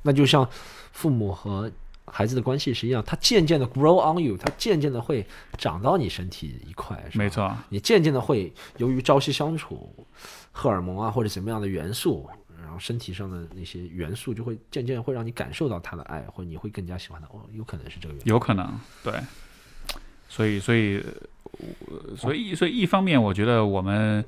[0.03, 0.47] 那就像
[0.93, 1.73] 父母和
[2.05, 5.27] 孩子的关系是一样，他渐渐的 grow on you，他渐渐的会
[5.57, 9.91] 长到你身体一块，没错，你渐渐的会由于朝夕相处，
[10.53, 12.29] 荷尔蒙啊或者怎么样的元素。
[12.79, 17.27] 身体上的那些元素就会渐渐会让你感受到他的爱，或者你会更加喜欢他。
[17.29, 18.29] 哦，有可能是这个原因。
[18.29, 19.15] 有可能，对。
[20.29, 21.01] 所以，所以，
[22.17, 24.25] 所以，所以，一方面，我觉得我们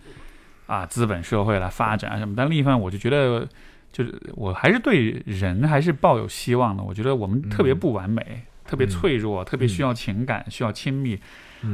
[0.66, 3.46] 啊，资本社会来发展什么，但另一方面，我就觉得，
[3.92, 6.82] 就是我还是对人还是抱有希望的。
[6.82, 11.18] 我觉得我们特别不完美，特别脆弱，特别需要情感，需要亲密。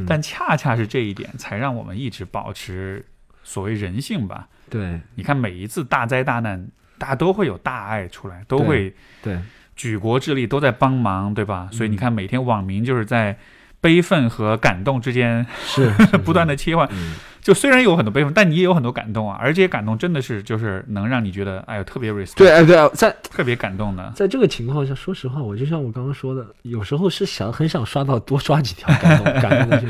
[0.07, 3.05] 但恰恰是这一点，才让我们一直保持
[3.45, 4.49] 所谓人性吧。
[4.69, 6.66] 对，你看每一次大灾大难，
[6.99, 8.93] 大家都会有大爱出来，都会
[9.23, 9.39] 对
[9.77, 11.69] 举国之力都在帮忙，对吧？
[11.71, 13.39] 所以你看每天网民就是在
[13.81, 15.91] 悲愤和感动之间是
[16.25, 16.89] 不断的切换。
[17.43, 22.39] 就虽然有很多悲愤，但你也有很多感动啊，而这些感动真的是就是能让你觉得哎呦特别 respect。
[22.39, 24.11] 对，哎对，在特别感动的。
[24.16, 29.85] 在这个情况下，说实话，我就像我刚刚说的，有时候是想很想刷到多刷几条感动感动的。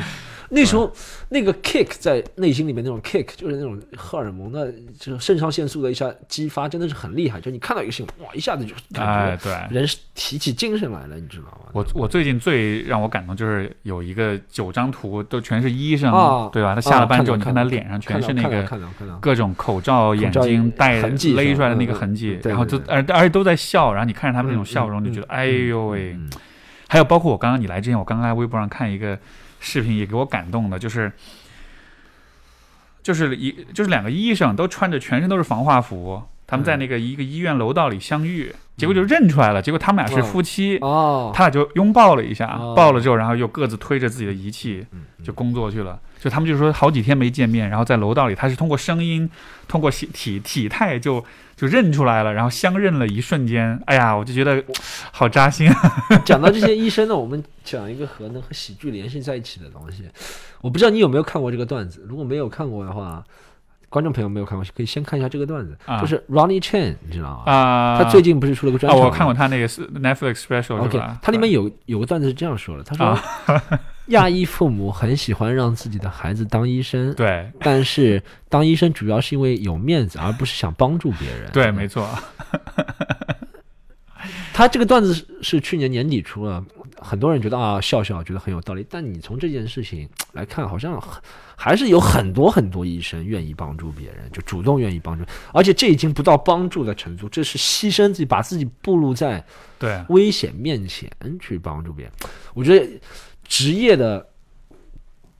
[0.50, 0.92] 那时候，
[1.28, 7.40] 那个 kick 在内心里面那种 kick，就是那种荷尔蒙的，就是肾上腺素的一下激发，真的是很厉害。
[7.40, 11.70] 就你看到一个新闻，哇，一下子就哎，对，人提起精神来了，你知道吗？
[11.72, 16.10] 我我最近最让我感动就是有一个九张图，都全是医生，
[16.52, 16.74] 对吧？
[16.74, 18.62] 他下了班之后，你看他脸上全是那个
[19.20, 26.16] 各种口罩、眼睛戴勒出来的那个痕迹，然后就而而且都在笑，然后你看着他们那种笑容，就觉得哎呦喂。
[26.86, 29.18] 还有包括我刚刚你来之前，我刚刚在微博上看一个。
[29.64, 31.10] 视频也给我感动的，就是，
[33.02, 39.62] 就是一就是两个医生都穿着全身都是防化服，他们在那个一个医院楼道里相遇，结果就认出来了。
[39.62, 44.86] 结果他们俩是夫妻，哦，他俩就拥抱了一下，抱了之后，然后又各自推着自己的仪器
[45.24, 45.98] 就工作去了。
[46.20, 49.28] 就他们就说好几天没见面，然后在楼道里，他是通过声音，
[49.68, 51.24] 通过体体态就
[51.56, 54.62] 就认出来了，然后相认了一瞬间，哎呀，我就觉得
[55.10, 55.70] 好扎心。
[55.70, 55.92] 啊
[56.24, 60.08] 讲到这些医生呢，我们讲一个和能和喜剧联系在一起的东西。
[60.60, 63.24] 我不知道你有没有看过这个段子，如果没有看过的话。
[63.90, 67.52] 观众朋友没有看过，可以先看一下这个段子，就是 Ronnie Chan，你知道吗？
[67.52, 69.00] 啊，他最近不是出了个专场？
[69.00, 71.16] 我看过他那个是 Netflix special，是吧？
[71.22, 73.16] 他里面有有个段子是这样说的，他说
[74.08, 81.50] 亚裔父母很喜欢让自己的孩子当医生，对，但是当医生主要是因为有面子，而不是想帮助别人。
[81.52, 82.08] 对，没错。
[84.52, 86.64] 他这个段子是去年年底出了，
[86.98, 88.86] 很多人觉得啊笑笑，觉得很有道理。
[88.88, 91.02] 但你从这件事情来看，好像。
[91.56, 99.42] 还是有很多很多医生愿意帮助别人，就主动愿意帮助，而且这已经不到帮助的程度，这是牺牲自己，把自己暴露在
[99.78, 101.08] 对危险面前
[101.40, 102.12] 去帮助别人。
[102.54, 102.84] 我觉得
[103.54, 104.26] 职业的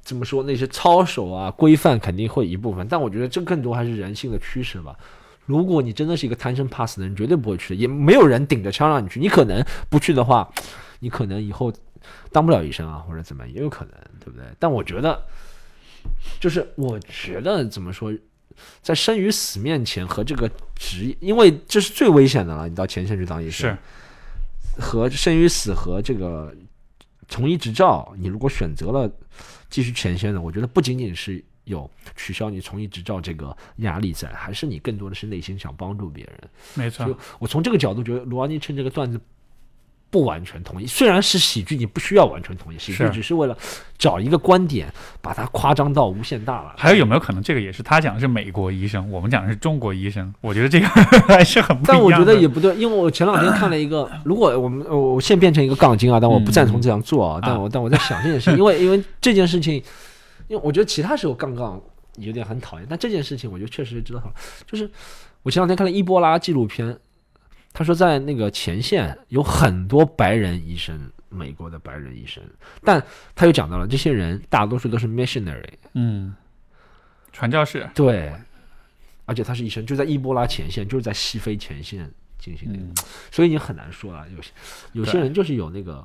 [0.04, 4.96] 怎么说，那些操守啊、规范肯定会一部分，但我觉得这更多还是人性的驱使吧。
[5.46, 9.18] 如果你真的是一个贪生怕死的人，绝对不会去的，也没有人顶着枪让你去。
[9.18, 9.60] 你可能
[9.90, 10.48] 不去的话，
[11.00, 11.72] 你可能以后
[12.30, 14.46] 当不了医生啊，或者怎么也有可能，对不对？
[14.60, 15.20] 但我觉得。
[16.38, 18.12] 就是我觉得怎么说，
[18.80, 22.68] 在生与死面前和这个职业，因为这是最危险的了。
[22.68, 23.70] 你到前线去当医生，
[24.76, 26.54] 是和生与死和这个
[27.28, 29.10] 从医执照，你如果选择了
[29.70, 36.50] 继续前线的，我觉得不仅仅是有取消你从医执照这个压力在，还是你更多的是内心想帮助别人。
[36.74, 39.20] 没错，我从这个角度觉得罗安妮趁这个段子。
[40.14, 42.78] 不完全同意，虽然是喜剧，你不需要完全同意。
[42.78, 43.58] 喜剧只是为了
[43.98, 44.86] 找一个观点，
[45.20, 46.72] 把它夸张到无限大了。
[46.76, 50.32] 还有有没有可能，这个也是他讲的是美国医生，我们讲的是中国医生？
[50.40, 50.86] 我觉得这个
[51.26, 51.84] 还是很不。
[51.88, 57.40] 但我觉得也不对，因为我前两天看了一个， 如果我们我现在变成一个杠精啊，但我不赞同这样做啊。
[57.42, 59.82] 但我但我在想这件事， 因为因为这件事情，
[60.46, 61.82] 因为我觉得其他时候杠杠
[62.18, 64.22] 有点很讨厌，但这件事情我觉得确实知道，
[64.64, 64.88] 就是
[65.42, 66.96] 我前两天看了伊波拉纪录片。
[67.76, 72.40] 他说，在那个前线有很多白人医生，美国的白人医生，
[72.84, 76.32] 但他又讲到了，这些人大多数都是 missionary，嗯，
[77.32, 78.32] 传教士，对，
[79.24, 83.02] 而且他是医生，就在伊波拉前线，就是在西非前线进行的，
[83.32, 84.52] 所以你很难说啊，有些
[84.92, 86.00] 有些人就是有那个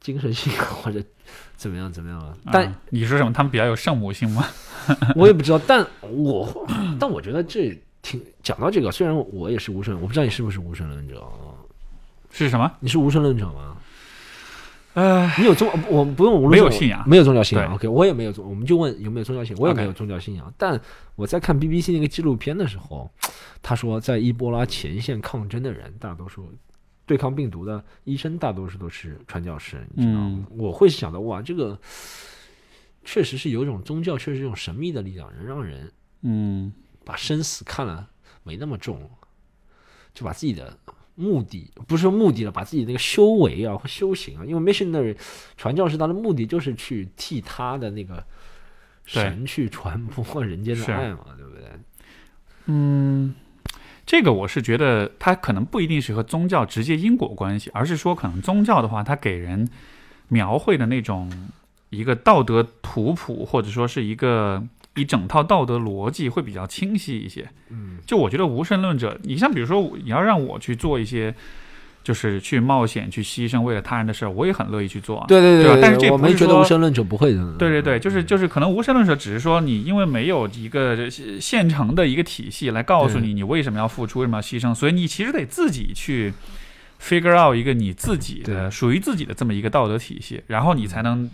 [0.00, 0.98] 精神性或者
[1.56, 3.30] 怎么样怎么样，但你说什么？
[3.34, 4.48] 他们比较有圣母性吗？
[5.14, 6.66] 我也不知道，但我
[6.98, 7.78] 但我觉得这。
[8.04, 11.56] 听讲到这个，虽然我也是无神，我不知道你是不是无神论者啊？
[12.30, 12.70] 是什么？
[12.78, 13.76] 你是无神论者吗？
[14.92, 17.74] 呃，你有宗，我不用没有信仰，没有宗教信仰。
[17.74, 20.52] OK，我也没有宗，我们就问有没有宗教信仰，我也没有宗教信仰。
[20.58, 20.78] 但
[21.16, 23.10] 我在看 BBC 那个纪录片的时候，
[23.62, 26.52] 他说在伊波拉前线抗争的人，大多数
[27.06, 30.46] 对抗病毒的医生，大多数都是传教士，你知道吗？
[30.50, 31.76] 我会想到哇，这个
[33.04, 35.90] 确实是有一种宗教，确实是一种神秘的力量，能让人
[36.20, 36.70] 嗯。
[37.04, 38.08] 把生死看了
[38.42, 39.10] 没那么重，
[40.12, 40.78] 就把自己的
[41.14, 45.16] 目的不是说目的了，把自己那个修为啊和修行啊，因为 missionary
[45.56, 48.24] 传教士他的目的就是去替他的那个
[49.04, 51.64] 神去传播 人间的爱嘛，对不对？
[52.66, 53.34] 嗯，
[54.04, 59.68] 这个我是觉得他可能不一定是和宗教直接因果关系，而是说可能宗教的话，它给人
[60.28, 61.50] 描绘的那种
[61.90, 64.66] 一个道德图谱，或者说是一个。
[64.96, 67.48] 一整套道德逻辑会比较清晰一些。
[67.70, 71.34] 嗯，就我觉得无神论者，你像比如说你要让我去做一些，
[72.04, 75.24] 就是去冒险、去牺牲为了他人的事儿，我也很乐意去做。
[75.26, 77.56] 对对对，但是这我没觉得无神论者不会的。
[77.58, 86.32] 对对对，就是就是可能无神论者只是说你因为没有一个现成的一个体系来告诉你你为什么要付出、为什么要牺牲，所以你其实得自己去
[87.02, 91.28] figure out 一个你自己的属于自己的这么一个道德体系，然后你才能。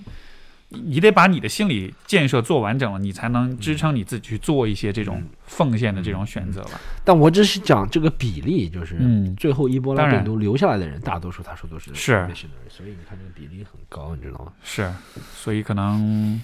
[0.73, 6.81] 你得把你的心理建设做完整了，你才能支撑你自己去做一些这种奉献的这种选择吧。
[7.05, 8.97] 但我只是讲这个比例，就是
[9.37, 12.25] 最后伊波拉病毒留下来的人，大多数他说都是是，
[12.69, 14.53] 所以你看这个比例很高，你知道吗？
[14.63, 14.89] 是，
[15.35, 16.41] 所以可能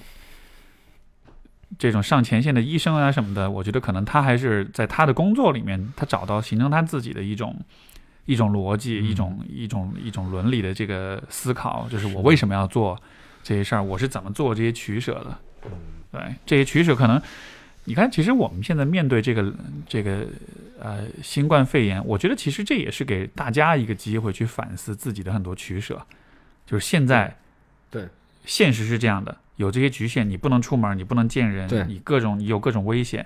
[1.78, 7.56] 这种上前线的医生啊什么的，我觉得可能他还是在他的工作里面，他找到形成他自己的一种
[8.24, 13.00] 一种逻辑，一种一种一种伦理的这个思考，就是我为什么要做。
[13.46, 15.38] 这些事儿我是怎么做这些取舍的？
[16.10, 17.22] 对这些取舍，可能
[17.84, 19.54] 你看，其实我们现在面对这个
[19.88, 20.26] 这个
[20.80, 26.04] 呃新冠肺炎，我觉得其实这也是给大家一个机会去反思自己的很多取舍。
[26.66, 27.36] 就是现在，
[27.88, 28.08] 对
[28.44, 33.24] 现实是这样的，有这些局限，你不能出门，你不能见人，你各种你有各种危险。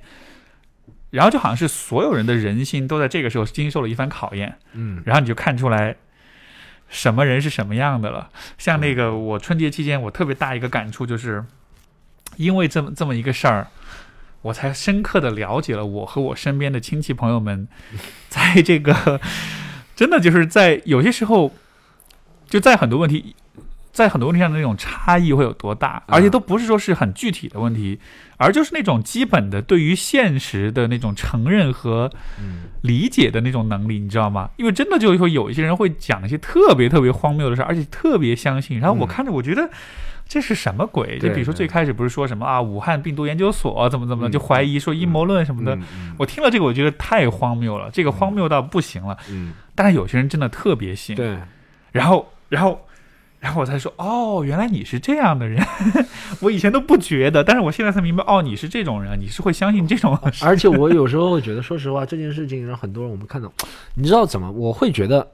[1.09, 5.97] 然后就好像是所有人的人心都在这个时候经受了一番考验，嗯，然后你就看出来
[6.91, 8.29] 什么人是什么样的了。
[8.59, 11.43] 像那个我春节期间，我特别大一个感触就是，
[12.37, 13.69] 因为这么这么一个事儿，
[14.43, 17.67] 我才深刻的了解了我和我身边的亲戚朋友们，
[18.29, 19.19] 在这个
[19.97, 21.55] 真的就是在有些时候，
[22.49, 23.35] 就在很多问题。
[23.93, 27.99] 在很多问题上的那种差异会有多大，而且都不是说是很具体的问题，
[28.41, 32.11] 而就是那种基本的对于现实的那种承认和
[32.81, 34.49] 理解的那种能力，你知道吗？
[34.57, 38.81] 因为真的就会有一些人会讲一些特别特别荒谬的事，而且特别相信。
[38.81, 39.69] 然后我看着，我觉得
[40.27, 41.19] 这是什么鬼？
[41.19, 45.79] 就比如说最开始不是说什么啊，武汉病毒研究所怎么怎么的就怀疑说阴谋论什么的。
[46.17, 49.19] 我听了这个，我觉得太荒谬了，这个荒谬到不行了。
[49.29, 51.15] 嗯，但是有些人真的特别信。
[51.15, 51.37] 对，
[51.93, 52.81] 然后，然后。
[53.41, 55.65] 然后我才说，哦，原来你是这样的人，
[56.41, 60.17] 我以前都不觉得，但是我现在才明白，哦，你是这种人，你是会相信这种。
[60.43, 63.51] 而且我有时候会觉得， 说实话，这件事情让很多人我们看到，
[63.95, 64.51] 你知道怎么？
[64.53, 65.27] 我会觉得。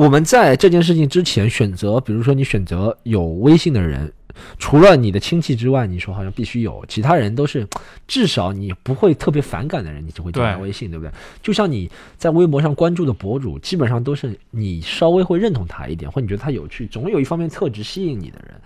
[0.00, 4.10] 我们在这件事情之前选择，比如说你选择有微信的人，
[4.58, 7.68] 除了你的亲戚之外，你说好像必须有，其他人都是
[8.08, 11.12] 至少你不会特别反感的人，你就会加微信，对不对？
[11.42, 18.58] 就像你在微博上关注的博主，基本上都是你稍微会认同他一点，或你觉得他有趣，总有一方面特质吸引你的人。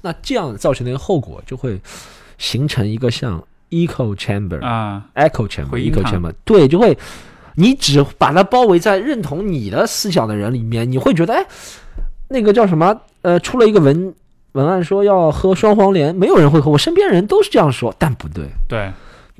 [0.00, 1.80] 那这样造成的一个后果，就会
[2.36, 3.40] 形成一个像
[3.70, 6.98] echo chamber 啊，echo chamber，echo chamber，对，就会。
[7.58, 11.44] 你只把它包围在认同你的思想的人里面，你会觉得，哎，
[12.28, 12.96] 那个叫什么？
[13.22, 14.14] 呃，出了一个文
[14.52, 18.90] 文案说要喝双黄连，没有人会喝，我身边人都是这样说，但不对，对。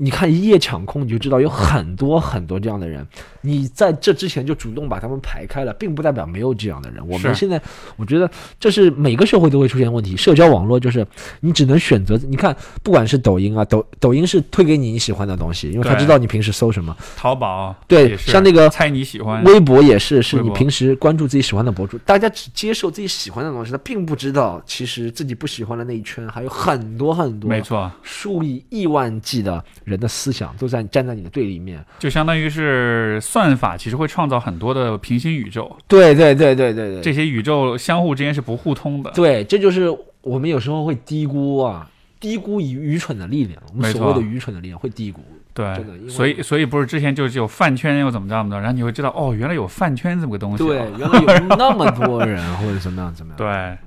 [0.01, 3.05] 你看一夜抢空，你就知道有很多很多这样的人。
[3.41, 7.05] 你在这之前就主动把他们排开了，并不代表没有这样的人。
[7.07, 7.61] 我们现在，
[7.97, 8.29] 我觉得
[8.59, 10.15] 这是每个社会都会出现问题。
[10.15, 11.05] 社交网络就是
[11.41, 12.17] 你只能选择。
[12.29, 16.95] 你看，不管是抖音啊，抖抖音是推给你你喜欢的东西，因为他知道你平时搜什么。
[17.17, 19.43] 淘宝对，像那个猜你喜欢。
[19.43, 21.97] 微博也是，是你平时关注自己喜欢的博主。
[21.99, 30.69] 大家只接受自己喜欢的东西，他并不知道其实自己不喜欢的那一圈还有很多很多，没错，数以亿万计的人的思想都。
[30.69, 35.77] 在站在你的对立面，就相当于是算法，其实会创造很多的平行宇宙。
[35.87, 39.11] 对对对对对对，这些宇宙相互之间是不互通的。
[39.11, 39.87] 对，这就是
[40.21, 41.87] 我们有时候会低估啊，
[42.19, 43.61] 低估愚愚蠢的力量。
[43.71, 45.21] 我们所谓的愚蠢的力量会低估。
[45.53, 45.75] 对，
[46.09, 50.65] 所以所以不是之前就有饭圈又怎么着怎么着，然后你会知道哦，原来有饭圈这么个东西。
[50.65, 53.37] 对，原来有那么多人或者怎么样怎么样。
[53.37, 53.77] 对，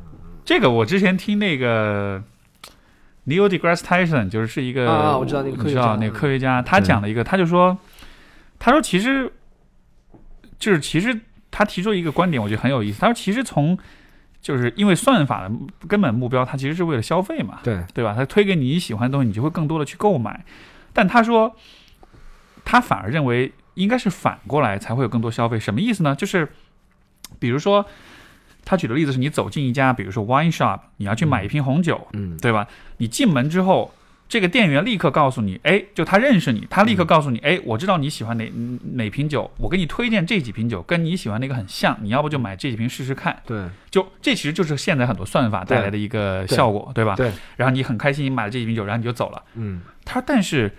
[0.45, 2.23] 这个我之前听那个。
[3.25, 7.79] Neil deGrasse Tyson 就是是一个啊，我知道那个科学家，那个科学家，他讲了一个，他就说，
[8.63, 9.33] 他说其实，
[10.57, 11.19] 就是其实
[11.51, 13.01] 他提出一个观点，我觉得很有意思。
[13.01, 13.77] 他说其实从
[14.41, 15.53] 就是因为算法的
[15.89, 18.15] 根本目标，它其实是为了消费嘛，对对吧？
[18.17, 20.45] 他推给你喜欢的东西，你就会更多的去购买。
[20.93, 21.57] 但他说，
[22.65, 25.59] 他反而认为应该是反过来才会有更多消费。
[25.59, 26.15] 什么意思呢？
[26.15, 26.49] 就是
[27.41, 27.85] 比如说。
[28.65, 32.69] 他举的例子是你走进一家，比如说 wine shop，你要去买一瓶红酒，嗯，对吧？
[32.99, 33.93] 你进门之后，
[34.33, 38.51] 这个店员立刻告诉你，哎，就他认识你，他立刻告诉你，哎，我知道你喜欢哪
[38.95, 43.43] 哪瓶酒，我给你推荐这几瓶酒，跟你喜欢那个很像，你要不就买这几瓶试试看。
[43.45, 47.15] 对，就这其实就是现在很多算法带来的一个效果，对吧？
[47.15, 47.31] 对。
[47.57, 49.43] 然后你很开心，你买了这几瓶酒，然后你就走了。
[49.57, 49.83] 嗯。
[50.03, 50.73] 他但是，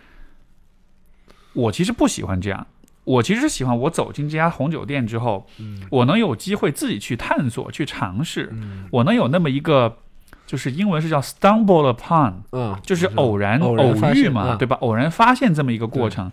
[1.54, 2.66] 我其实不喜欢这样。
[3.04, 10.00] 我其实喜欢我走进这家红酒店之后，嗯我能有机会自己去探索、去尝试，嗯我能有那么一个，
[10.46, 13.76] 就是英文是叫 stumble upon，嗯，就是偶然偶
[14.14, 14.76] 遇嘛，对吧？
[14.82, 16.32] 偶然发现这么一个过程，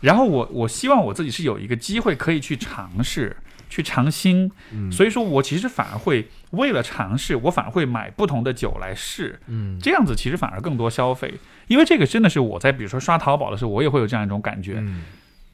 [0.00, 3.36] 然后我我希望我自己是有一个机会可以去尝试、
[3.68, 4.50] 去尝新，
[4.92, 11.34] 所以说我其实反而会为了尝试，我反而会买不同的酒来试，嗯，这样子其实反而更多消费，
[11.66, 14.82] 因为这个真的是我在比如说刷淘宝的时候，我也会有这样一种感觉。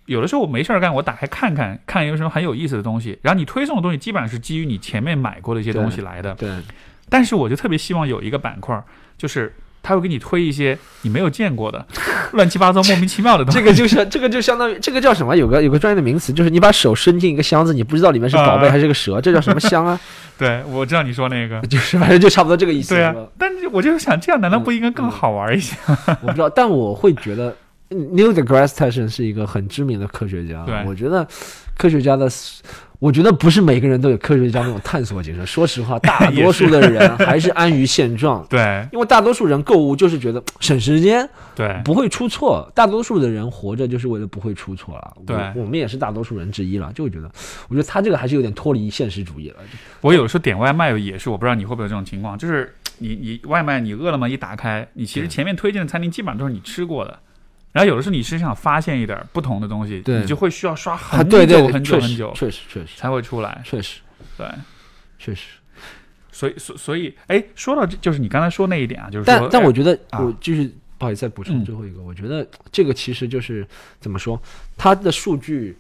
[0.07, 3.19] 有的时候我没事儿干，我打开看看，看有什么很有意思的东西。
[3.23, 6.33] 然后你推送的东西基本上是基于你前面买过的一些东西来的。
[6.35, 6.49] 对。
[7.09, 8.83] 但是我就特别希望有一个板块，
[9.17, 11.87] 就是他会给你推一些你没有见过的、
[12.33, 13.59] 乱七八糟、莫名其妙的东西。
[13.59, 15.37] 这个就是这个就相当于这个叫什么？
[15.37, 19.99] 有个有个专业的名词，就是你把手伸进一个箱子，你不知道里面是宝贝还是个蛇，这叫什么箱啊？
[20.37, 22.95] 对，我知道你说那个， 就是反正就差不多这个意思。
[22.95, 23.15] 对啊。
[23.39, 25.77] 但是我就想，这样难道不应该更好玩一些？
[26.21, 27.55] 我不知道，但我会觉得。
[27.89, 31.25] Neil deGrasse Tyson 是一个很知名的科学家，我觉得
[31.77, 32.29] 科学家的，
[32.99, 35.45] 我觉得不是每个人都有科学家那种探索精神。
[35.47, 38.45] 说实话，大多数的人还是安于现状。
[38.49, 42.71] 对，因为大多数人购物就是觉得省时间，对，不会出错。
[42.75, 45.17] 大多数的人活着就是为了不会出错了。
[45.27, 47.31] 对，我们也是大多数人之一了，就会觉得，
[47.69, 49.57] 我觉得他这个还是有点脱离现实主义了。
[50.01, 57.19] 我有时候点外卖也是，我不知道你会不会有这种情况，就是你你外卖你饿了么一打开，你其实前面推荐的餐厅基本上都是你吃过的。
[57.77, 61.39] 然后有的时候你是想发现一点不同的东西，对你就会需要刷很久
[61.69, 63.61] 很久很久，确实确实才会出来。
[63.67, 64.01] 确实
[64.39, 64.47] 对，
[65.19, 65.43] 确实。
[66.33, 70.65] 所以所所以，哎，说到这就是你刚才说那一点啊，就是但但我觉得啊我就是
[70.97, 73.67] 不好意思再补充最后一个，我觉得这个其实就是
[74.01, 74.41] 怎么说，
[74.79, 75.77] 它的数据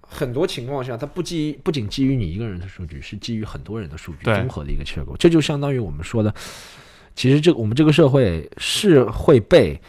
[0.00, 5.16] 很多情况下它不基于不仅基于你一个人的数据，是基于很多人的数据综合的一个结构。
[5.16, 6.34] 这就相当于我们说的，
[7.14, 9.80] 其实这我们这个社会是会被。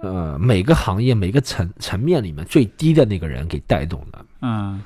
[0.00, 4.82] 呃，每个行业每个层层面里面最低的那个人给带动的，嗯，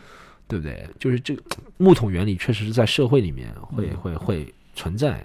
[0.46, 0.88] 对不对？
[0.98, 1.42] 就是这个
[1.76, 5.24] 木桶原理确实是在社会里面会、嗯会会存在。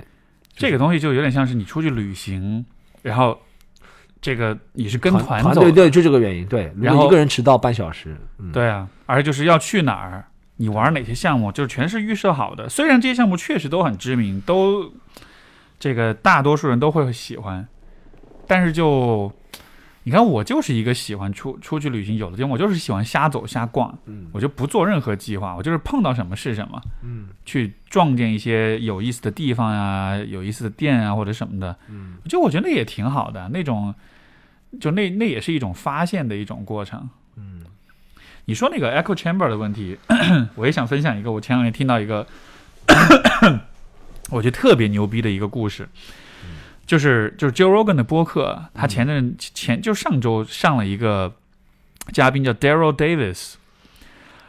[0.55, 2.65] 这个东西就有点像是你出去旅行，
[3.01, 3.39] 然后
[4.21, 6.45] 这个你是跟团走的，对对，就这个原因。
[6.47, 10.25] 对，如然后果一个人迟到半小时，嗯，对啊，而就是要去哪儿，
[10.55, 12.67] 你玩哪些项目，就是全是预设好的。
[12.69, 14.91] 虽然这些项目确实都很知名，都
[15.77, 17.67] 这个大多数人都会喜欢，
[18.47, 19.31] 但是就
[20.07, 24.27] 你看，我就是一个喜欢出出去旅行，有的地方我就是喜欢瞎走瞎逛，嗯。
[24.31, 27.29] 我就不做任何计划，我就是碰到什么是什么，嗯。
[27.43, 32.17] 去撞见一些有意思的地方呀、有意思的店啊或者什么的，嗯。
[32.29, 33.95] 就我觉得那也挺好的，那种
[34.79, 37.09] 就那那也是一种发现的一种过程。
[37.35, 37.63] 嗯。
[38.45, 39.97] 你说那个 echo chamber 的问题，
[40.53, 42.27] 我也想分享一个，我前两天听到一个，
[44.29, 45.89] 我觉得特别牛逼的一个故事，
[46.85, 51.35] 就是就是 Joe Rogan 的播客，他前阵前就上周上了一个
[52.11, 53.55] 嘉宾叫 Daryl Davis，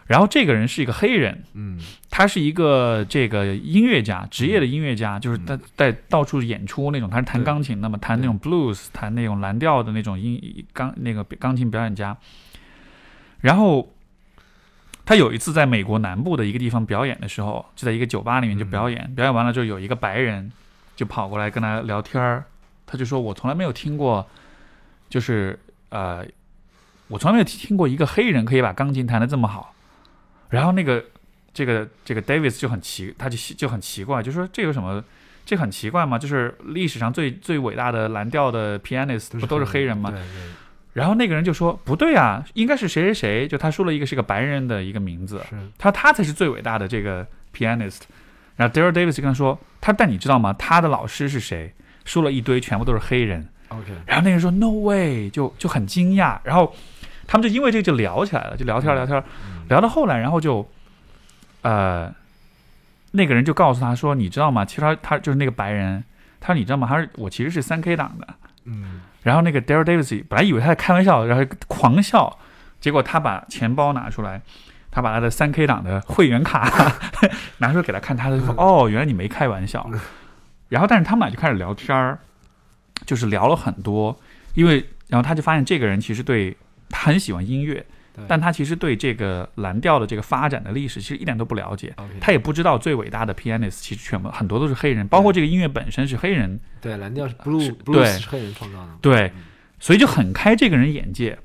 [0.06, 1.80] 然后这个人是一个黑人，嗯。
[2.08, 7.10] 他是一个这个音乐家，职业的音乐家，就是在在到处演出那种。
[7.10, 12.16] 他是弹钢琴的嘛，弹那种 blues，弹那种蓝调的那种音钢那个钢琴表演家。
[13.42, 13.92] 然后
[15.04, 20.50] 他有一次在美国南部的一个地方表演的时候，就在一个酒吧里面就表演，表演完了之后，有一个白人
[20.96, 22.44] 就跑过来跟他聊天儿，
[22.84, 24.26] 他就说：“我从来没有听过，
[25.08, 25.56] 就是
[25.90, 26.26] 呃，
[27.06, 29.74] 我从来没有听过一个黑人可以把钢琴弹得这么好。”
[30.50, 31.04] 然后那个
[31.52, 35.04] 这个这个 Davis 就很奇，他就就很奇怪，就说这有什么？
[35.44, 36.18] 这很奇怪吗？
[36.18, 40.12] 就是历史上最最伟大的蓝调的 pianist 不都是黑人吗？
[40.92, 47.24] 然后那个人就说不对啊，应该是谁谁谁，就他说了一个是个白人的一个名字，是他他才是最伟大的这个
[47.54, 48.00] pianist。
[48.56, 50.52] 然后 Daryl Davis 就跟他说，他但你知道吗？
[50.58, 51.72] 他的老师是谁？
[52.04, 53.48] 说了一堆，全部都是黑人。
[53.68, 56.38] OK，然后那个人说 No way，就就很惊讶。
[56.44, 56.74] 然后
[57.26, 59.22] 他们就因为这个就聊起来了，就聊天聊天，
[59.68, 60.66] 聊到后来，然后就
[61.62, 62.14] 呃，
[63.10, 64.64] 那个人就告诉他说，你知道吗？
[64.64, 66.04] 其实他他就是那个白人，
[66.40, 66.86] 他说你知道吗？
[66.86, 68.26] 他说我其实是三 K 党的。
[68.64, 72.38] 嗯然后那个 Daryl Davis 本来以为他在开玩笑，然后狂笑，
[72.80, 74.40] 结果他把钱包拿出来，
[74.96, 76.90] 他把他的三 K 党的会员卡
[77.58, 79.86] 拿出来给他看，他就说：“哦，原来你没开玩笑。”
[80.70, 82.18] 然后，但是他们俩就开始聊天儿，
[83.04, 84.18] 就是聊了很多，
[84.54, 86.56] 因为然后他就发现这个人其实对
[86.88, 87.84] 他很喜欢音乐，
[88.26, 91.94] 但他其实对这个蓝调的这个发展的历史其实一点都不了解。
[92.18, 96.58] 他也不知道最伟大的 pianist 其实全部很多都是黑人，包括这个音乐本身是黑人。
[96.80, 98.06] 对蓝调是 blue 是 blue 对。
[98.18, 99.30] 是黑人创造的，对，
[99.78, 101.38] 所以就很开这个人眼界。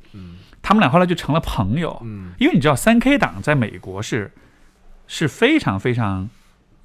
[0.61, 2.33] 嗯他们俩后来就成了朋友，嗯。
[2.39, 4.31] 因为你知道三 K 党在美国是
[5.07, 6.29] 是非常非常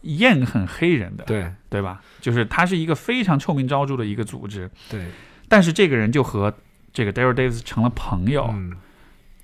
[0.03, 1.53] 厌恨黑人的，对。
[1.69, 2.01] 对吧？
[2.21, 5.05] 就是他是一个非常臭名昭著的一个组织，对。
[5.49, 6.53] 但是这个人就和
[6.93, 8.73] 这个 Daryl Davis 成了朋友，嗯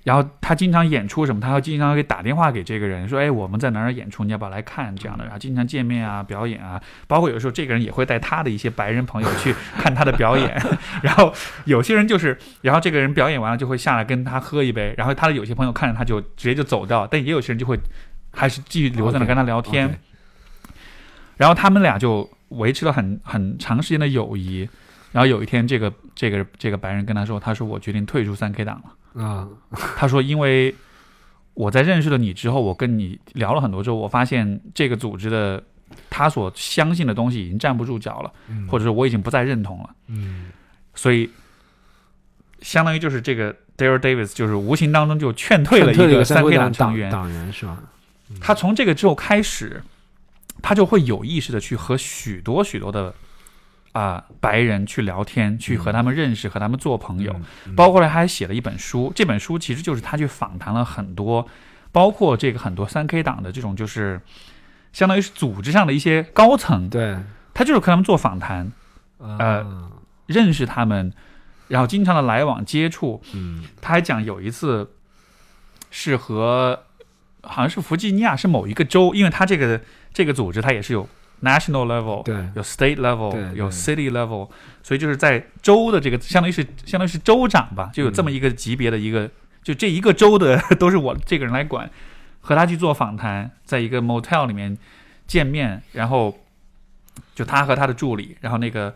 [0.03, 10.61] 然后他经常演出什么，他会经常给打电话给这个人说：“哎，我们在哪儿演出，你要不要来看？”这样的，然后经常见面啊、表演啊，包括有时候这个人也会带他的一些白人朋友去看他的表演。
[11.01, 17.79] 然后有些人就是，然后这个人表演完了就会下来跟他喝一杯，然后他的有些朋友看着他就直接就走掉，但也有些人就会
[18.33, 19.99] 还是继续留在那跟他聊天。
[21.37, 24.67] 然后他们俩就维持了很很长时间的友谊。
[25.13, 29.47] 然后有一天，这个这个这个白人跟他说：“他说我决定退出三 K 党了。”啊
[29.97, 30.73] 他说：“因为
[31.53, 35.63] 我在认识了你之后，我跟你聊了很多之后，我发现这个组织的
[36.09, 39.89] 他所相信的东西已经站不住脚了，嗯或者说我已经不再认同了。
[40.07, 40.51] 嗯
[40.95, 41.29] 所以，
[42.61, 47.11] 相当于就是这个 Daryl Davis 就是无形当中就劝退了一个三 K 党党成员。
[47.11, 47.81] 党员是吧？
[48.39, 49.83] 他从这个之后开始，
[50.61, 53.13] 他就会有意识的去和许多许多的
[53.93, 57.33] 啊、白人去聊天，去和他们认识，和他们做朋友。
[57.65, 61.47] 嗯包括了他还写了一本书，这本书其实就是他去访谈了很多，
[61.91, 64.19] 包括这个很多三 K 党的这种就是
[64.91, 67.17] 相当于是组织上的一些高层，对。
[67.53, 68.71] 他就是和他们做访谈，
[69.19, 69.91] 呃
[70.25, 71.13] 认识他们，
[71.67, 73.21] 然后经常的来往接触。
[73.33, 73.63] 嗯。
[73.79, 74.91] 他还讲有一次
[75.91, 76.83] 是和
[77.43, 81.07] 好像是弗吉尼亚是某一个州，因为他这个这个组织他也是有
[81.43, 84.49] national level，对，有 state level，对，有 city level，
[84.81, 89.29] 所以就是在州的这个，相当于是相当于是州长吧，就有这么一个级别的一个，
[89.61, 91.89] 就这一个州的 都是我这个人来管，
[92.41, 94.77] 和他去做访谈，在一个 motel 里面
[95.27, 96.39] 见面，然后
[97.35, 98.95] 就他和他的助理，然后那个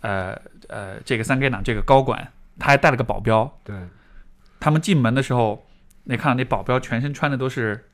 [0.00, 0.34] 呃
[0.68, 3.76] 呃这个三 K 党这个高管，他还带了个保镖，对，
[4.58, 5.66] 他们进门的时候，
[6.04, 7.86] 你看那保镖全身穿的都是。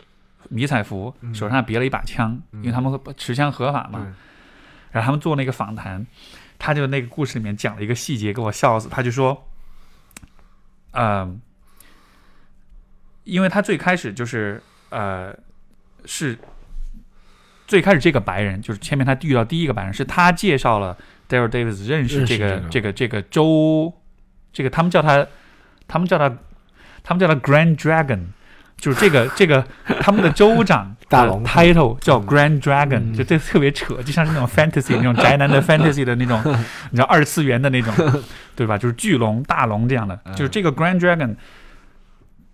[0.48, 4.14] 迷彩服，手上别了一把枪，因为他们持枪合法嘛。
[4.90, 6.06] 然后他们做那个访谈，
[6.58, 8.88] 他就那个故事里面讲了一个细节，给我笑死。
[8.88, 9.46] 他就说，
[10.92, 11.40] 嗯，
[13.24, 15.36] 因为他最开始就是呃，
[16.06, 16.38] 是
[17.66, 20.96] 最开始这个白人，就是前面他遇到第一个白人，是他介绍了
[21.28, 23.92] Daryl Davis 认识这个这个这个州，
[24.54, 25.26] 这个他们叫他，
[25.86, 26.34] 他们叫他，
[27.02, 28.28] 他们叫他 Grand Dragon。
[28.78, 29.62] 就是这个这个
[30.00, 36.40] 他们的州长 大龙 title 叫 Grand Dragon，就这特别扯，就像是那种 fantasy 那种宅男的 fantasy 的那种，
[36.90, 37.92] 你知道二次元的那种，
[38.54, 38.78] 对吧？
[38.78, 40.16] 就是巨龙大龙这样的。
[40.36, 41.34] 就是这个 Grand Dragon，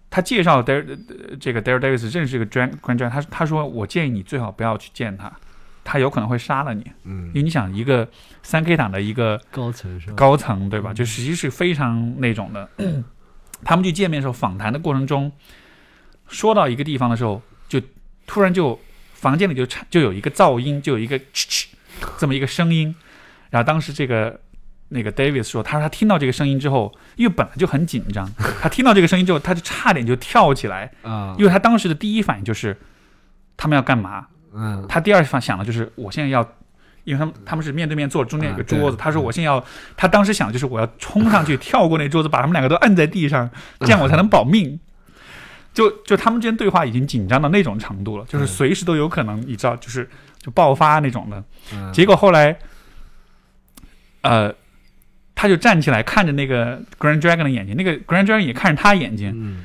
[0.09, 0.85] 他介绍 Dar
[1.41, 5.31] 这个 Dar Davis 认识这个 Grand Grand Dragon，他他说我建议你最好不要去见他，
[5.83, 6.91] 他有可能会杀了你。
[7.03, 8.09] 嗯，因为你想一个
[8.43, 10.15] 三 K 党的一个高层是吧？
[10.17, 10.95] 高层对吧？
[10.95, 12.69] 就实际是非常那种的。
[13.65, 15.31] 他们去见面的时候，访谈的过程中。
[16.35, 17.81] 说到一个地方的时候，就
[18.27, 18.79] 突然就
[19.15, 21.67] 房间里就产就有一个噪音，就有一个哧哧
[22.19, 22.95] 这么一个声音。
[23.51, 24.41] 然后当时这个
[24.89, 28.29] 那个 Davis 说，他说他听到这个声音之后，因为本来就很紧张，
[28.61, 32.77] 他听到这个声音之后，他就差点就跳起来啊，因为他当时的第一反应就是
[33.57, 34.27] 他们要干嘛？
[34.53, 36.43] 嗯，他第二反想的就是我现在要，
[37.05, 39.65] 因为他们他们是面对面坐，中间有个桌子，他说我现在要，
[39.97, 43.49] 他当时想的就是我要冲上去跳过那桌子，把他们两个都摁在地上，
[43.81, 44.79] 这样我才能保命。
[45.75, 51.43] 就就他们之间对话已经紧张到那种程度了，就是随时都有可能，你知道，就是就爆发那种的。
[51.93, 52.57] 结果后来，
[54.23, 54.55] 呃，
[55.35, 59.65] 他就站起来看着那个 Grand Dragon 的眼睛，那个 Grand Dragon 也看着他眼睛，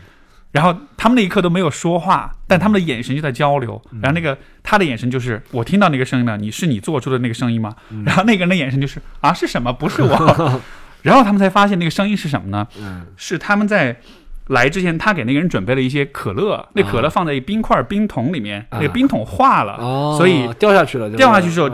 [0.52, 3.80] 然后他们那一刻都没有说话，但他们的眼神就在交流。
[4.02, 7.76] 然后那个他的眼神就是我听到那个声音了，你是你做出的那个声音吗？
[8.04, 9.72] 然后那个人的眼神就是啊是什么？
[9.72, 10.62] 不是我。
[11.04, 12.68] 然后他们才发现那个声音是什么呢？
[13.16, 14.02] 是他们在。
[14.50, 19.78] 来之前，他给那个人准备了一些可乐，那可乐放在一冰块冰桶里面，那个冰桶化了，
[20.18, 21.08] 所以掉下去了。
[21.12, 21.70] 掉下去之后，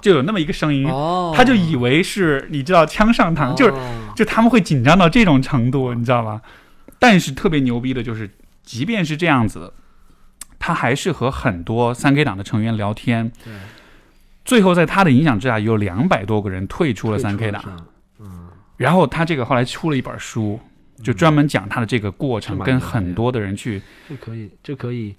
[0.00, 0.86] 就有那么一个声音，
[1.34, 3.74] 他就以为是你知道枪上膛，就是
[4.14, 6.40] 就他们会紧张到这种程度，你知道吧？
[7.00, 8.30] 但是特别牛逼的就是，
[8.62, 9.72] 即便是这样子，
[10.60, 13.32] 他还是和很多三 K 党的成员聊天。
[14.44, 17.64] 最后在他的影响之下，有两百多个人退出了三 K 党。
[18.20, 18.46] 嗯，
[18.76, 20.60] 然后他这个后来出了一本书。
[21.02, 25.14] 就专门讲他的这个过程，跟很多的人去，这可以，这可以，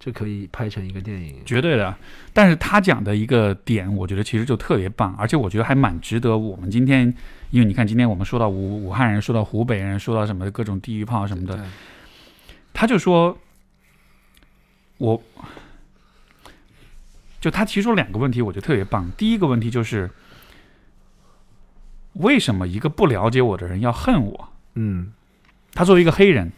[0.00, 1.94] 这可以拍成一个电影，绝对的。
[2.32, 7.12] 但是他讲的一个点，我觉得其实就特别棒，而且我觉得还蛮值得我们今天，
[7.50, 11.62] 因为你看今天我们说到武武汉人，说到湖北人，说到什么各种地域炮什么的，
[12.72, 13.36] 他就说，
[14.96, 15.22] 我，
[17.40, 19.10] 就他提出两个问题，我觉得特别棒。
[19.16, 20.10] 第一个问题就是，
[22.14, 24.48] 为什么一个不了解我的人要恨我？
[24.78, 25.12] 嗯，
[25.74, 26.52] 他作为一个黑人，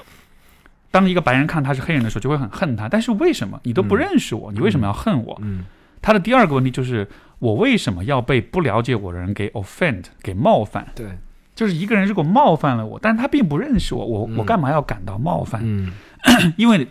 [0.91, 2.89] 当一个白人看他是黑人的时候，就会很恨他。
[2.89, 5.39] 但是为什么你都不认识我，你为什么要恨我？
[5.43, 5.65] 嗯，
[6.03, 10.87] 他的第二个问题就是，我为什么要被不了解我的人给 offend，给冒犯？
[10.95, 11.07] 对，
[11.55, 15.63] 就是一个人如果冒犯了我，但是他并不认识我，我我干嘛要感到冒犯？
[15.65, 15.93] 嗯，
[16.59, 16.87] 因为，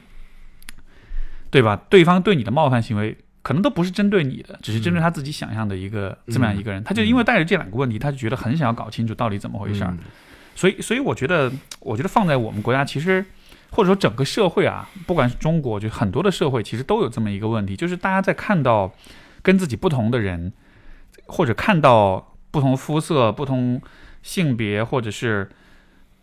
[1.51, 1.80] 对吧？
[1.89, 6.84] 对方对你的冒犯行为，可能都不是针对你的，只是针对他自己想象的一个这么样一个人。
[6.84, 9.95] 他就因为带着这两个问题，他就觉得很想要搞清楚到底怎么回事儿。
[10.60, 11.49] 所以，所以我觉得，
[11.80, 13.23] 我觉得放在我们国家，其实
[13.72, 18.91] 或者说整个社会啊，不管是中国，就很多的社会，其实都有这么一个问题，就是大家在看到
[19.41, 20.52] 跟自己不同的人，
[21.27, 23.81] 或者看到不同肤色、不同
[24.22, 25.48] 性别，或者是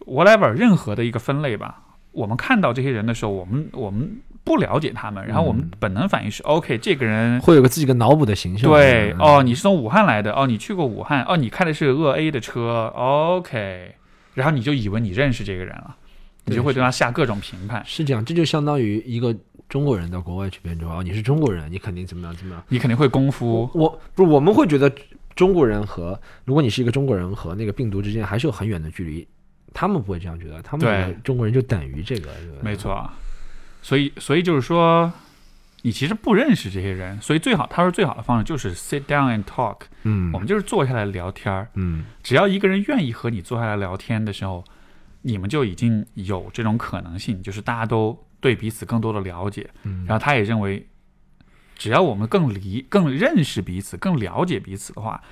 [0.00, 8.70] whatever 任何的一个分类吧，我们看到这些人的时候，我们我们不了解他们，然后我们本能反应是 OK，这个人会有个自己的脑补的形象。
[8.70, 13.94] 对，哦，你是从武汉来的，哦，你去过武汉，哦，你开的是鄂 A 的车，OK。
[14.36, 15.96] 然后你就以为你认识这个人了，
[16.44, 17.82] 你就会对他下各种评判。
[17.86, 19.34] 是这样，这就相当于一个
[19.66, 23.70] 中国人到国外去变装，你是中国人，你肯定怎么样怎么样，你肯定会功夫。
[23.72, 24.92] 我不是，我们会觉得
[25.34, 29.26] 中国人和如果你是一个中国人和那个病毒之间还是有很远的距离，
[29.72, 32.28] 他们不会这样觉得，他们觉得中国人就等于这个。
[32.60, 33.10] 没错，
[33.80, 35.10] 所以所以就是说。
[35.86, 39.82] 你其实不认识这些人，所以最好他说最好的方式就是 sit down and talk。
[40.02, 41.68] 嗯，我们就是坐下来聊天儿。
[41.74, 44.64] 嗯，只要一个人愿意和你坐下来聊天的时候，
[45.22, 49.70] 你们就已经有这种可能性，就是大家都对彼此更多的了解。
[49.84, 50.84] 嗯，然后他也认为，
[51.76, 55.22] 只要我们更离、更认识彼此、更了解彼此的话，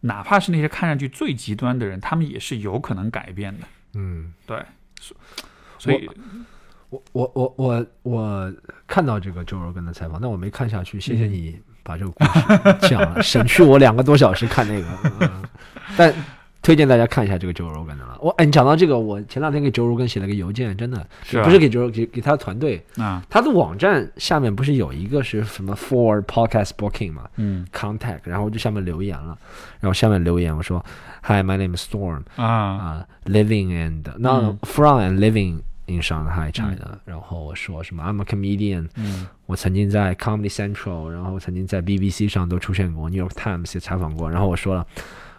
[0.00, 3.66] 哪怕是那些看上去最极端的人，他们也是有可能改变的。
[3.92, 4.64] 嗯，对，
[5.78, 6.08] 所以，
[6.90, 8.54] 我我我我我
[8.86, 11.00] 看到这个周柔根的采访，但我没看下去。
[11.00, 14.86] 谢谢你把这个故事讲了，省去我两个多小时看那个。
[15.20, 15.44] 嗯、
[15.96, 16.14] 但。
[16.62, 18.18] 推荐大家看一下这个周如根的了。
[18.20, 23.24] 我哎，你讲到这个，我前两天给周如根写了个邮件，真的是不是给 Joe 给给他的团队啊？
[23.30, 27.30] 他的网站下面不是有一个是什么 For Podcast Booking 嘛？
[27.36, 29.38] 嗯，Contact，然后我就下面留言了，
[29.80, 30.84] 然后下面留言我说
[31.22, 36.98] ，Hi, my name is Storm 啊啊，Living and 那 From and Living in Shanghai, China。
[37.04, 38.88] 然后我说什么？I'm a comedian。
[38.96, 44.30] 嗯，我曾经在 Comedy Central，然后曾经在 BBC 上都出现过，New York Times 也采访过。
[44.30, 44.86] 然后我说了。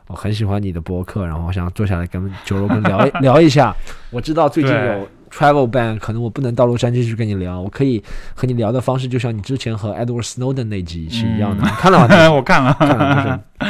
[0.08, 3.74] 我很喜欢你的博客，然后我想坐下来跟九楼跟聊 聊一下。
[4.10, 7.62] 我知道最近有 travel ban，可能我不能到洛杉矶去跟你聊。
[7.62, 8.04] 我可以
[8.36, 11.64] 和你聊的方式，就像你之前和 Edward Snowden 那集是一样的。
[11.64, 12.10] 看了吗？
[12.30, 13.42] 我看了，看了。
[13.60, 13.66] 就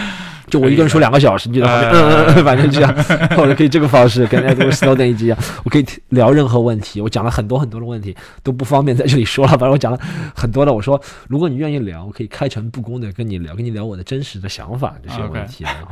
[0.59, 2.93] 我一个人说两个小时，你觉得嗯嗯嗯， 反正这样，
[3.35, 6.99] 或者可以这个方式跟 Edward Snowden 一样，我可以聊任何问题。
[7.01, 9.51] 我讲了很多很多的问题，都不方便在这里说了。
[9.51, 9.99] 反正我讲了
[10.35, 10.71] 很多的。
[10.73, 15.63] 我说，如果你愿意聊，我可以开诚布公的跟你聊，跟你聊我的真实的想法这些问题。
[15.63, 15.87] 然后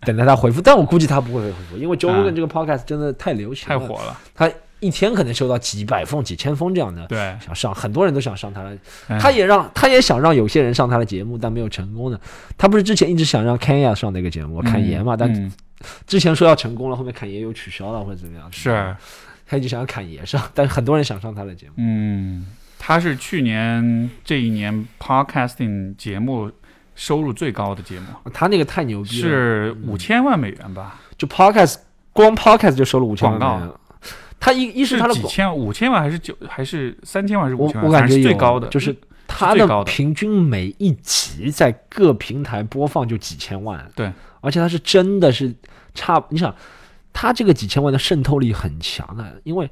[0.00, 4.18] 等待他回复，但我估计他不会回复，因为 Joe Rogan 这个 Podcast 真的太流行、太火了。
[4.34, 4.50] 他
[4.82, 8.62] 一天可能收到几百封、几千封这样的，对，想上，很多人都想上他。
[8.64, 8.76] 的，
[9.18, 12.20] 他也让，他也想让有些人上他的节目，但没有成功的。
[12.58, 15.52] 他不是之前一直想让 Kenya 上那个节目，侃爷嘛，但
[16.06, 18.94] 之前说要成功了，后面侃爷又取消了或者怎么样，是，
[19.46, 21.74] 他一直想要侃爷上，但是很多人想上他的节目。
[21.76, 22.46] 嗯，
[22.78, 26.50] 他是去年这一年 Podcasting 节目
[26.94, 31.00] 收入最高的节目，他那个太牛逼了，是五千万美元吧？
[31.16, 31.76] 就 Podcast
[32.12, 33.74] 光 Podcast 就收了五千万美元。
[34.44, 37.86] 他一一是他的几千五千万还是九还是三千万还是五千万？
[37.86, 38.92] 我感觉最高的就是
[39.28, 43.88] 他的平均每一集在各平台播放就几千万。
[43.94, 45.54] 对，而且他是真的是
[45.94, 46.52] 差，你想
[47.12, 49.70] 他这个几千万的渗透力很强的，因为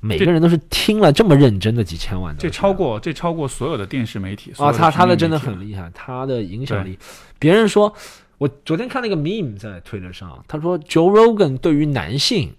[0.00, 4.72] 每个人都是听了这么认真的几千万的，这超过这超过所有的电视媒体啊！
[4.72, 6.98] 他他的真的很厉害，他的影响力，
[7.38, 7.92] 别人说
[8.38, 12.54] 我昨天看那个 meme 在推特上，他说 Joe Rogan 对于男性。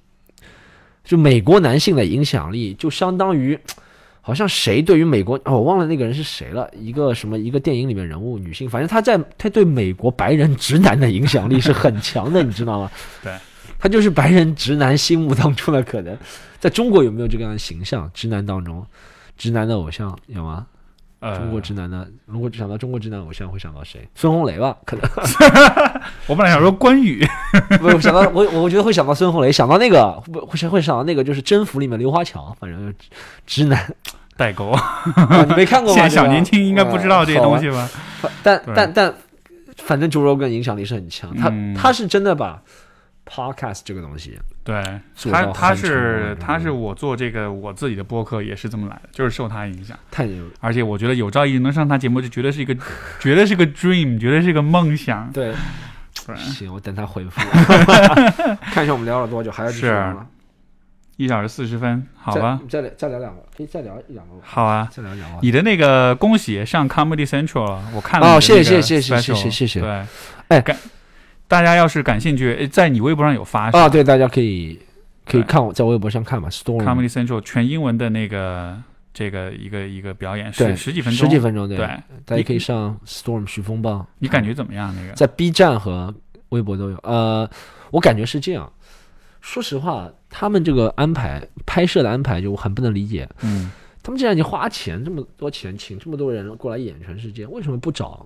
[1.08, 3.58] 就美国男性的影响力，就相当于，
[4.20, 12.92] 好像谁对于美国，哦，我忘了那个人是谁了，一个什么一个电影里面人物女性，反正他在他对美国白人直男的影响力是很强的，你知道吗？
[13.24, 13.32] 对，
[13.80, 16.18] 他就是白人直男心目当中的可能，
[16.60, 18.12] 在中国有没有这个样的形象？
[18.14, 18.86] 直男当中，
[19.38, 20.68] 直男的偶像有吗？
[21.20, 24.08] 中国直男呢，如果想到中国直男偶像，会想到谁？
[24.14, 25.10] 孙红雷吧，可能。
[26.28, 27.26] 我本来想说关羽，
[27.82, 32.94] 不想到我，我觉得会想到孙红雷，想到那个会会会想到那个就是征服里面刘华强，反正
[33.46, 33.96] 直男
[34.36, 34.72] 代沟，
[35.48, 35.96] 你没看过吗？
[36.00, 37.90] 现在小年轻应该不知道这些东西吧？
[38.44, 39.14] 但但但，
[39.78, 42.62] 反正猪肉跟影响力是很强，他他是真的把。
[43.30, 44.82] Podcast 这个东西，对
[45.30, 49.98] 他，他是他是我做这个我自己的播客也是这么来的，就是受他影响。
[50.10, 50.46] 太牛！
[50.60, 52.76] 而且我觉得有朝一日能上他节目，就绝对是一个，
[53.20, 55.30] 绝对是个 dream，绝对是一个梦想。
[55.32, 55.54] 对，
[56.38, 57.42] 行，我等他回复。
[58.74, 60.28] 看一下我们聊了多久，还要继续吗？
[61.18, 62.60] 一小时四十分，好吧。
[62.70, 64.34] 再聊再聊两个，可以再聊一两个。
[64.42, 65.40] 好啊，再聊两个。
[65.42, 68.36] 你的那个恭喜上 Comedy Central 了，我看了。
[68.36, 69.82] 哦，谢谢谢谢谢谢谢谢谢。
[69.82, 70.06] 对，
[70.50, 70.78] 哎。
[71.48, 73.88] 大家要是感兴趣，在你微博上有发啊？
[73.88, 74.78] 对，大家可以
[75.26, 76.50] 可以看我在微博上看嘛。
[76.50, 78.78] Storm Comedy Central 全英文的那个
[79.14, 81.78] 这个一个一个表演，是十几分钟，十几分钟对。
[81.78, 81.88] 对，
[82.26, 84.06] 大家可以上 Storm 徐风暴。
[84.20, 84.94] 你感觉怎么样？
[84.96, 86.14] 那个在 B 站和
[86.50, 86.98] 微博都有。
[87.04, 87.50] 呃，
[87.92, 88.72] 我感觉是这样。
[89.40, 93.30] 说实话，他们这个安排拍摄的安排就我很不能理解。
[93.44, 93.72] 嗯，
[94.04, 98.26] 他们既然你花钱这么多钱，请这么多人过来演全世界，为什么不找？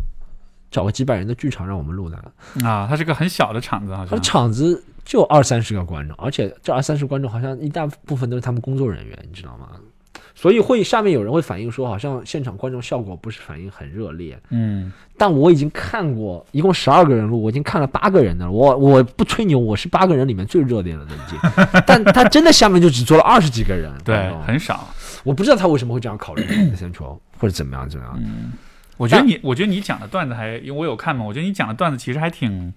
[0.72, 2.18] 找个几百人的剧场让我们录的
[2.66, 9.68] 啊，它是个很小的场子，好像场子就二三十个观众，而且这二三十观众好像一大部分都是他们工作人员，你知道吗？
[10.34, 14.40] 所以会下面有人会反映说，好像现场观众效果不是反应很热烈。
[14.50, 21.38] 嗯，但我已经看过，一共十二个人录，我已经看了八个人的，我我不吹牛，我是八个人里面最热烈的已经。
[21.86, 24.88] 但他真的下面就只坐了二十几个人，对，很少。
[25.24, 26.42] 我不知道他为什么会这样考虑
[26.76, 28.18] Central 或者怎么样怎么样。
[28.18, 28.54] 嗯。
[29.02, 32.72] 我觉得你，我觉得你讲的段子还，因为我有看嘛，我觉得你讲的段子其实还挺，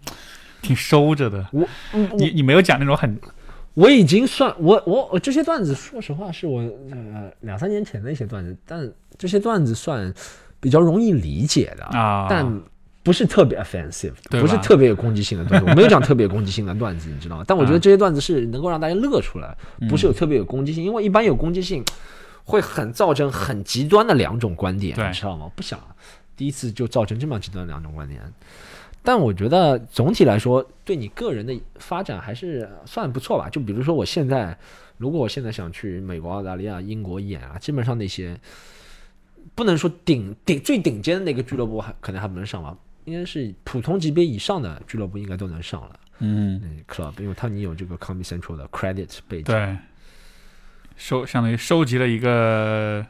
[0.62, 1.46] 挺收着的。
[1.52, 1.68] 我，
[2.16, 3.20] 你你没有讲那种很，
[3.74, 10.10] 我已经算我我我这些段子，说实话是我呃两三年前的一些段子，但这些段子算
[10.60, 12.60] 比较容易理解的啊，但
[13.02, 15.68] 不是特别 offensive，不是特别有攻击性的段子。
[15.68, 17.44] 我没有讲特别有攻击性的段子，你知道吗？
[17.46, 19.54] 但我觉得这些段子是能够让大家乐出来，
[19.90, 21.84] 不是有特别有攻击性，因为一般有攻击性
[22.44, 25.50] 会很造成很极端的两种观点，你知道吗？
[25.56, 25.80] 不想。
[26.36, 28.20] 第一次就造成这么极端两种观点。
[29.02, 33.48] 但我觉得总体来说，对你个人的发展还是算不错吧。
[33.50, 34.56] 就比如说，我现在
[34.96, 38.38] 如果我现在想去美国、澳大利亚、英国演啊，基本上那些
[39.54, 46.00] 不能说顶顶最顶尖的那个俱乐部还可能还不能上吧，应该是普通级别以上的俱乐部应该都能上了。
[46.20, 49.76] 嗯，club，因为它你有这个 Comedy Central 的 credit 背景，对，
[50.96, 53.04] 收相当于收集了一个。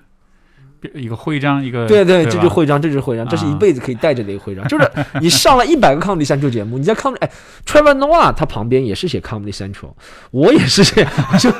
[0.93, 4.62] 一个徽章，一个对对，这就是徽章，这就是徽章，这是一辈子可以带着的一个徽章。
[4.69, 4.86] 就是
[5.19, 7.31] 你上了一百个 Comedy Central 节目，你在 Comedy 哎
[7.65, 9.94] ，Trevor Noah 他旁边也是写 Comedy Central，
[10.31, 11.51] 我也是这样，就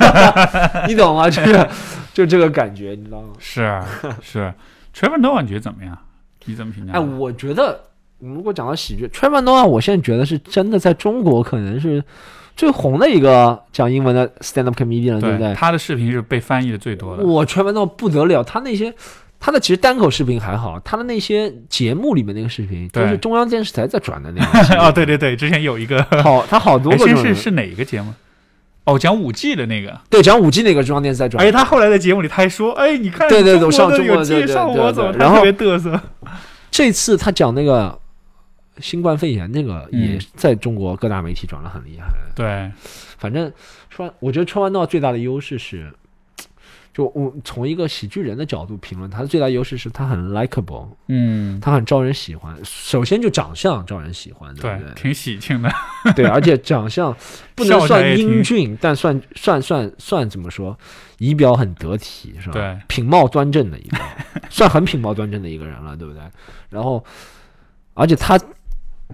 [0.87, 1.27] 你懂吗？
[1.27, 1.67] 就是
[2.13, 3.29] 就这个感觉，你知道吗？
[3.39, 3.81] 是
[4.21, 4.53] 是
[4.93, 5.97] ，Trevor Noah 你觉得怎么样？
[6.45, 6.93] 你怎么评价？
[6.93, 7.81] 哎，我觉得
[8.19, 12.03] 如果讲到喜剧，Trevor Noah 我现在觉得是真的在中国可能是
[12.55, 15.53] 最红的一个讲英文的 stand up comedian，对不对？
[15.53, 17.23] 他的视频是被翻译的最多的。
[17.23, 18.93] 我 Trevor Noah 不得了，他那些。
[19.37, 24.75] 他的其实单口视频还好，他的那些节目里面那个视频都是中央电视台在转的那个。
[24.81, 27.15] 哦，对对对，之前有一个好，他好多个。
[27.17, 28.11] 是是哪一个节目？
[28.85, 29.99] 哦，讲五 G 的那个。
[30.09, 31.45] 对，讲五 G 那个中央电视台转。
[31.45, 35.99] 哎，他后来在节目里他还说：“哎，你看，对对对，上中国介绍我怎么特别嘚瑟。”
[36.71, 37.99] 这次他讲那个
[38.79, 42.07] 新冠肺炎那个，也在中国各大媒体转的很厉害。
[42.35, 42.71] 对，
[43.17, 43.51] 反正
[43.89, 45.91] 川，我觉得穿完道最大的优势是。
[46.93, 52.57] 就我从一个喜剧人的角度评论，他的最大优势是他很 likable，嗯，他很招人喜欢。
[52.63, 54.93] 首先就长相招人喜欢，对不对？
[54.93, 55.69] 挺喜庆的，
[56.15, 57.13] 对，而且长相
[57.53, 60.79] 不能算英俊，但算算算算怎么说，
[61.17, 62.53] 仪表很得体，是吧？
[62.53, 63.97] 对，品貌端正的一个，
[64.49, 66.21] 算很品貌端正的一个人了，对不对？
[66.69, 67.03] 然后，
[67.93, 68.39] 而且他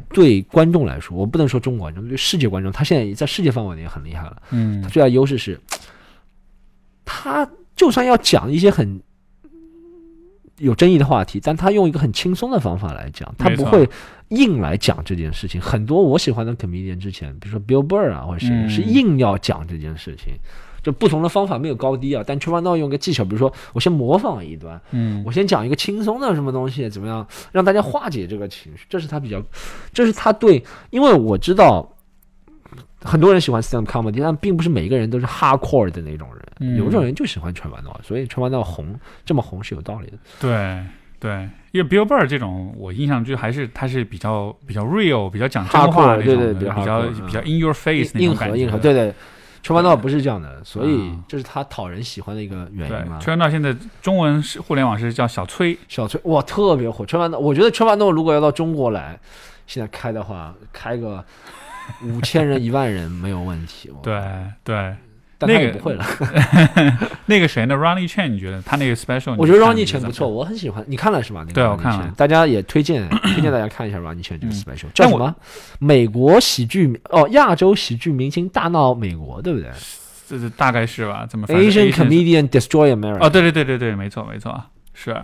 [0.10, 4.42] 对观众来说，我不能说中国观众，对世界观众，他现在在世界范围内也很厉害了。
[4.52, 5.60] 嗯，他最大优势是，
[7.06, 7.50] 他。
[7.74, 9.02] 就算要讲一些很
[10.58, 13.90] 有争议的话题，但他用一个很轻松的方法来讲，他不会
[14.28, 15.60] 硬来讲这件事情。
[15.60, 20.34] 很多我喜欢的 comedian 之前，比如说 Bill Burr 啊，或者谁是硬要讲这件事情，
[20.84, 22.24] 就不同的方法没有高低啊。
[22.26, 29.42] 但 Trevor Noah 用个技巧，比如说我先模仿一段，嗯，我先讲一个轻松的什么东西，怎么样让大家化解这个情绪，这是他比较，
[29.94, 31.88] 这是他对，因为我知道。
[33.04, 36.28] 很多人喜欢 stand comedy，但并不是每一个人都是 hardcore 的那种
[36.60, 36.78] 人。
[36.78, 38.96] 有一种人就喜欢穿玩闹，所以穿玩闹红
[39.26, 40.18] 这么红是有道理的。
[40.40, 40.80] 对
[41.20, 48.78] 对，因为 Bill Burr 这种，我印象就还是他是比较比较 real，比较讲真话那种，比较比较 in your face 硬核硬核。
[48.78, 49.12] 对对，
[49.64, 53.20] 穿玩闹不是这样的，所以这是他讨人喜欢的一个原因嘛。
[53.20, 57.06] 穿玩闹现在中文是互联网是叫小崔，小崔哇特别火。
[57.06, 59.20] 穿玩闹，我觉得穿玩闹如果要到中国来，
[59.68, 61.24] 现在开的话，开个。
[62.04, 63.92] 五千人、 一万人没有问题。
[64.02, 64.24] 对
[64.64, 64.96] 对，
[65.48, 66.06] 那个不会了。
[67.26, 69.36] 那个谁呢？Ronnie Chan，你觉得他那个 special？
[69.38, 70.84] 我觉得 Ronnie Chan 不错，我很喜欢。
[70.88, 71.42] 你看了是吧？
[71.42, 72.14] 那个对，我看了。
[72.18, 75.36] 大家也推荐 推荐大家看一下 Ronnie Chan 这个 special，叫什么？
[75.80, 79.70] 美国喜剧哦，亚洲喜剧明星大闹美国，对不对？
[80.28, 81.26] 这是大概是吧？
[81.30, 83.26] 怎么？Asian comedian destroy America。
[83.26, 84.62] 哦，对对对对对，没错没错，
[84.94, 85.16] 是。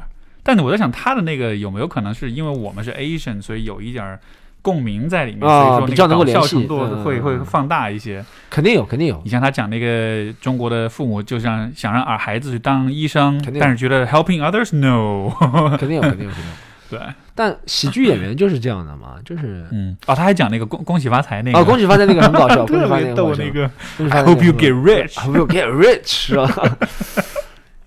[0.43, 4.19] 但是我在想，他的那个有没有可能是因为我们是 Asian，所以有一点儿。
[4.61, 6.67] 共鸣在里面，所以说比较能够联系，
[7.03, 8.23] 会会放大一些。
[8.49, 9.21] 肯定有，肯定有。
[9.23, 15.29] 你像他讲那个中国的父母，就像想让儿孩子去当医生，但是觉得 helping others no，
[15.77, 16.57] 肯定有，肯定有，肯定有。
[16.89, 16.97] 对，
[17.35, 26.47] 但喜剧演员就是这样的嘛，就是嗯，哦，他还讲那个恭恭喜发财那个，哦，恭喜发财那个很搞笑， 恭喜发财逗那个 hope you get rich，I hope you get rich，是吧？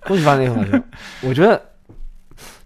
[0.01, 0.79] 恭喜发财那个好笑，
[1.21, 1.59] 我觉得，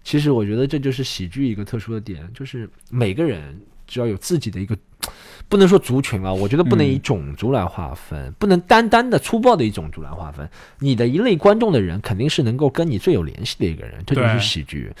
[0.04, 3.58] 其实我觉得这就是喜剧一个特殊的点，就是每个人。
[3.86, 4.76] 只要有自己的一个，
[5.48, 10.48] 不能说族群啊，我觉得不能以种族来划分，不能单单的粗暴的以种族来划分。
[10.80, 14.92] 你的一类观众的人，肯定是能够跟你最有联系的一个人，这就是喜剧。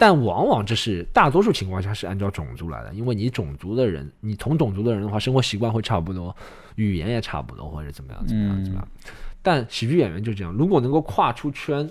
[0.00, 6.34] 但往往这是大多数情况下是按照种族来的，因为你种族的人，你同种族的人的话，生活习惯会差不多，
[6.76, 8.88] 语言也差不多，或者怎么样怎么样怎么样。
[9.42, 11.90] 但喜剧演员就这样，如果能够跨出圈，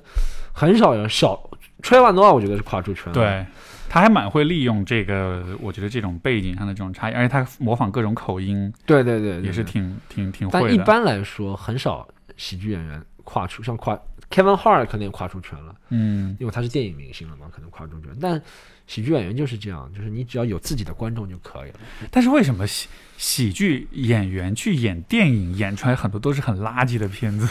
[0.53, 1.37] 很少有小
[1.81, 3.11] 吹万的话，我觉得是跨出圈。
[3.11, 3.45] 对。
[3.89, 10.67] 他还蛮会利用这个，我觉得这种背景上的这种差异，而且他模仿各种口音，对对对，也是挺挺挺会的。
[10.67, 13.97] 但一般来说，很少喜剧演员跨出，像跨
[14.29, 18.09] Kevin Hart 可能也跨出圈了，嗯，因为他是电影明星了嘛，可能跨出圈。
[18.19, 18.41] 但
[18.85, 21.79] 喜剧演员就是这样，就是你只要有自己的观众就可以了。
[22.11, 22.87] 但是为什么喜？
[23.17, 27.49] 喜剧演员去演电影，演出来很多都是很垃圾的片子，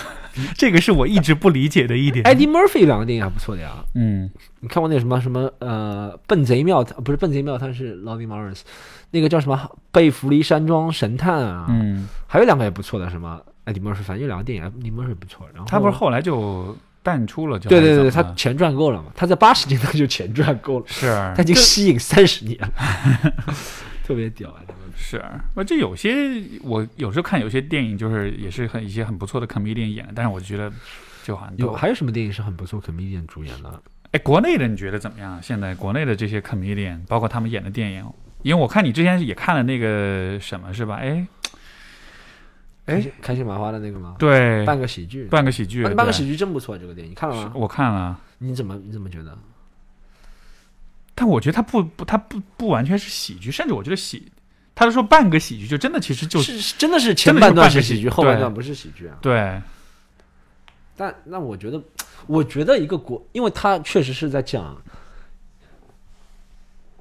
[0.57, 2.25] 这个是我一直不理解的一点。
[2.25, 4.31] Eddie Murphy 两个电影还不错的呀，嗯，
[4.61, 8.61] 你看过那什么什么呃笨贼庙不是笨贼庙，他是 Lonnie Morris，
[9.11, 16.75] 那个叫什么贝弗利山庄神探啊，嗯，还有两个也不错的什么 Eddie Murphy，反正有两个电影 Eddie Murphy 不错，然后他不是后来就。
[17.07, 19.13] 淡出了，就对对对，他钱赚够了嘛？
[19.15, 21.07] 他在八十年代就钱赚够了，是，
[21.37, 22.69] 他已经吸引三十年了，
[24.05, 24.57] 特别屌啊！
[24.97, 25.25] 是，
[25.55, 30.69] 我这有些我有时候看有些电影，就是也是很一些很不错的 comedian 演的，但是我觉得
[31.23, 33.81] 就好像有还有什么电影是很不错 comedian 主演的？
[34.11, 35.39] 哎，国内的你觉得怎么样？
[35.41, 38.05] 现在国内的这些 comedian，包括他们演的电影，
[38.43, 40.97] 因为我看你之前也看了那个什么是吧？
[40.97, 41.25] 哎。
[42.87, 44.17] 哎，开心麻花的那个吗？
[44.19, 46.79] 对，半个喜剧，半个喜剧，半个喜剧真不错。
[46.79, 47.53] 这个电影你看了吗？
[47.55, 48.19] 我看了。
[48.39, 49.37] 你怎么你怎么觉得？
[51.15, 54.31] 但我觉得他不不，他不不完全是喜剧，甚至我觉得喜，
[54.75, 59.17] 他说半个喜剧，就真的其实就是真的是前半段是喜剧，后半段不是喜剧啊。
[59.21, 59.61] 对。
[60.97, 61.83] 但那我觉得，
[62.27, 64.81] 我觉得一个国，因为他确实是在讲，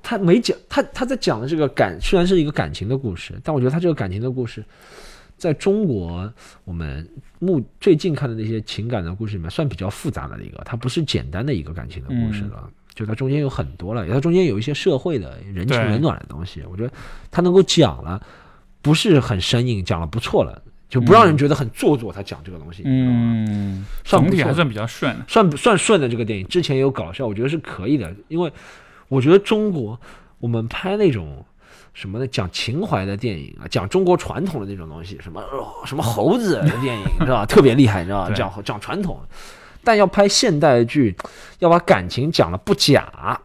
[0.02, 4.66] 他没讲他他在讲的这个感，虽然是一个感情的故事，但我觉得他这个感情的故事。
[5.38, 6.32] 在中国，
[6.64, 7.08] 我们
[7.40, 16.92] 目最近看的那些情感的故事里面，算比较复杂的一个，它不是简单的一个感情的故事了，就它中间有很多了，它中间有一些社会的人情冷暖的东西，我觉得
[17.30, 18.26] 它能够讲了，
[18.82, 22.14] 不是很生硬，讲了不错了，就不让人觉得很做作。
[22.14, 28.52] 他讲这个东西，嗯，总体还算比较顺，算算顺的这个电影，之前也有搞笑，我觉得是可以的，因为
[29.10, 30.00] 我觉得中国
[30.40, 31.46] 我们拍那种。
[31.96, 35.42] 什么的讲情怀的电影啊，讲中国传统的那种东西，什么
[35.86, 37.46] 什么猴子的电影，是吧？
[37.46, 38.32] 特别厉害，你知道吧？
[38.36, 39.18] 讲讲传统，
[39.82, 41.16] 但要拍现代剧，
[41.60, 43.40] 要把感情讲的不假，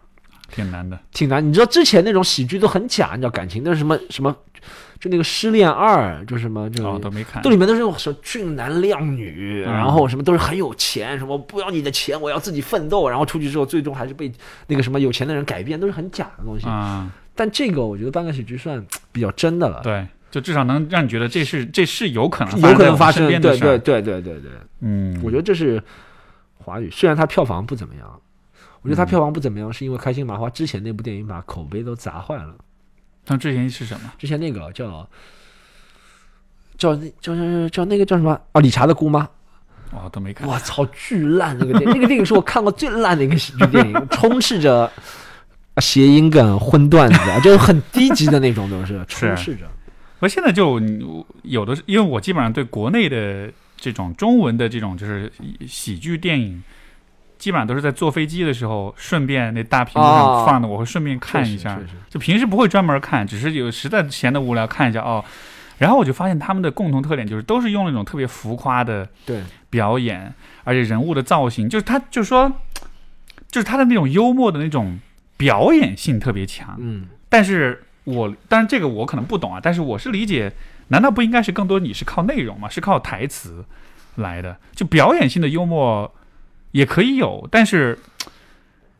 [0.52, 1.48] 挺难的，挺难。
[1.48, 4.36] 你知道之前那种喜剧都很假，你知道感情，那是什么什么？
[4.98, 14.30] 就那个《失恋二》，就什么就都没看，都里面都是那种什么俊男靓女，然后什么都是很有钱，什么不要你的钱，我要自己奋斗，然后出去之后最终还是被
[14.66, 17.10] 那个什么有钱的人改变，都是很假的东西啊。
[17.40, 24.50] 但这个我觉得半个喜剧算比较真的了，对，就至少能让你觉得这是这是有可能有可能发生的对对对对对对，
[24.80, 25.82] 嗯，我觉得这是
[26.58, 28.20] 华语，虽然它票房不怎么样，
[28.82, 32.54] 我觉得它票房不怎么样，是因为开心麻花之前那部电影把口碑都砸坏了。
[33.26, 34.12] 那之前是什么？
[34.18, 35.08] 之前那个叫
[36.76, 38.60] 叫叫叫叫那个叫什么啊？
[38.60, 39.26] 理查的姑妈。
[39.92, 40.46] 哦，都没看。
[40.46, 44.92] 我操，巨烂那个电，那个电影是我看过最烂的一个喜剧电影， 充斥着。
[45.76, 49.66] 谐音梗、荤段子啊，就是很低级的那种，都是充斥着。
[50.18, 50.78] 我现在就
[51.44, 55.32] 有的，因为我基本上对国内的这种中文的这种就是
[55.66, 56.62] 喜剧电影，
[57.38, 61.80] 基本上都是在坐飞机的时候，顺便那大屏幕上放的，我会顺便看一下。
[62.10, 65.24] 就平时不会专门看，只是有实在闲得无聊看一下哦。
[65.78, 70.34] 然后我就发现他们的共同特点就是都是用那种特别浮夸的对表演，
[70.64, 72.52] 而且人物的造型，就是他就是说，
[73.50, 75.00] 就是他的那种幽默的那种。
[75.40, 80.52] 表演性特别强，嗯，但是我，当然这个我可能不懂啊，但是我是理解，
[80.88, 82.68] 难道不应该是更多你是靠内容吗？
[82.68, 83.64] 是靠台词
[84.16, 84.58] 来的？
[84.74, 86.12] 就表演性的幽默
[86.72, 87.98] 也可以有，但是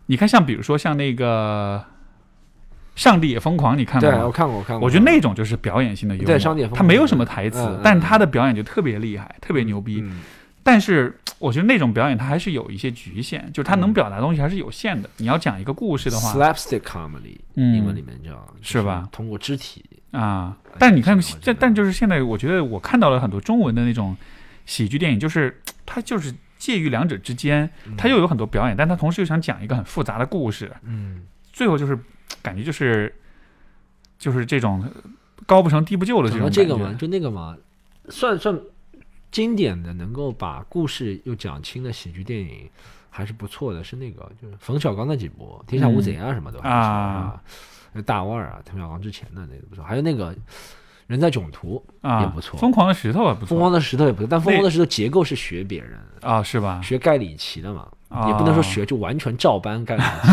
[0.07, 1.85] 你看，像比如说像那个
[3.03, 4.25] 《上帝也疯狂》，你看过吗？
[4.25, 4.87] 我看过，我看过。
[4.87, 10.03] 我觉得那种就是表演性的幽默，对，上帝他没有什么台词，但他的表演就特别厉害，特别牛逼。
[10.63, 15.09] 但是我觉得那种表演它还是有一些局限，就是它能表达的东西还是有限的。
[15.17, 19.09] 你要讲一个故事的话，slapstick comedy，英文里面叫是吧？
[19.11, 20.57] 通过肢体啊。
[20.79, 24.15] 但你看，但但就是现在，我觉得我看到了很多中文的那种
[24.67, 30.71] 喜剧电影，就是它就是介于两者之间，它又有很多表演，但它同时又想讲一个很复杂的故事。
[30.85, 31.23] 嗯，
[31.53, 31.99] 最后就是
[32.43, 33.13] 感觉就是
[34.19, 34.87] 就是这种
[35.47, 37.57] 高不成低不就的这种这个嘛，就那个嘛，
[38.11, 38.61] 算算。
[39.31, 42.69] 经典的能够把故事又讲清的喜剧电影
[43.09, 47.41] 还是不错的，是那个就是冯小刚那几部《天下无贼》啊什么的啊，
[47.93, 50.35] 那大腕儿啊，冯小刚之前的那个不错，还有那个
[51.07, 55.99] 人在囧途也不错，疯狂的石头也不错，疯狂的石头也不错，但疯狂的石头结构是学别人。
[56.21, 56.81] 啊，是吧？
[56.83, 57.89] 学盖里奇的嘛，
[58.29, 60.29] 也不能说学就完全照搬盖里奇，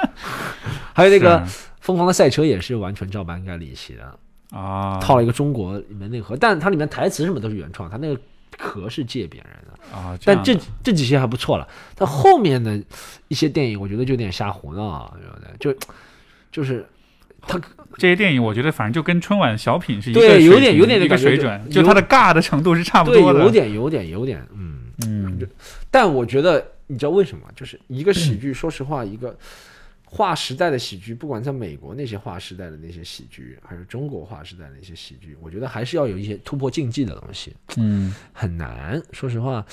[0.94, 1.44] 还有那个
[1.80, 4.18] 疯狂的赛车也是完全照搬盖里奇的。
[4.50, 8.20] 啊，套了一个中国里面内核，但它里面台词什么都是原创，它那个
[8.58, 10.18] 壳是借别人的啊。
[10.24, 12.80] 但这这几些还不错了，但后面的
[13.28, 15.14] 一些电影我觉得就有点瞎胡闹啊，
[15.60, 15.72] 就
[16.50, 16.84] 就是
[17.42, 17.60] 它
[17.96, 25.48] 这些电影，我觉得反正就跟春晚小品是一个对，有点有点那个水准，就它的尬的程度是差不多的，有点有点有点，嗯嗯。
[25.90, 27.44] 但我觉得你知道为什么？
[27.54, 29.36] 就是一个喜剧，说实话，一个。
[30.12, 37.54] 划时代的喜剧，不管在美国那些划时代的那些喜剧，还是中国划时代的那些喜剧，我觉得还是要有一些突破禁忌的东西。
[37.76, 39.00] 嗯，很难。
[39.12, 39.64] 说实话，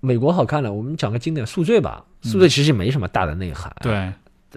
[0.00, 3.74] 美国好看了，我们讲个经典《宿醉》吧，《宿醉》其实没什么大的内涵。
[3.80, 4.12] 对，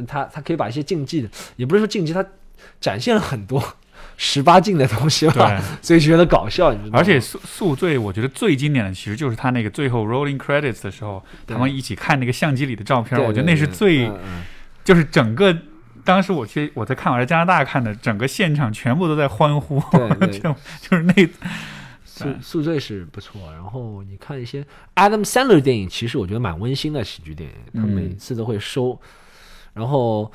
[0.06, 2.26] 他他可以把一些禁忌的，也不是说禁忌，他
[2.82, 3.64] 展现了很多
[4.18, 6.74] 十八禁的东西吧，所以觉得搞笑。
[6.74, 14.12] 你知道而且宿宿醉，我觉得最经典的其实就是他那个最后 rolling credits 的时候，他们一起看那个相机里的照片，我觉得那是最，
[14.90, 15.56] 就是整个
[16.04, 19.80] 当时我去我在看我在加拿大看的，整个现场全部都在欢呼，
[20.42, 21.14] 就就是那。
[22.04, 29.00] 宿宿醉是不错，然后你看一些 Adam Sandler 电影，其实我觉得蛮温馨的喜剧电影，他每次都会收。
[29.74, 30.30] 然后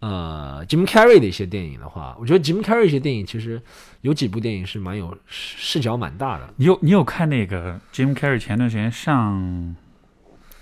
[0.00, 3.62] 呃，Jim Carrey 的一些电影的话，我觉得 Jim Carrey 一些电影其实
[4.00, 6.52] 有几部电影是蛮有视角蛮大的。
[6.56, 9.76] 你有你有看那个 Jim Carrey 前段时间上，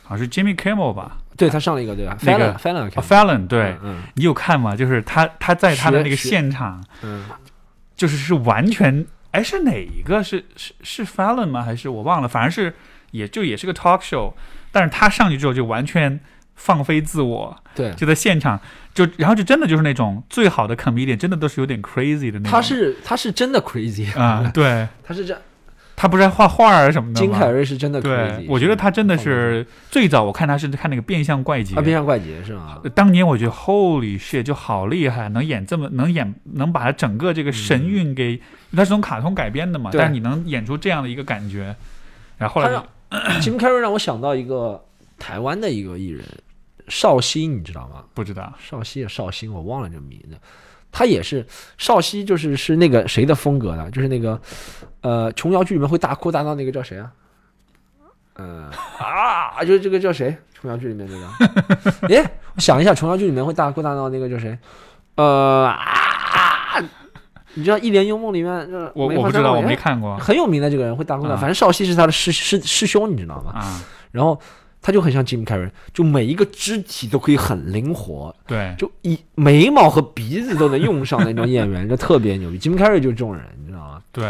[0.02, 1.16] 好像是 Jimmy Kimmel 吧？
[1.40, 3.76] 对他上了一个对吧？Fallon Fallon Fallon 对，
[4.14, 4.76] 你有看吗？
[4.76, 7.24] 就是他他在他的那个现场，嗯，
[7.96, 9.04] 就是是完全。
[9.32, 10.22] 哎，是哪一个？
[10.24, 11.62] 是是是 Fallon 吗？
[11.62, 12.26] 还是我忘了？
[12.26, 12.74] 反正是，
[13.12, 14.32] 也就也是个 talk show，
[14.72, 16.18] 但是他上去之后就完全
[16.56, 18.60] 放飞自我，对，就在现场，
[18.92, 22.50] 就然后就真的就是那种最好的 comedian，真的都是有点 crazy 的那种。
[22.50, 25.40] 他是他是真的 crazy 啊，对， 他是这样。
[26.00, 32.80] 他不是画画啊什么的金凯瑞是真的，对，我觉得他真的是最早我看他是看那个变相怪杰，啊，变相怪杰是吗？
[32.94, 38.40] 当年我觉得 Holy shit 就好厉害，能演这么能演，能把他整个这个神韵给，
[38.74, 41.76] 他是从卡通改编的嘛，但是你能演出这样的一个感觉，
[42.38, 42.82] 然后后来
[43.42, 44.82] 金凯瑞让我想到一个
[45.18, 46.24] 台湾的一个艺人
[46.88, 48.02] 邵星，你知道吗？
[48.14, 50.38] 不知道，邵星邵星，我忘了这名字。
[50.92, 51.46] 他也是
[51.78, 54.40] 少熙，就是是那个谁的风格的，就是那个，
[55.02, 57.10] 呃，琼瑶剧里面会大哭大闹那个叫谁啊？
[58.34, 60.36] 呃啊，就是这个叫谁？
[60.52, 62.06] 琼瑶剧里面那个？
[62.14, 64.58] 哎，我想一下，琼瑶剧里面会大哭大闹那个叫谁？
[65.16, 66.80] 呃啊，
[67.54, 68.52] 你知道《一帘幽梦》里面？
[68.94, 70.16] 我我不知道，我没看过。
[70.18, 73.52] 很有名的这个人会大哭大闹，反正少熙是他的师师师兄，你知道吗？
[73.52, 73.80] 啊，
[74.10, 74.40] 然后。
[74.82, 82.58] 他就很像 Jim Carrey，就每一个肢体都可以很灵活，对，就一眉毛和鼻子都能用上那种演员，就特别牛逼。
[82.58, 84.02] Jim Carrey 就是这种人，你知道吗？
[84.10, 84.24] 对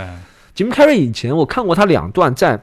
[0.56, 2.60] ，Jim Carrey 以前我看过他两段，在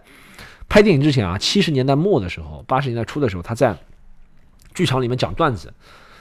[0.68, 3.73] 拍电影之前啊，七十年代末的时候，八十年代初的时候，他在
[4.76, 5.73] 剧场里面讲段子，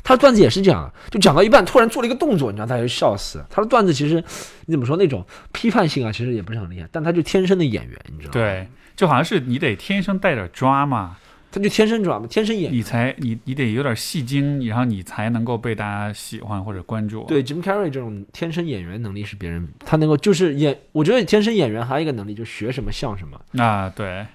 [0.04, 3.44] 他的段子也是这样，就讲到一半突然做了一个动作，你知道，大家就笑死。
[3.50, 4.22] 他的段子其实
[4.66, 8.32] 你怎么说那种批判性啊，其实也不是很厉害，但他就天生的演员，你知道吗？
[8.34, 11.16] 对，就好像是你得天生带点抓嘛。
[11.56, 17.24] 他就天生转嘛，天生演，你才你你得有点戏精，然后你才能够被大家喜欢或者关注。
[17.24, 23.40] 对，Jim Carrey 这种天生演员能力是别人，他能够就是演，我觉得天生演员还有一个能力，就学什么像什么。
[23.64, 24.26] 啊，对，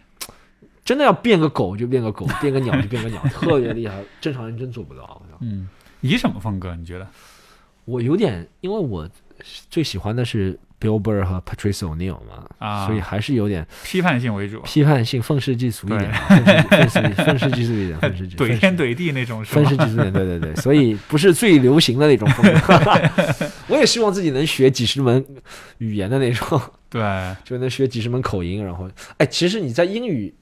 [0.83, 5.21] 真的要变个狗就变个狗， 变个鸟就变个鸟，特别厉害，正常人真做不到。
[5.41, 5.69] 嗯，
[5.99, 6.75] 以什么风格？
[6.75, 7.07] 你觉得？
[7.85, 9.07] 我有点，因为我
[9.69, 10.57] 最喜欢的是。
[10.81, 16.11] Bill Burr 和 Patrice O'Neill 嘛，啊，所以还是有点批判性为主，批判性，愤世嫉俗一点，
[16.67, 23.47] 愤世愤世嫉俗一点，愤世怼天怼地那种，愤世嫉俗点，对对对， 所以不是最流行的那种风格。
[23.69, 25.23] 我也希望自己能学几十门
[25.77, 26.59] 语言的那种，
[26.89, 27.01] 对，
[27.45, 30.33] 就能学几十门口音，然后，哎，其实你在英语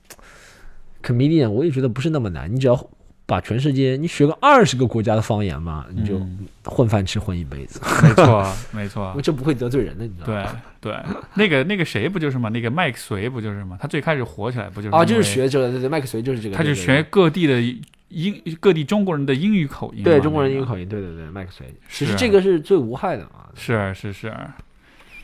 [1.03, 2.89] comedian，我也觉得不是那么难，你只要。
[3.29, 6.19] 把全世界你学个二十个国家的方言嘛，你就
[6.65, 7.79] 混饭吃混一辈子。
[8.01, 10.59] 没错， 没错，这不会得罪人的，你知道吗？
[10.81, 10.99] 对对，
[11.35, 12.49] 那个那个谁不就是嘛？
[12.49, 13.77] 那个麦克隋不就是嘛？
[13.79, 15.05] 他最开始火起来不就是啊？
[15.05, 17.61] 就是学这个，对对，麦克隋就是这个，他就学各地的
[18.07, 23.45] 英各地中国人的英语口音，对中国人英语口音，对对对，麦克隋，其实这个是最无害的嘛。
[23.53, 24.33] 是是是，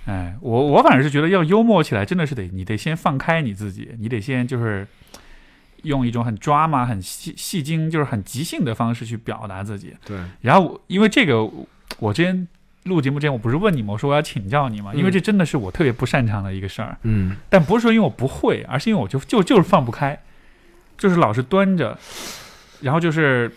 [0.06, 4.86] 哎，我我反正是觉得要幽默起来，真的是得你得先放开你自己，你得先就是。
[5.86, 9.96] 用一种很抓嘛、很戏戏精，就是很即兴的方式去表达自己。
[10.06, 10.18] 对。
[10.42, 11.50] 然后，因为这个，
[12.00, 12.48] 我之前
[12.84, 13.94] 录节目之前，我不是问你吗？
[13.94, 16.98] 我说我要请教你嘛，因为这真的是我特别不擅长的一个事儿。
[17.04, 17.38] 嗯。
[17.50, 20.20] 但不是说因为我不会，而是因为我就就就是放不开，
[20.98, 21.98] 就是老是端着，
[22.82, 23.52] 然后就是，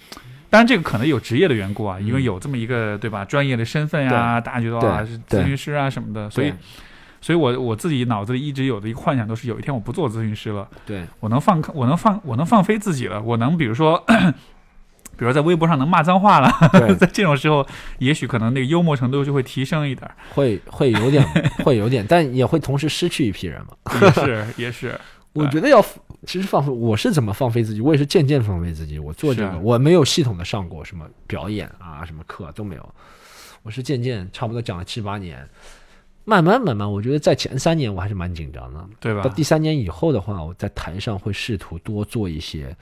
[0.51, 6.53] 当然这个可能有职业的缘故啊，因为有这么一个对吧，专业的身份呀，大家觉得啊是咨询师啊什么的，所以。
[7.21, 11.05] 所以，我我自己脑子里一直有的一个幻想，都是有一天我不做咨询师了，对。
[11.21, 14.03] 我能放，我能放，我能放飞自己了，我能，比如说，
[15.19, 16.51] 比如在微博上能骂脏话了，
[16.97, 17.67] 在这种时候，
[17.99, 21.27] 也许可能那个幽默程度就会提升一点，会会有点，
[21.65, 25.01] 会有点，但也会同时失去一批人嘛，也 是也是，
[25.33, 25.85] 我觉得要
[26.25, 32.95] 其实放飞，我是怎么放飞自己，我也是渐渐放飞自己，我做这个，我没有系统的上过什么表演啊，什么课都没有，
[33.65, 35.45] 我是渐渐差不多讲了七八年。
[36.29, 39.23] 慢慢慢慢，我觉得在前三年我还是蛮紧张的，对吧？
[39.23, 42.77] 到第三年以后的话，我在台上会试图多做一些，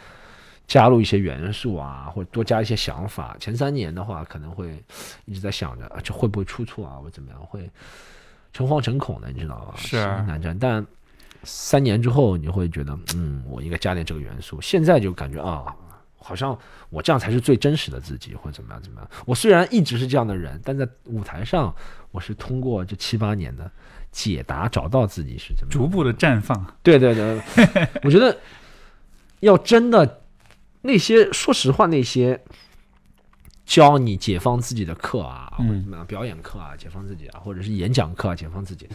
[0.66, 3.36] 加入一些元素啊，或者多加一些想法。
[3.38, 4.74] 前三年的话，可能会
[5.26, 7.70] 一直在想着这会不会出错啊，或怎么样，会
[8.52, 9.74] 诚惶诚恐的，你知道吧？
[9.76, 9.96] 是
[10.26, 10.58] 难战。
[10.58, 10.84] 但
[11.44, 14.60] 三年之后，你会觉得，嗯，我应该加点这个元素。
[14.60, 15.72] 现在就感觉啊。
[16.26, 16.58] 好像
[16.90, 19.08] 我这样才是最真实的自己，或者怎么样怎么样。
[19.24, 21.72] 我虽然一直是这样的人，但在舞台上，
[22.10, 23.70] 我是通过这七八年的
[24.10, 26.66] 解答找到自己是怎么逐步的绽放。
[26.82, 27.40] 对对对，
[28.02, 28.36] 我觉得
[29.38, 30.22] 要真的
[30.82, 32.42] 那些，说实话那些。
[33.66, 38.88] 教你解放自己的课啊，或者怎么样表演课啊，解放自己啊，或者是演讲课啊，解放自己，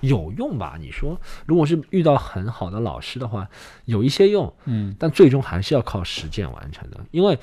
[0.00, 0.76] 有用吧？
[0.78, 3.48] 你说，如果是遇到很好的老师的话，
[3.86, 7.38] 有一些用，嗯，但最终还是要靠实践完成的，因为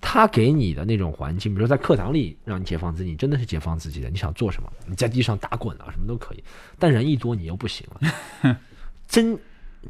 [0.00, 4.08] 他给你的那种环境，比如说在课堂里让你解放自己，真的是解放自己的。
[4.08, 4.72] 你想做什么？
[4.86, 6.42] 你在地上打滚啊，什么都可以，
[6.78, 8.58] 但人一多，你又不行了，
[9.06, 9.38] 真。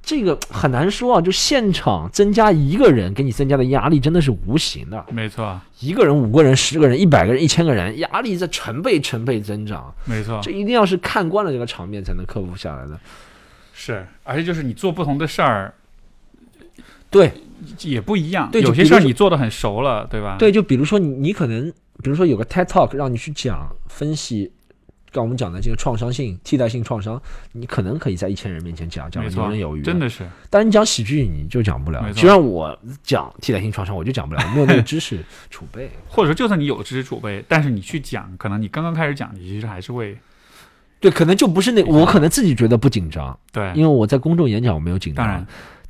[0.03, 5.05] 这个很难说啊，就现场增加一个人，给你增加的压力真的是无形的。
[5.11, 9.93] 没错，一个人、五个人、十个人、一百个人、一千个人，压力在成倍、成倍增长。
[10.05, 12.99] 没错，这一定要是看惯了这个场面才能克服下来的。
[13.73, 15.75] 是，而且就是你做不同的事儿，
[17.11, 17.33] 对，
[17.81, 18.51] 也不一样。
[18.51, 20.37] 对，有些事儿你做的很熟了，对吧？
[20.39, 24.53] 对，就比如说你，你可能，比如说有个 TED Talk 让你去讲分析。
[25.17, 27.19] 像我们讲的这个创伤性、替代性创伤，
[27.53, 30.29] 你可能可以在一千人面前讲，讲的游刃有余，真的是。
[30.51, 32.13] 但是你讲喜剧，你就讲不了。
[32.13, 35.91] 就像我讲替代性创伤，我就讲不了，没有那个知识储备。
[36.07, 40.19] 或者说，就算你有知识储备，但是你去讲，可能你刚刚开始讲，你其实还是会，
[41.01, 45.47] 对，可能就不是那我可能自己觉得不紧张，对，因为我在公众演讲我没有紧张，当然，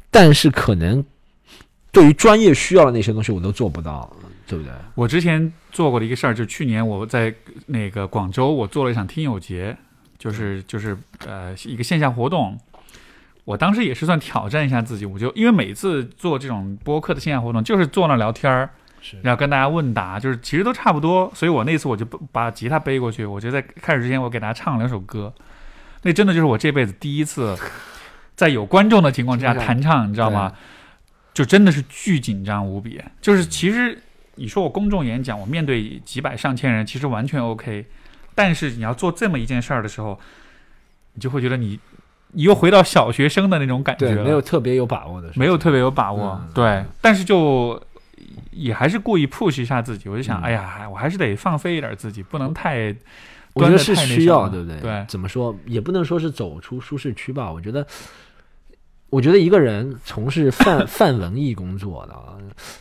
[0.09, 1.05] 但是可能
[1.91, 4.09] 对于专业需要的那些东西，我都做不到。
[4.47, 4.73] 对不对？
[4.95, 7.35] 我之前做过的一个事儿，就去年我在
[7.67, 9.77] 那个广州，我做了一场听友节，
[10.19, 10.97] 就是就是
[11.27, 12.59] 呃一个线下活动。
[13.45, 18.71] 我当时也是算挑战一下自己，我就因为每次做这种播客的线下活动，就是坐那聊天儿，
[19.23, 21.31] 然后跟大家问答，就是其实都差不多。
[21.35, 25.33] 所以我那次我就把吉他背过去，我就在开始之前我给大家唱了两首歌，
[26.03, 27.57] 那真的就是我这辈子第一次
[28.35, 30.53] 在有观众的情况之下 弹唱，你知道吗？
[31.35, 33.99] 就真的是巨紧张无比，就是其实。
[34.37, 37.85] 你说我公众演讲，我面对几百上千人，其实完全 OK。
[38.35, 40.19] 但是你要做这么一件事儿的时候，
[41.15, 41.81] 你就会觉得你，
[42.33, 44.23] 你又回到小学生的那种感觉了。
[44.23, 46.41] 没有特别有把握的，没有特别有把握。
[46.55, 47.83] 对，但是就
[48.51, 50.09] 也还是故意 push 一下自己。
[50.09, 52.95] 我就想，哎呀，我还是得放飞一点自己，不能太。
[53.55, 54.79] 我觉得是需要，对不对？
[54.81, 57.51] 对，怎么说也不能说是走出舒适区吧。
[57.51, 57.87] 我觉得。
[59.09, 62.15] 我觉得一个人从事泛 泛文艺工作的，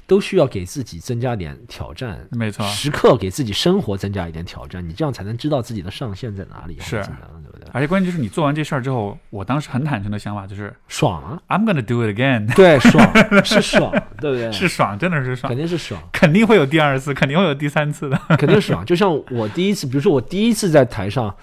[0.08, 7.70] 都需要给自己增加点挑战，没错，时刻给自己生活增加一点挑战，你这样才能知道自己的上限在哪里，是，对不对？
[7.72, 13.08] 而且关键就是你做完这事儿之后，我当时很坦诚的想法就是爽啊，I'm gonna do it again， 对，爽
[13.44, 14.52] 是爽，对不对？
[14.52, 18.84] 是爽，真的是爽，肯定是爽，肯定会有第二次，肯定会有第三次的，肯定爽。
[18.84, 21.36] 就像我第一次，比如说我第一次在台上。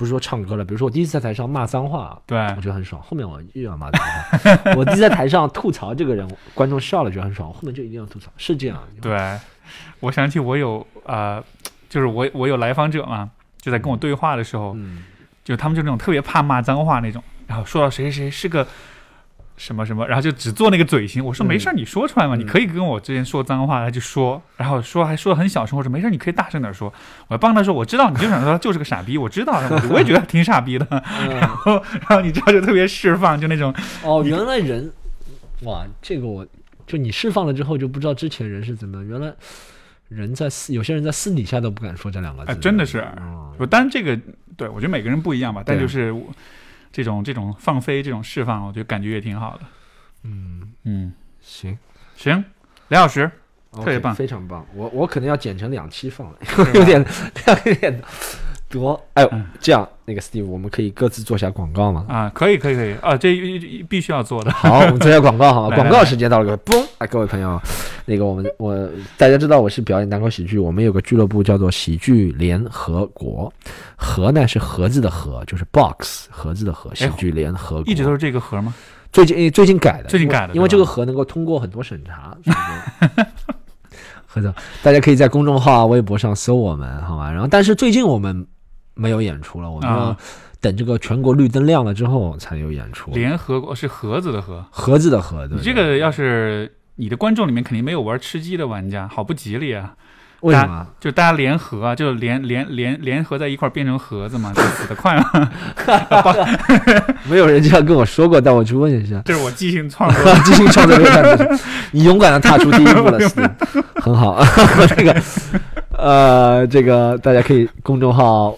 [0.00, 3.02] 不是说唱歌了，比如说我第一次在台上骂脏话，对我觉得很爽。
[3.02, 4.72] 后面我又要骂脏话。
[4.74, 8.82] 我第一次在台上吐槽这个人，观众笑了觉得很爽，后面就一定要吐槽，是这样。
[9.02, 9.38] 对，
[10.00, 11.44] 我想起我有呃，
[11.90, 13.28] 就是我我有来访者嘛，
[13.60, 14.74] 就在跟我对话的时候，
[15.44, 18.66] 就他们就那种特别怕骂脏话那种，然后说到谁谁谁是个。
[19.60, 21.22] 什么什么，然后就只做那个嘴型。
[21.22, 25.76] 我说没事儿，你说出来嘛，你可以跟我之前说脏话，他就说，然后说还说的很小声。
[25.76, 26.90] 我说没事儿，你可以大声点说。
[27.28, 29.60] 我帮他说，我知道你就想说他就是个傻逼，我知道，
[29.90, 30.86] 我也觉得挺傻逼的。
[30.90, 34.90] 然后，然后你知道就特别释放，就那种哦，原来人
[35.64, 36.46] 哇，这个我
[36.86, 39.30] 就你释放了之后就不知道之前人是怎么，原来
[40.08, 43.06] 人在私有些人在私底下都不敢说这两个字，真的是。
[43.58, 44.18] 我当然这个
[44.56, 46.24] 对我觉得每个人不一样吧，但就是我。
[46.92, 49.62] 这种这种放飞，这种释放，我觉得感觉也挺好的。
[50.24, 50.72] 嗯。
[50.84, 51.78] 嗯，行。
[52.16, 52.44] 行，
[52.88, 53.30] 两小时，
[53.72, 54.66] 特别棒，非常棒。
[54.74, 56.38] 我我可能要剪成两期放了，
[56.74, 57.04] 有点
[57.64, 58.02] 有点
[58.70, 58.98] 多。
[59.14, 59.28] 哎，
[59.60, 62.06] 这样那个 Steve，我们可以各自做下广告吗？
[62.08, 63.34] 啊，可以可以可以啊，这
[63.88, 64.50] 必须要做的。
[64.52, 65.76] 好，我们做下广告好 吗？
[65.76, 66.86] 广告时间到了，各位，嘣！
[66.98, 67.60] 哎，各位朋友，
[68.06, 68.88] 那个我们我
[69.18, 73.52] 大家知道我是表演单口喜剧，我们有个俱乐部叫做喜剧联合国。
[73.96, 78.72] 盒呢是盒子的盒，就是 box 盒子的盒，喜剧联合一直都是这个盒吗？
[79.12, 82.36] 最近最近改的，最近改的，因为这个盒能够通过很多审查。
[84.24, 87.28] 盒 子，大家可以在公众号、微博上搜我们，好吗？
[87.32, 88.46] 然后，但是最近我们
[89.00, 90.14] 没有演出了，我们要
[90.60, 93.10] 等这个全国绿灯亮了之后才有演出。
[93.12, 95.48] 联合国是盒子的盒，盒子的盒。
[95.50, 99.94] 你这个要是你的观众里面肯定没有玩吃鸡的玩家，好不吉利啊！
[100.42, 100.86] 为什么？
[100.98, 105.50] 就大家联合啊，就联联联联合在一块变成盒子嘛，就死得快嘛。
[107.28, 109.20] 没有人这样跟我说过，但我去问一下。
[109.24, 111.58] 这是我即兴创作， 即兴创作这个
[111.92, 113.18] 你勇敢的踏出第一步了，
[113.96, 114.42] 很好。
[114.96, 115.22] 这个
[115.92, 118.56] 呃，这个大家可以公众号、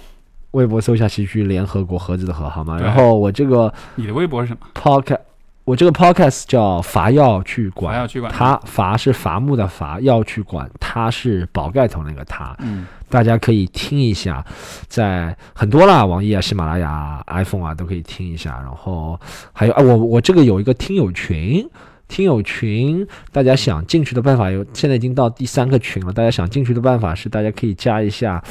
[0.53, 2.79] 微博搜一下“喜剧联合国”盒子的盒，好吗？
[2.81, 5.21] 然后我这个你的微博是什么？Podcast
[5.65, 12.53] 我这个 podcast 叫伐要去管，伐要去管，它伐是伐木的伐，要去管，它是宝盖头那个他。
[12.59, 14.45] 嗯，大家可以听一下，
[14.89, 18.61] 在很多啦，网易啊、喜马拉雅、iPhone 啊都可以听一下。
[18.61, 19.19] 然后
[19.53, 21.65] 还有啊，我我这个有一个听友群，
[22.09, 26.13] 听友群，大家想进去的办法有，现在已经到第三个群了。
[26.13, 28.43] 大家想进去的办法是，大家可以加一下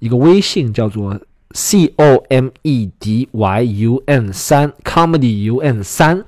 [0.00, 1.16] 一个微信，叫做
[1.52, 6.24] C O M E D Y U N 三 Comedy U N 三，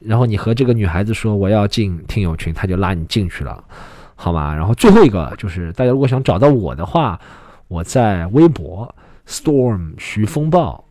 [0.00, 3.62] 然后你和这个女孩子说我要进听友群，她就拉你进去了。
[4.14, 4.54] 好吗？
[4.54, 7.18] 然后最后一个就是，大家如果想找到我的话，
[7.66, 8.94] 我在微博
[9.26, 10.84] Storm 徐风暴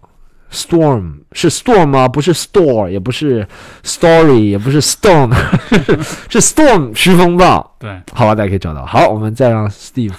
[0.51, 2.07] ，Storm 是 Storm 吗？
[2.09, 3.47] 不是 Store，也不是
[3.83, 5.33] Story，也不是 Stone，
[6.29, 7.73] 是 Storm 徐风暴。
[7.79, 8.85] 对，好吧，大家可以找到。
[8.85, 10.13] 好，我们再让 Steve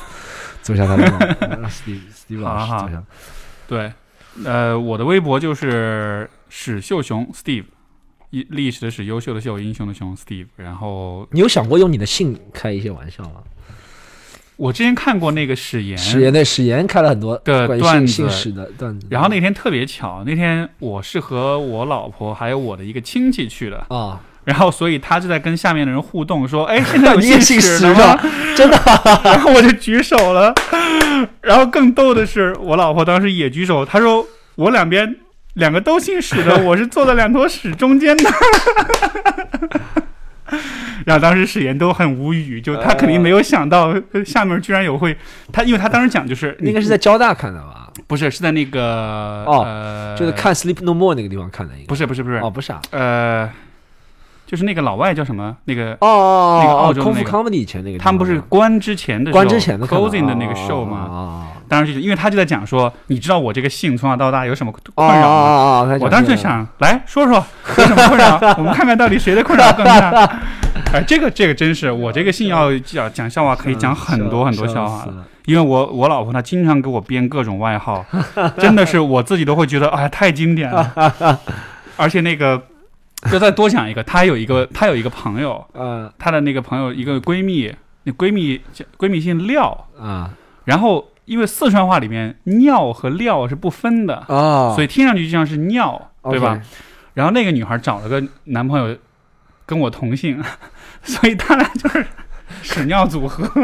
[0.62, 1.12] 走下他的路，
[1.60, 3.02] 让 Steve Steve 老师走下。
[3.72, 3.90] 对，
[4.44, 7.64] 呃，我的微博就是史秀雄 Steve。
[8.28, 10.46] 历历史的史，优秀的秀，英雄的雄，Steve。
[10.56, 13.42] 然后你有想过用你的姓开一些玩笑吗？
[14.56, 19.06] 我之前看过那个史岩，史岩对史岩开了很多的段子，史的段子。
[19.10, 24.20] 然后那天特别巧，那天我是和我老婆还有我的一个亲戚去的啊。
[24.44, 28.18] 然后所以他就在跟下面的人互动，说：“哎，现在有 姓史吗？
[28.56, 28.78] 真的？”
[29.24, 30.52] 然后我就举手了。
[31.40, 35.16] 然后更逗的是，我老婆当时也举手，她说：“我两边。”
[35.56, 38.30] 两个都姓史的，我是坐在两坨屎中间的。
[41.04, 43.94] 然后当时史岩都很无语，就他肯定没有想到
[44.24, 45.14] 下面居然有会
[45.52, 47.92] 他，因为他当时讲就是应该是在交大看的吧？
[48.06, 51.74] 不是，是在那个哦，就是看《Sleep No More》那个地方看的。
[51.86, 53.50] 不是，不是，不是，哦，不是啊，呃。
[54.52, 55.56] 就是那个老外叫什么？
[55.64, 61.46] 那个哦哦那个澳洲那个 comedy 以前那个，他们不是关之前的关之前的 closing 的那个 show 吗？
[61.70, 65.98] 当时就是因为他就在讲说，你知道我这个姓从小到大有什么困扰吗？
[66.02, 67.42] 我当时就想来说说
[67.78, 70.10] 有什么困扰， 我们看看到底谁的困扰更大。
[70.92, 75.08] 哎，这个这个真是我这个姓要讲讲笑话可以讲很多很多笑话，
[75.46, 78.04] 因为我我老婆她经常给我编各种外号，
[78.60, 81.40] 真的是我自己都会觉得哎太经典了，
[81.96, 82.60] 而且那个。
[83.30, 87.72] 就再多讲一个，她有一个，她有一个朋友，嗯，她的那个朋友一个闺蜜，
[88.04, 88.60] 那闺蜜
[88.98, 90.30] 闺蜜姓廖，啊，
[90.64, 96.60] 然后因为四川话里面尿和廖是不分的啊，所以听上去就像是尿，对吧？
[97.14, 98.96] 然后那个女孩找了个男朋友，
[99.66, 100.42] 跟我同姓，
[101.04, 102.04] 所以他俩就是
[102.62, 103.48] 屎尿组合。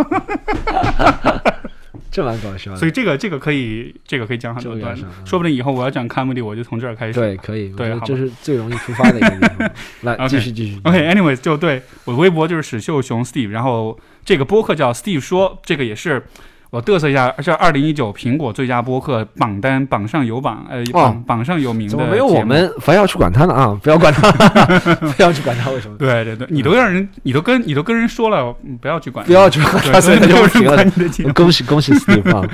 [2.19, 7.13] 这蛮搞笑，所以这个这个可以，这个可以讲很多段，说不定以后我要讲 comedy，我就从这儿开始。
[7.13, 9.71] 对，可以，对，这是最容易出发的一个地方。
[10.03, 10.81] 来，继续继续。
[10.83, 16.25] OK，anyways，就对我的微博就是史秀雄 Steve，然后这个播客叫 Steve 说，这个也是。
[16.71, 21.91] 我嘚瑟一下，这二零一九苹果最佳播客榜单榜上有榜，呃，榜榜上有名的。
[21.93, 22.71] 怎么没有我们？
[22.85, 23.81] 不要去管他呢啊！
[23.83, 24.31] 不要管他，
[25.17, 25.97] 不要去管他，为什么？
[25.97, 31.33] 对对对，你都让人，你都跟你都跟人说了，不要去管，不要去管他，所以就是管你的节目。
[31.33, 32.37] 恭喜恭喜 Steve！
[32.37, 32.47] 啊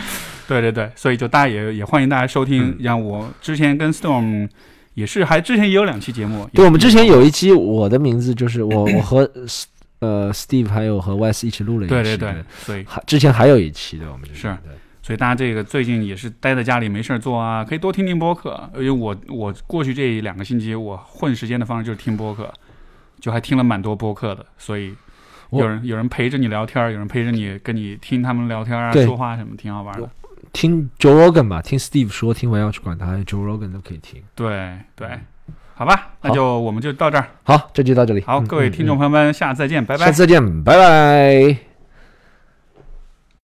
[0.47, 2.77] 对对对，所以就大家也也欢迎大家收听。
[2.79, 4.49] 让我之前跟 Storm
[4.95, 6.49] 也是，还之前也有两期节目。
[6.53, 9.29] 对，我们之前有一期，我的名字就是我，我和。
[10.05, 14.73] 呃，Steve 还有和 Wes 一起录了一期，对对对，所以还之前还有一期的，我们是，对，
[15.03, 18.71] 所以大家这个最近也是待在家里没事儿做啊，可以多听听播客。
[18.75, 22.53] 因为我我过去这两个星期我混时间的方式就是听播客，
[23.21, 24.95] 就还听了蛮多播客的，所以
[25.51, 30.11] 有人有人陪着你聊天，有人陪着你跟你听他们聊天啊，说话什么，挺好玩的。
[30.53, 34.23] 听 Joe Rogan 吧，听 Steve 说，听完要去管他，Joe Rogan 都可以听。
[34.35, 35.09] 对对。
[35.77, 37.27] 好吧，那就我们就到这儿。
[37.43, 38.23] 好，这就到这里。
[38.27, 40.07] 好，各位听众朋友们，下次再见，拜拜。
[40.07, 41.74] 下次再见，拜拜。